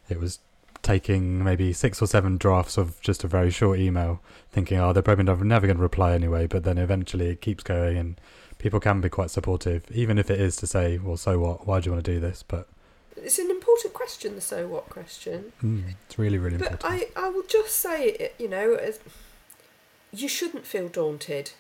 It 0.10 0.20
was 0.20 0.40
taking 0.82 1.44
maybe 1.44 1.72
six 1.74 2.02
or 2.02 2.08
seven 2.08 2.38
drafts 2.38 2.78
of 2.78 3.00
just 3.02 3.24
a 3.24 3.28
very 3.28 3.52
short 3.52 3.80
email, 3.80 4.20
thinking, 4.52 4.80
oh, 4.80 4.94
they're 4.94 5.04
probably 5.04 5.24
never 5.24 5.68
going 5.68 5.78
to 5.78 5.84
reply 5.84 6.14
anyway. 6.14 6.48
But 6.48 6.64
then 6.64 6.78
eventually 6.78 7.28
it 7.30 7.42
keeps 7.42 7.64
going, 7.64 7.98
and 7.98 8.20
people 8.58 8.80
can 8.80 9.02
be 9.02 9.10
quite 9.10 9.32
supportive, 9.32 9.86
even 9.92 10.18
if 10.18 10.30
it 10.30 10.40
is 10.40 10.56
to 10.58 10.68
say, 10.68 10.98
well, 10.98 11.18
so 11.18 11.40
what? 11.40 11.68
Why 11.68 11.80
do 11.80 11.86
you 11.86 11.94
want 11.94 12.04
to 12.04 12.12
do 12.14 12.20
this? 12.20 12.44
But 12.44 12.68
it's 13.24 13.40
an 13.40 13.50
important 13.50 13.94
question, 13.94 14.36
the 14.36 14.42
so 14.42 14.68
what 14.68 14.90
question. 14.90 15.54
Mm, 15.64 15.84
it's 16.06 16.18
really, 16.18 16.38
really 16.38 16.58
but 16.58 16.72
important. 16.74 17.14
But 17.16 17.22
I, 17.22 17.28
I 17.28 17.30
will 17.30 17.44
just 17.48 17.78
say, 17.78 18.32
you 18.38 18.48
know, 18.48 18.78
you 20.12 20.28
shouldn't 20.28 20.66
feel 20.66 20.88
daunted. 20.88 21.52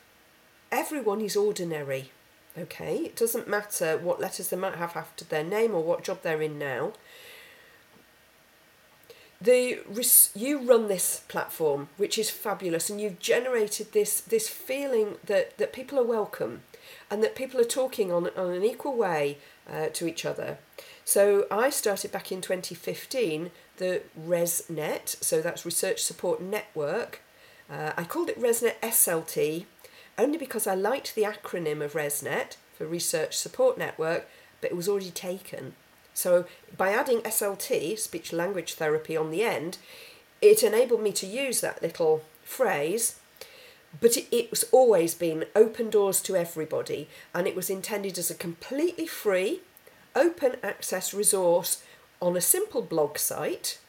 Everyone 0.71 1.21
is 1.21 1.35
ordinary, 1.35 2.11
okay? 2.57 2.97
It 2.97 3.15
doesn't 3.15 3.47
matter 3.47 3.97
what 3.97 4.19
letters 4.19 4.49
they 4.49 4.57
might 4.57 4.75
have 4.75 4.95
after 4.95 5.25
their 5.25 5.43
name 5.43 5.73
or 5.73 5.83
what 5.83 6.03
job 6.03 6.19
they're 6.21 6.41
in 6.41 6.57
now. 6.57 6.93
The 9.39 9.79
you 10.35 10.59
run 10.59 10.87
this 10.87 11.23
platform, 11.27 11.89
which 11.97 12.19
is 12.19 12.29
fabulous, 12.29 12.91
and 12.91 13.01
you've 13.01 13.17
generated 13.17 13.91
this 13.91 14.21
this 14.21 14.47
feeling 14.47 15.17
that 15.25 15.57
that 15.57 15.73
people 15.73 15.97
are 15.97 16.03
welcome, 16.03 16.61
and 17.09 17.23
that 17.23 17.33
people 17.33 17.59
are 17.59 17.63
talking 17.63 18.11
on 18.11 18.27
on 18.37 18.51
an 18.51 18.63
equal 18.63 18.95
way 18.95 19.39
uh, 19.67 19.87
to 19.93 20.05
each 20.07 20.25
other. 20.25 20.59
So 21.03 21.45
I 21.49 21.69
started 21.69 22.11
back 22.11 22.31
in 22.31 22.41
2015 22.41 23.51
the 23.77 24.03
ResNet, 24.19 25.23
so 25.23 25.41
that's 25.41 25.65
Research 25.65 26.01
Support 26.01 26.41
Network. 26.41 27.21
Uh, 27.69 27.91
I 27.97 28.03
called 28.03 28.29
it 28.29 28.39
ResNet 28.39 28.79
SLT 28.81 29.65
only 30.17 30.37
because 30.37 30.67
I 30.67 30.75
liked 30.75 31.15
the 31.15 31.23
acronym 31.23 31.83
of 31.83 31.93
ResNet 31.93 32.57
for 32.77 32.85
Research 32.85 33.35
Support 33.37 33.77
Network, 33.77 34.27
but 34.59 34.71
it 34.71 34.77
was 34.77 34.87
already 34.87 35.11
taken. 35.11 35.73
So 36.13 36.45
by 36.77 36.91
adding 36.91 37.21
SLT, 37.21 37.97
speech 37.97 38.33
language 38.33 38.73
therapy, 38.75 39.15
on 39.15 39.31
the 39.31 39.43
end, 39.43 39.77
it 40.41 40.63
enabled 40.63 41.01
me 41.01 41.11
to 41.13 41.25
use 41.25 41.61
that 41.61 41.81
little 41.81 42.23
phrase 42.43 43.15
but 43.99 44.15
it, 44.17 44.27
it's 44.31 44.63
always 44.71 45.13
been 45.13 45.45
open 45.55 45.89
doors 45.89 46.21
to 46.21 46.35
everybody 46.35 47.09
and 47.33 47.47
it 47.47 47.55
was 47.55 47.69
intended 47.69 48.17
as 48.17 48.31
a 48.31 48.35
completely 48.35 49.05
free 49.05 49.61
open 50.15 50.55
access 50.63 51.13
resource 51.13 51.83
on 52.21 52.37
a 52.37 52.41
simple 52.41 52.81
blog 52.81 53.17
site 53.17 53.79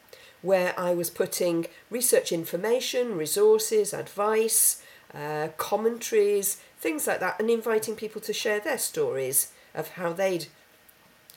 where 0.40 0.78
I 0.78 0.94
was 0.94 1.10
putting 1.10 1.66
research 1.90 2.32
information, 2.32 3.16
resources, 3.16 3.92
advice, 3.92 4.82
uh, 5.14 5.48
commentaries, 5.56 6.56
things 6.78 7.06
like 7.06 7.20
that, 7.20 7.38
and 7.38 7.48
inviting 7.48 7.94
people 7.94 8.20
to 8.22 8.32
share 8.32 8.58
their 8.58 8.78
stories 8.78 9.52
of 9.74 9.90
how 9.90 10.12
they'd 10.12 10.46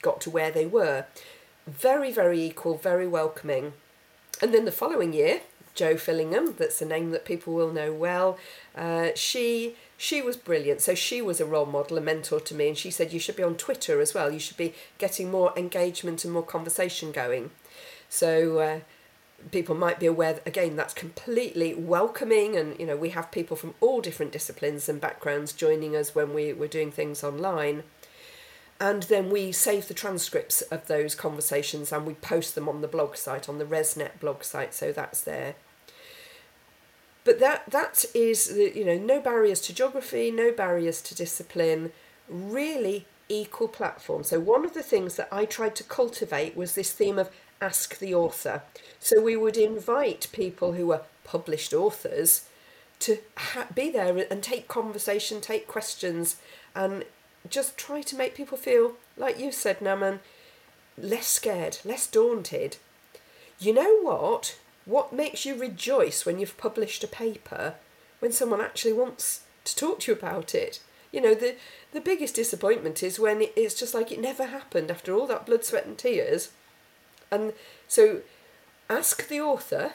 got 0.02 0.20
to 0.22 0.30
where 0.30 0.50
they 0.50 0.66
were. 0.66 1.06
Very, 1.66 2.10
very 2.10 2.42
equal, 2.42 2.76
very 2.76 3.06
welcoming. 3.06 3.74
And 4.42 4.52
then 4.52 4.64
the 4.64 4.72
following 4.72 5.12
year, 5.12 5.40
Jo 5.74 5.94
Fillingham, 5.94 6.56
that's 6.56 6.82
a 6.82 6.86
name 6.86 7.10
that 7.10 7.24
people 7.24 7.52
will 7.52 7.72
know 7.72 7.92
well, 7.92 8.38
uh, 8.74 9.10
she 9.14 9.76
she 9.96 10.20
was 10.20 10.36
brilliant. 10.36 10.80
So 10.80 10.94
she 10.94 11.22
was 11.22 11.40
a 11.40 11.46
role 11.46 11.66
model, 11.66 11.98
a 11.98 12.00
mentor 12.00 12.40
to 12.40 12.54
me, 12.54 12.68
and 12.68 12.78
she 12.78 12.90
said 12.90 13.12
you 13.12 13.20
should 13.20 13.36
be 13.36 13.42
on 13.42 13.56
Twitter 13.56 14.00
as 14.00 14.14
well. 14.14 14.32
You 14.32 14.38
should 14.38 14.56
be 14.56 14.74
getting 14.98 15.30
more 15.30 15.52
engagement 15.56 16.24
and 16.24 16.32
more 16.32 16.42
conversation 16.42 17.12
going. 17.12 17.50
So 18.08 18.58
uh, 18.58 18.80
people 19.50 19.74
might 19.74 19.98
be 19.98 20.06
aware 20.06 20.34
that 20.34 20.46
again 20.46 20.76
that's 20.76 20.94
completely 20.94 21.74
welcoming, 21.74 22.56
and 22.56 22.78
you 22.78 22.86
know 22.86 22.96
we 22.96 23.10
have 23.10 23.30
people 23.30 23.56
from 23.56 23.74
all 23.80 24.00
different 24.00 24.32
disciplines 24.32 24.88
and 24.88 25.00
backgrounds 25.00 25.52
joining 25.52 25.96
us 25.96 26.14
when 26.14 26.34
we 26.34 26.52
we're 26.52 26.68
doing 26.68 26.92
things 26.92 27.24
online. 27.24 27.82
And 28.78 29.04
then 29.04 29.30
we 29.30 29.52
save 29.52 29.88
the 29.88 29.94
transcripts 29.94 30.60
of 30.60 30.86
those 30.86 31.14
conversations 31.14 31.92
and 31.92 32.04
we 32.04 32.12
post 32.12 32.54
them 32.54 32.68
on 32.68 32.82
the 32.82 32.88
blog 32.88 33.16
site, 33.16 33.48
on 33.48 33.56
the 33.56 33.64
ResNet 33.64 34.20
blog 34.20 34.44
site, 34.44 34.74
so 34.74 34.92
that's 34.92 35.22
there 35.22 35.54
but 37.26 37.38
that 37.40 37.64
that 37.70 38.04
is 38.14 38.56
you 38.56 38.84
know 38.84 38.96
no 38.96 39.20
barriers 39.20 39.60
to 39.60 39.74
geography 39.74 40.30
no 40.30 40.50
barriers 40.52 41.02
to 41.02 41.14
discipline 41.14 41.92
really 42.28 43.04
equal 43.28 43.68
platform 43.68 44.24
so 44.24 44.40
one 44.40 44.64
of 44.64 44.72
the 44.72 44.82
things 44.82 45.16
that 45.16 45.28
i 45.30 45.44
tried 45.44 45.74
to 45.76 45.84
cultivate 45.84 46.56
was 46.56 46.74
this 46.74 46.92
theme 46.92 47.18
of 47.18 47.28
ask 47.60 47.98
the 47.98 48.14
author 48.14 48.62
so 49.00 49.20
we 49.20 49.36
would 49.36 49.56
invite 49.56 50.28
people 50.32 50.72
who 50.72 50.86
were 50.86 51.02
published 51.24 51.74
authors 51.74 52.46
to 52.98 53.18
ha- 53.36 53.66
be 53.74 53.90
there 53.90 54.16
and 54.30 54.42
take 54.42 54.68
conversation 54.68 55.40
take 55.40 55.66
questions 55.66 56.36
and 56.74 57.04
just 57.50 57.76
try 57.76 58.00
to 58.00 58.16
make 58.16 58.34
people 58.34 58.56
feel 58.56 58.94
like 59.16 59.38
you 59.38 59.50
said 59.52 59.80
naman 59.80 60.20
less 60.98 61.26
scared, 61.26 61.78
less 61.84 62.06
daunted. 62.06 62.76
You 63.58 63.74
know 63.74 64.00
what? 64.00 64.58
What 64.86 65.12
makes 65.12 65.44
you 65.44 65.56
rejoice 65.56 66.24
when 66.24 66.38
you've 66.38 66.56
published 66.56 67.04
a 67.04 67.08
paper 67.08 67.74
when 68.20 68.32
someone 68.32 68.60
actually 68.60 68.94
wants 68.94 69.42
to 69.64 69.76
talk 69.76 70.00
to 70.00 70.12
you 70.12 70.16
about 70.16 70.54
it? 70.54 70.80
You 71.12 71.20
know, 71.20 71.34
the, 71.34 71.56
the 71.92 72.00
biggest 72.00 72.36
disappointment 72.36 73.02
is 73.02 73.18
when 73.18 73.42
it's 73.56 73.74
just 73.74 73.94
like 73.94 74.10
it 74.12 74.20
never 74.20 74.46
happened 74.46 74.90
after 74.90 75.12
all 75.12 75.26
that 75.26 75.44
blood, 75.44 75.64
sweat, 75.64 75.86
and 75.86 75.98
tears. 75.98 76.50
And 77.30 77.52
so 77.88 78.20
ask 78.88 79.26
the 79.26 79.40
author, 79.40 79.92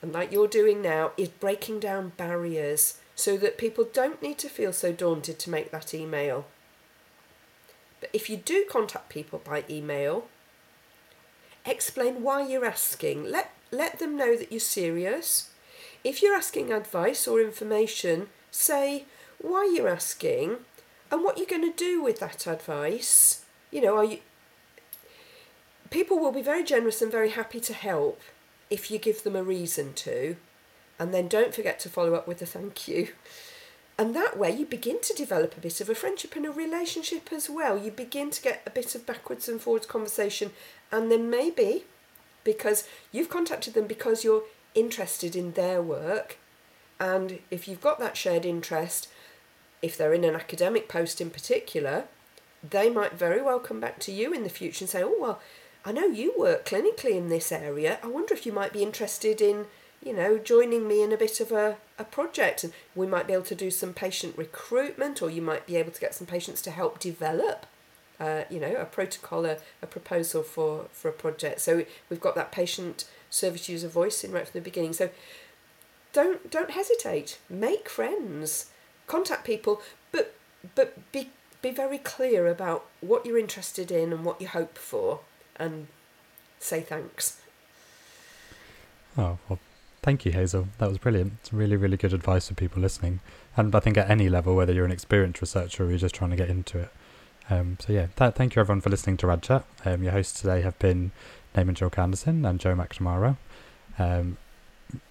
and 0.00 0.12
like 0.12 0.30
you're 0.30 0.48
doing 0.48 0.80
now, 0.80 1.12
is 1.16 1.28
breaking 1.28 1.80
down 1.80 2.12
barriers 2.16 2.98
so 3.16 3.36
that 3.38 3.58
people 3.58 3.88
don't 3.92 4.22
need 4.22 4.38
to 4.38 4.48
feel 4.48 4.72
so 4.72 4.92
daunted 4.92 5.40
to 5.40 5.50
make 5.50 5.72
that 5.72 5.92
email. 5.92 6.46
But 8.00 8.10
if 8.12 8.30
you 8.30 8.36
do 8.36 8.64
contact 8.70 9.08
people 9.08 9.40
by 9.44 9.64
email, 9.68 10.28
explain 11.66 12.22
why 12.22 12.46
you're 12.46 12.64
asking. 12.64 13.24
Let, 13.24 13.50
let 13.70 13.98
them 13.98 14.16
know 14.16 14.36
that 14.36 14.50
you're 14.50 14.60
serious. 14.60 15.50
If 16.04 16.22
you're 16.22 16.34
asking 16.34 16.72
advice 16.72 17.26
or 17.26 17.40
information, 17.40 18.28
say 18.50 19.04
why 19.38 19.72
you're 19.74 19.88
asking 19.88 20.58
and 21.10 21.22
what 21.22 21.38
you're 21.38 21.46
going 21.46 21.70
to 21.70 21.76
do 21.76 22.02
with 22.02 22.20
that 22.20 22.46
advice. 22.46 23.44
You 23.70 23.82
know, 23.82 23.96
are 23.96 24.04
you 24.04 24.18
people 25.90 26.18
will 26.18 26.32
be 26.32 26.42
very 26.42 26.64
generous 26.64 27.00
and 27.02 27.10
very 27.10 27.30
happy 27.30 27.60
to 27.60 27.72
help 27.72 28.20
if 28.70 28.90
you 28.90 28.98
give 28.98 29.22
them 29.22 29.36
a 29.36 29.42
reason 29.42 29.94
to. 29.94 30.36
And 30.98 31.14
then 31.14 31.28
don't 31.28 31.54
forget 31.54 31.78
to 31.80 31.88
follow 31.88 32.14
up 32.14 32.26
with 32.26 32.42
a 32.42 32.46
thank 32.46 32.88
you. 32.88 33.08
And 33.96 34.14
that 34.14 34.38
way 34.38 34.50
you 34.50 34.66
begin 34.66 35.00
to 35.02 35.14
develop 35.14 35.56
a 35.56 35.60
bit 35.60 35.80
of 35.80 35.88
a 35.88 35.94
friendship 35.94 36.36
and 36.36 36.46
a 36.46 36.50
relationship 36.50 37.32
as 37.32 37.48
well. 37.48 37.78
You 37.78 37.90
begin 37.90 38.30
to 38.30 38.42
get 38.42 38.62
a 38.66 38.70
bit 38.70 38.94
of 38.94 39.06
backwards 39.06 39.48
and 39.48 39.60
forwards 39.60 39.86
conversation. 39.86 40.52
And 40.92 41.10
then 41.10 41.30
maybe, 41.30 41.84
because 42.44 42.88
you've 43.12 43.28
contacted 43.30 43.74
them 43.74 43.86
because 43.86 44.24
you're 44.24 44.44
interested 44.74 45.34
in 45.36 45.52
their 45.52 45.82
work, 45.82 46.38
and 47.00 47.38
if 47.50 47.68
you've 47.68 47.80
got 47.80 47.98
that 47.98 48.16
shared 48.16 48.44
interest, 48.44 49.08
if 49.82 49.96
they're 49.96 50.14
in 50.14 50.24
an 50.24 50.34
academic 50.34 50.88
post 50.88 51.20
in 51.20 51.30
particular, 51.30 52.04
they 52.68 52.90
might 52.90 53.12
very 53.12 53.40
well 53.40 53.60
come 53.60 53.80
back 53.80 53.98
to 54.00 54.12
you 54.12 54.32
in 54.32 54.42
the 54.42 54.48
future 54.48 54.82
and 54.82 54.90
say, 54.90 55.02
Oh, 55.02 55.16
well, 55.18 55.40
I 55.84 55.92
know 55.92 56.06
you 56.06 56.34
work 56.36 56.66
clinically 56.66 57.12
in 57.12 57.28
this 57.28 57.52
area. 57.52 57.98
I 58.02 58.08
wonder 58.08 58.34
if 58.34 58.44
you 58.44 58.52
might 58.52 58.72
be 58.72 58.82
interested 58.82 59.40
in, 59.40 59.66
you 60.02 60.12
know, 60.12 60.36
joining 60.38 60.88
me 60.88 61.02
in 61.02 61.12
a 61.12 61.16
bit 61.16 61.40
of 61.40 61.52
a, 61.52 61.76
a 61.98 62.04
project. 62.04 62.64
And 62.64 62.72
we 62.94 63.06
might 63.06 63.26
be 63.26 63.32
able 63.32 63.44
to 63.44 63.54
do 63.54 63.70
some 63.70 63.94
patient 63.94 64.36
recruitment, 64.36 65.22
or 65.22 65.30
you 65.30 65.40
might 65.40 65.66
be 65.66 65.76
able 65.76 65.92
to 65.92 66.00
get 66.00 66.14
some 66.14 66.26
patients 66.26 66.60
to 66.62 66.70
help 66.72 66.98
develop, 66.98 67.66
uh, 68.20 68.42
you 68.50 68.58
know, 68.58 68.74
a 68.74 68.84
protocol, 68.84 69.44
a, 69.46 69.58
a 69.82 69.86
proposal 69.86 70.42
for, 70.42 70.86
for 70.92 71.08
a 71.08 71.12
project. 71.12 71.60
So 71.60 71.84
we've 72.10 72.20
got 72.20 72.34
that 72.34 72.52
patient 72.52 73.08
service 73.30 73.68
user 73.68 73.88
voice 73.88 74.24
in 74.24 74.32
right 74.32 74.46
from 74.46 74.58
the 74.58 74.64
beginning. 74.64 74.92
So 74.92 75.10
don't 76.12 76.50
don't 76.50 76.70
hesitate. 76.70 77.38
Make 77.48 77.88
friends. 77.88 78.70
Contact 79.06 79.44
people, 79.44 79.80
but 80.12 80.34
but 80.74 81.12
be 81.12 81.30
be 81.62 81.70
very 81.70 81.98
clear 81.98 82.46
about 82.46 82.86
what 83.00 83.24
you're 83.24 83.38
interested 83.38 83.90
in 83.90 84.12
and 84.12 84.24
what 84.24 84.40
you 84.40 84.48
hope 84.48 84.78
for 84.78 85.20
and 85.56 85.88
say 86.58 86.80
thanks. 86.80 87.40
Oh, 89.16 89.38
well, 89.48 89.58
thank 90.02 90.24
you, 90.24 90.32
Hazel. 90.32 90.68
That 90.78 90.88
was 90.88 90.98
brilliant. 90.98 91.32
It's 91.40 91.52
really, 91.52 91.76
really 91.76 91.96
good 91.96 92.12
advice 92.12 92.48
for 92.48 92.54
people 92.54 92.80
listening. 92.80 93.20
And 93.56 93.74
I 93.74 93.80
think 93.80 93.96
at 93.96 94.08
any 94.08 94.28
level, 94.28 94.54
whether 94.54 94.72
you're 94.72 94.84
an 94.84 94.92
experienced 94.92 95.40
researcher 95.40 95.84
or 95.84 95.88
you're 95.88 95.98
just 95.98 96.14
trying 96.14 96.30
to 96.30 96.36
get 96.36 96.48
into 96.48 96.78
it. 96.78 96.90
Um, 97.50 97.78
so, 97.80 97.92
yeah, 97.92 98.08
th- 98.16 98.34
thank 98.34 98.54
you 98.54 98.60
everyone 98.60 98.80
for 98.80 98.90
listening 98.90 99.16
to 99.18 99.26
Rad 99.26 99.42
Chat. 99.42 99.64
Um, 99.84 100.02
your 100.02 100.12
hosts 100.12 100.40
today 100.40 100.60
have 100.62 100.78
been 100.78 101.12
Naman 101.54 101.74
Julka-Anderson 101.74 102.44
and 102.44 102.60
Joe 102.60 102.74
McNamara. 102.74 103.36
Um, 103.98 104.36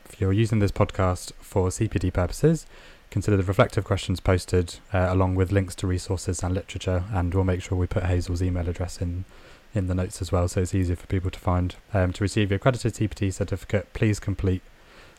if 0.06 0.22
you're 0.22 0.34
using 0.34 0.60
this 0.60 0.72
podcast 0.72 1.32
for 1.40 1.70
CPD 1.70 2.14
purposes, 2.14 2.66
consider 3.10 3.38
the 3.38 3.44
reflective 3.44 3.84
questions 3.84 4.20
posted 4.20 4.76
uh, 4.94 5.08
along 5.10 5.36
with 5.36 5.52
links 5.52 5.76
to 5.76 5.88
resources 5.88 6.44
and 6.44 6.54
literature, 6.54 7.04
and 7.12 7.34
we'll 7.34 7.44
make 7.44 7.62
sure 7.62 7.78
we 7.78 7.88
put 7.88 8.04
Hazel's 8.04 8.42
email 8.42 8.68
address 8.70 9.02
in 9.02 9.26
in 9.74 9.88
the 9.88 9.96
notes 9.96 10.22
as 10.22 10.32
well, 10.32 10.48
so 10.48 10.62
it's 10.62 10.74
easier 10.74 10.96
for 10.96 11.08
people 11.08 11.30
to 11.30 11.40
find. 11.40 11.76
Um, 11.94 12.12
to 12.14 12.24
receive 12.24 12.50
your 12.50 12.56
accredited 12.56 12.94
CPD 12.94 13.34
certificate, 13.34 13.94
please 13.94 14.20
complete 14.20 14.62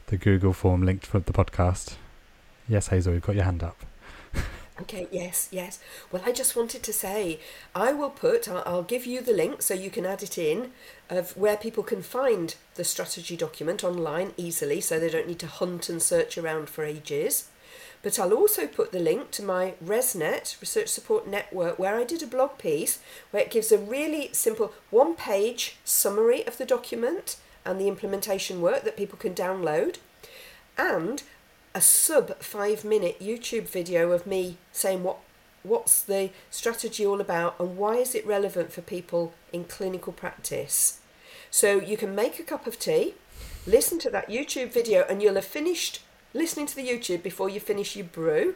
the 0.06 0.16
Google 0.16 0.52
form 0.52 0.82
linked 0.82 1.06
for 1.06 1.20
the 1.20 1.32
podcast. 1.32 1.94
Yes, 2.68 2.88
Hazel, 2.88 3.14
you've 3.14 3.22
got 3.22 3.36
your 3.36 3.44
hand 3.44 3.62
up. 3.62 3.76
Okay, 4.80 5.08
yes, 5.10 5.48
yes. 5.50 5.80
Well, 6.12 6.22
I 6.24 6.30
just 6.30 6.54
wanted 6.54 6.84
to 6.84 6.92
say, 6.92 7.40
I 7.74 7.92
will 7.92 8.10
put, 8.10 8.48
I'll, 8.48 8.84
give 8.84 9.06
you 9.06 9.20
the 9.20 9.32
link 9.32 9.60
so 9.60 9.74
you 9.74 9.90
can 9.90 10.06
add 10.06 10.22
it 10.22 10.38
in 10.38 10.70
of 11.10 11.36
where 11.36 11.56
people 11.56 11.82
can 11.82 12.00
find 12.00 12.54
the 12.76 12.84
strategy 12.84 13.36
document 13.36 13.82
online 13.82 14.32
easily 14.36 14.80
so 14.80 14.98
they 14.98 15.10
don't 15.10 15.26
need 15.26 15.40
to 15.40 15.48
hunt 15.48 15.88
and 15.88 16.00
search 16.00 16.38
around 16.38 16.68
for 16.68 16.84
ages. 16.84 17.48
But 18.02 18.20
I'll 18.20 18.32
also 18.32 18.68
put 18.68 18.92
the 18.92 19.00
link 19.00 19.32
to 19.32 19.42
my 19.42 19.74
ResNet, 19.84 20.60
Research 20.60 20.88
Support 20.88 21.26
Network, 21.26 21.78
where 21.78 21.96
I 21.96 22.04
did 22.04 22.22
a 22.22 22.28
blog 22.28 22.56
piece 22.56 23.00
where 23.32 23.42
it 23.42 23.50
gives 23.50 23.72
a 23.72 23.78
really 23.78 24.30
simple 24.32 24.72
one 24.90 25.16
page 25.16 25.76
summary 25.84 26.46
of 26.46 26.56
the 26.56 26.64
document 26.64 27.36
and 27.64 27.80
the 27.80 27.88
implementation 27.88 28.60
work 28.60 28.84
that 28.84 28.96
people 28.96 29.18
can 29.18 29.34
download, 29.34 29.96
and 30.78 31.24
a 31.74 31.80
sub 31.80 32.38
five 32.38 32.84
minute 32.84 33.20
YouTube 33.20 33.68
video 33.68 34.12
of 34.12 34.26
me 34.26 34.56
saying 34.72 35.02
what 35.02 35.18
what's 35.62 36.02
the 36.02 36.30
strategy 36.50 37.04
all 37.04 37.20
about 37.20 37.58
and 37.58 37.76
why 37.76 37.96
is 37.96 38.14
it 38.14 38.26
relevant 38.26 38.72
for 38.72 38.80
people 38.80 39.34
in 39.52 39.64
clinical 39.64 40.12
practice. 40.12 41.00
So 41.50 41.80
you 41.80 41.96
can 41.96 42.14
make 42.14 42.38
a 42.38 42.44
cup 42.44 42.66
of 42.66 42.78
tea, 42.78 43.14
listen 43.66 43.98
to 44.00 44.10
that 44.10 44.28
YouTube 44.28 44.72
video, 44.72 45.04
and 45.08 45.22
you'll 45.22 45.34
have 45.34 45.44
finished 45.44 46.00
listening 46.34 46.66
to 46.66 46.76
the 46.76 46.86
YouTube 46.86 47.22
before 47.22 47.48
you 47.48 47.60
finish 47.60 47.96
your 47.96 48.06
brew. 48.06 48.54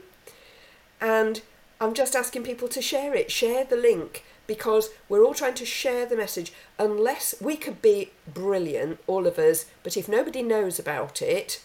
And 1.01 1.43
I'm 1.81 1.95
just 1.95 2.15
asking 2.15 2.45
people 2.45 2.69
to 2.69 2.83
share 2.83 3.15
it, 3.15 3.31
share 3.31 3.65
the 3.65 3.77
link, 3.77 4.25
because 4.47 4.91
we're 5.09 5.25
all 5.25 5.35
trying 5.35 5.55
to 5.55 5.67
share 5.67 6.07
the 6.07 6.17
message. 6.17 6.53
Unless 6.79 7.35
we 7.41 7.57
could 7.57 7.81
be 7.83 8.11
brilliant, 8.33 9.01
all 9.07 9.27
of 9.27 9.39
us, 9.39 9.67
but 9.83 9.97
if 9.97 10.09
nobody 10.09 10.43
knows 10.43 10.79
about 10.79 11.23
it, 11.23 11.63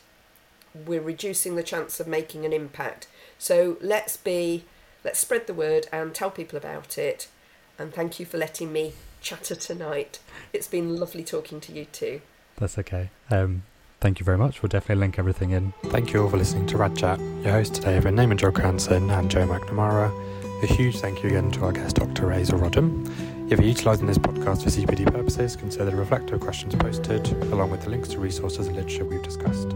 we're 0.86 1.02
reducing 1.02 1.56
the 1.56 1.64
chance 1.64 2.00
of 2.00 2.08
making 2.08 2.46
an 2.46 2.54
impact. 2.54 3.08
So 3.38 3.78
let's 3.82 4.18
be, 4.18 4.66
let's 5.04 5.20
spread 5.20 5.48
the 5.48 5.54
word 5.54 5.88
and 5.92 6.14
tell 6.14 6.32
people 6.32 6.58
about 6.58 6.98
it. 6.98 7.28
And 7.80 7.94
thank 7.94 8.20
you 8.20 8.26
for 8.26 8.38
letting 8.38 8.74
me 8.74 8.94
chatter 9.22 9.56
tonight. 9.56 10.20
It's 10.54 10.68
been 10.68 10.98
lovely 10.98 11.24
talking 11.24 11.60
to 11.62 11.72
you 11.72 11.86
too. 11.86 12.22
That's 12.58 12.78
okay. 12.78 13.10
Um, 13.30 13.64
Thank 14.00 14.20
you 14.20 14.24
very 14.24 14.38
much. 14.38 14.62
We'll 14.62 14.70
definitely 14.70 15.02
link 15.02 15.18
everything 15.18 15.52
in. 15.52 15.74
Thank 15.86 16.14
you 16.14 16.22
all 16.22 16.30
for 16.30 16.38
listening 16.38 16.68
to 16.68 16.78
Rad 16.78 16.96
Chat. 16.96 17.20
Your 17.20 17.54
hosts 17.54 17.80
today 17.80 17.94
have 17.94 18.04
been 18.04 18.16
Naman 18.16 18.38
Julka-Anderson 18.38 19.10
and 19.10 19.32
Joe 19.32 19.48
McNamara. 19.48 20.12
A 20.64 20.68
huge 20.68 20.98
thank 20.98 21.24
you 21.24 21.30
again 21.30 21.52
to 21.52 21.66
our 21.66 21.72
guest, 21.72 21.96
Dr. 21.96 22.30
Hazel 22.30 22.60
Roddam. 22.60 23.37
If 23.50 23.60
you're 23.60 23.70
utilising 23.70 24.08
this 24.08 24.18
podcast 24.18 24.64
for 24.64 24.70
CPD 24.70 25.10
purposes, 25.10 25.56
consider 25.56 25.86
the 25.86 25.96
reflective 25.96 26.42
questions 26.42 26.76
posted, 26.76 27.32
along 27.44 27.72
with 27.72 27.82
the 27.82 27.90
links 27.90 28.10
to 28.10 28.20
resources 28.20 28.68
and 28.68 28.76
literature 28.76 29.06
we've 29.06 29.24
discussed. 29.24 29.70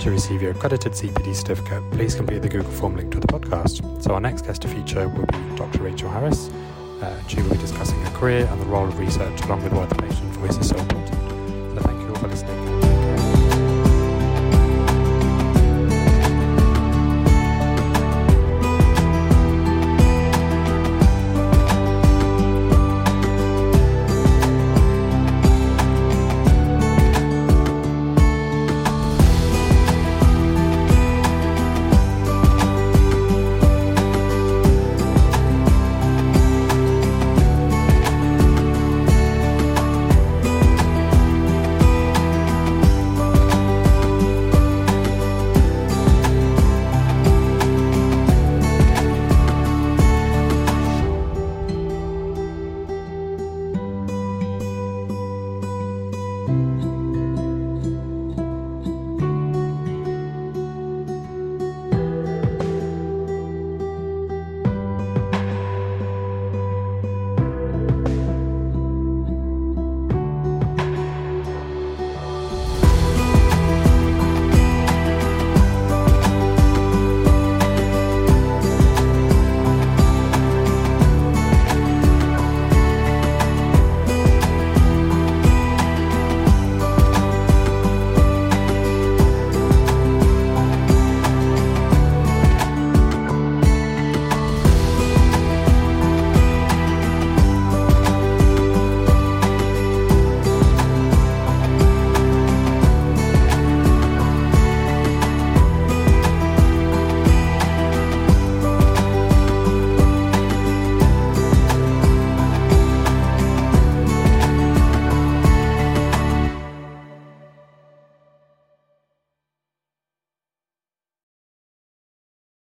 To 0.00 0.10
receive 0.10 0.40
your 0.40 0.52
accredited 0.52 0.92
CPD 0.92 1.34
certificate, 1.34 1.82
please 1.90 2.14
complete 2.14 2.40
the 2.40 2.48
Google 2.48 2.70
form 2.70 2.96
linked 2.96 3.12
to 3.12 3.20
the 3.20 3.26
podcast. 3.26 4.02
So 4.02 4.14
our 4.14 4.20
next 4.20 4.46
guest 4.46 4.62
to 4.62 4.68
feature 4.68 5.06
will 5.06 5.26
be 5.26 5.56
Dr. 5.56 5.82
Rachel 5.82 6.08
Harris. 6.08 6.48
Uh, 7.02 7.14
she 7.28 7.42
will 7.42 7.50
be 7.50 7.58
discussing 7.58 8.00
her 8.00 8.10
career 8.18 8.48
and 8.50 8.58
the 8.58 8.66
role 8.66 8.88
of 8.88 8.98
research, 8.98 9.38
along 9.42 9.64
with 9.64 9.74
why 9.74 9.84
the 9.84 9.96
patient 9.96 10.32
voice 10.36 10.56
is 10.56 10.70
so 10.70 10.78
important. 10.78 11.14
So 11.74 11.80
thank 11.82 12.00
you 12.00 12.08
all 12.08 12.14
for 12.14 12.28
listening. 12.28 12.69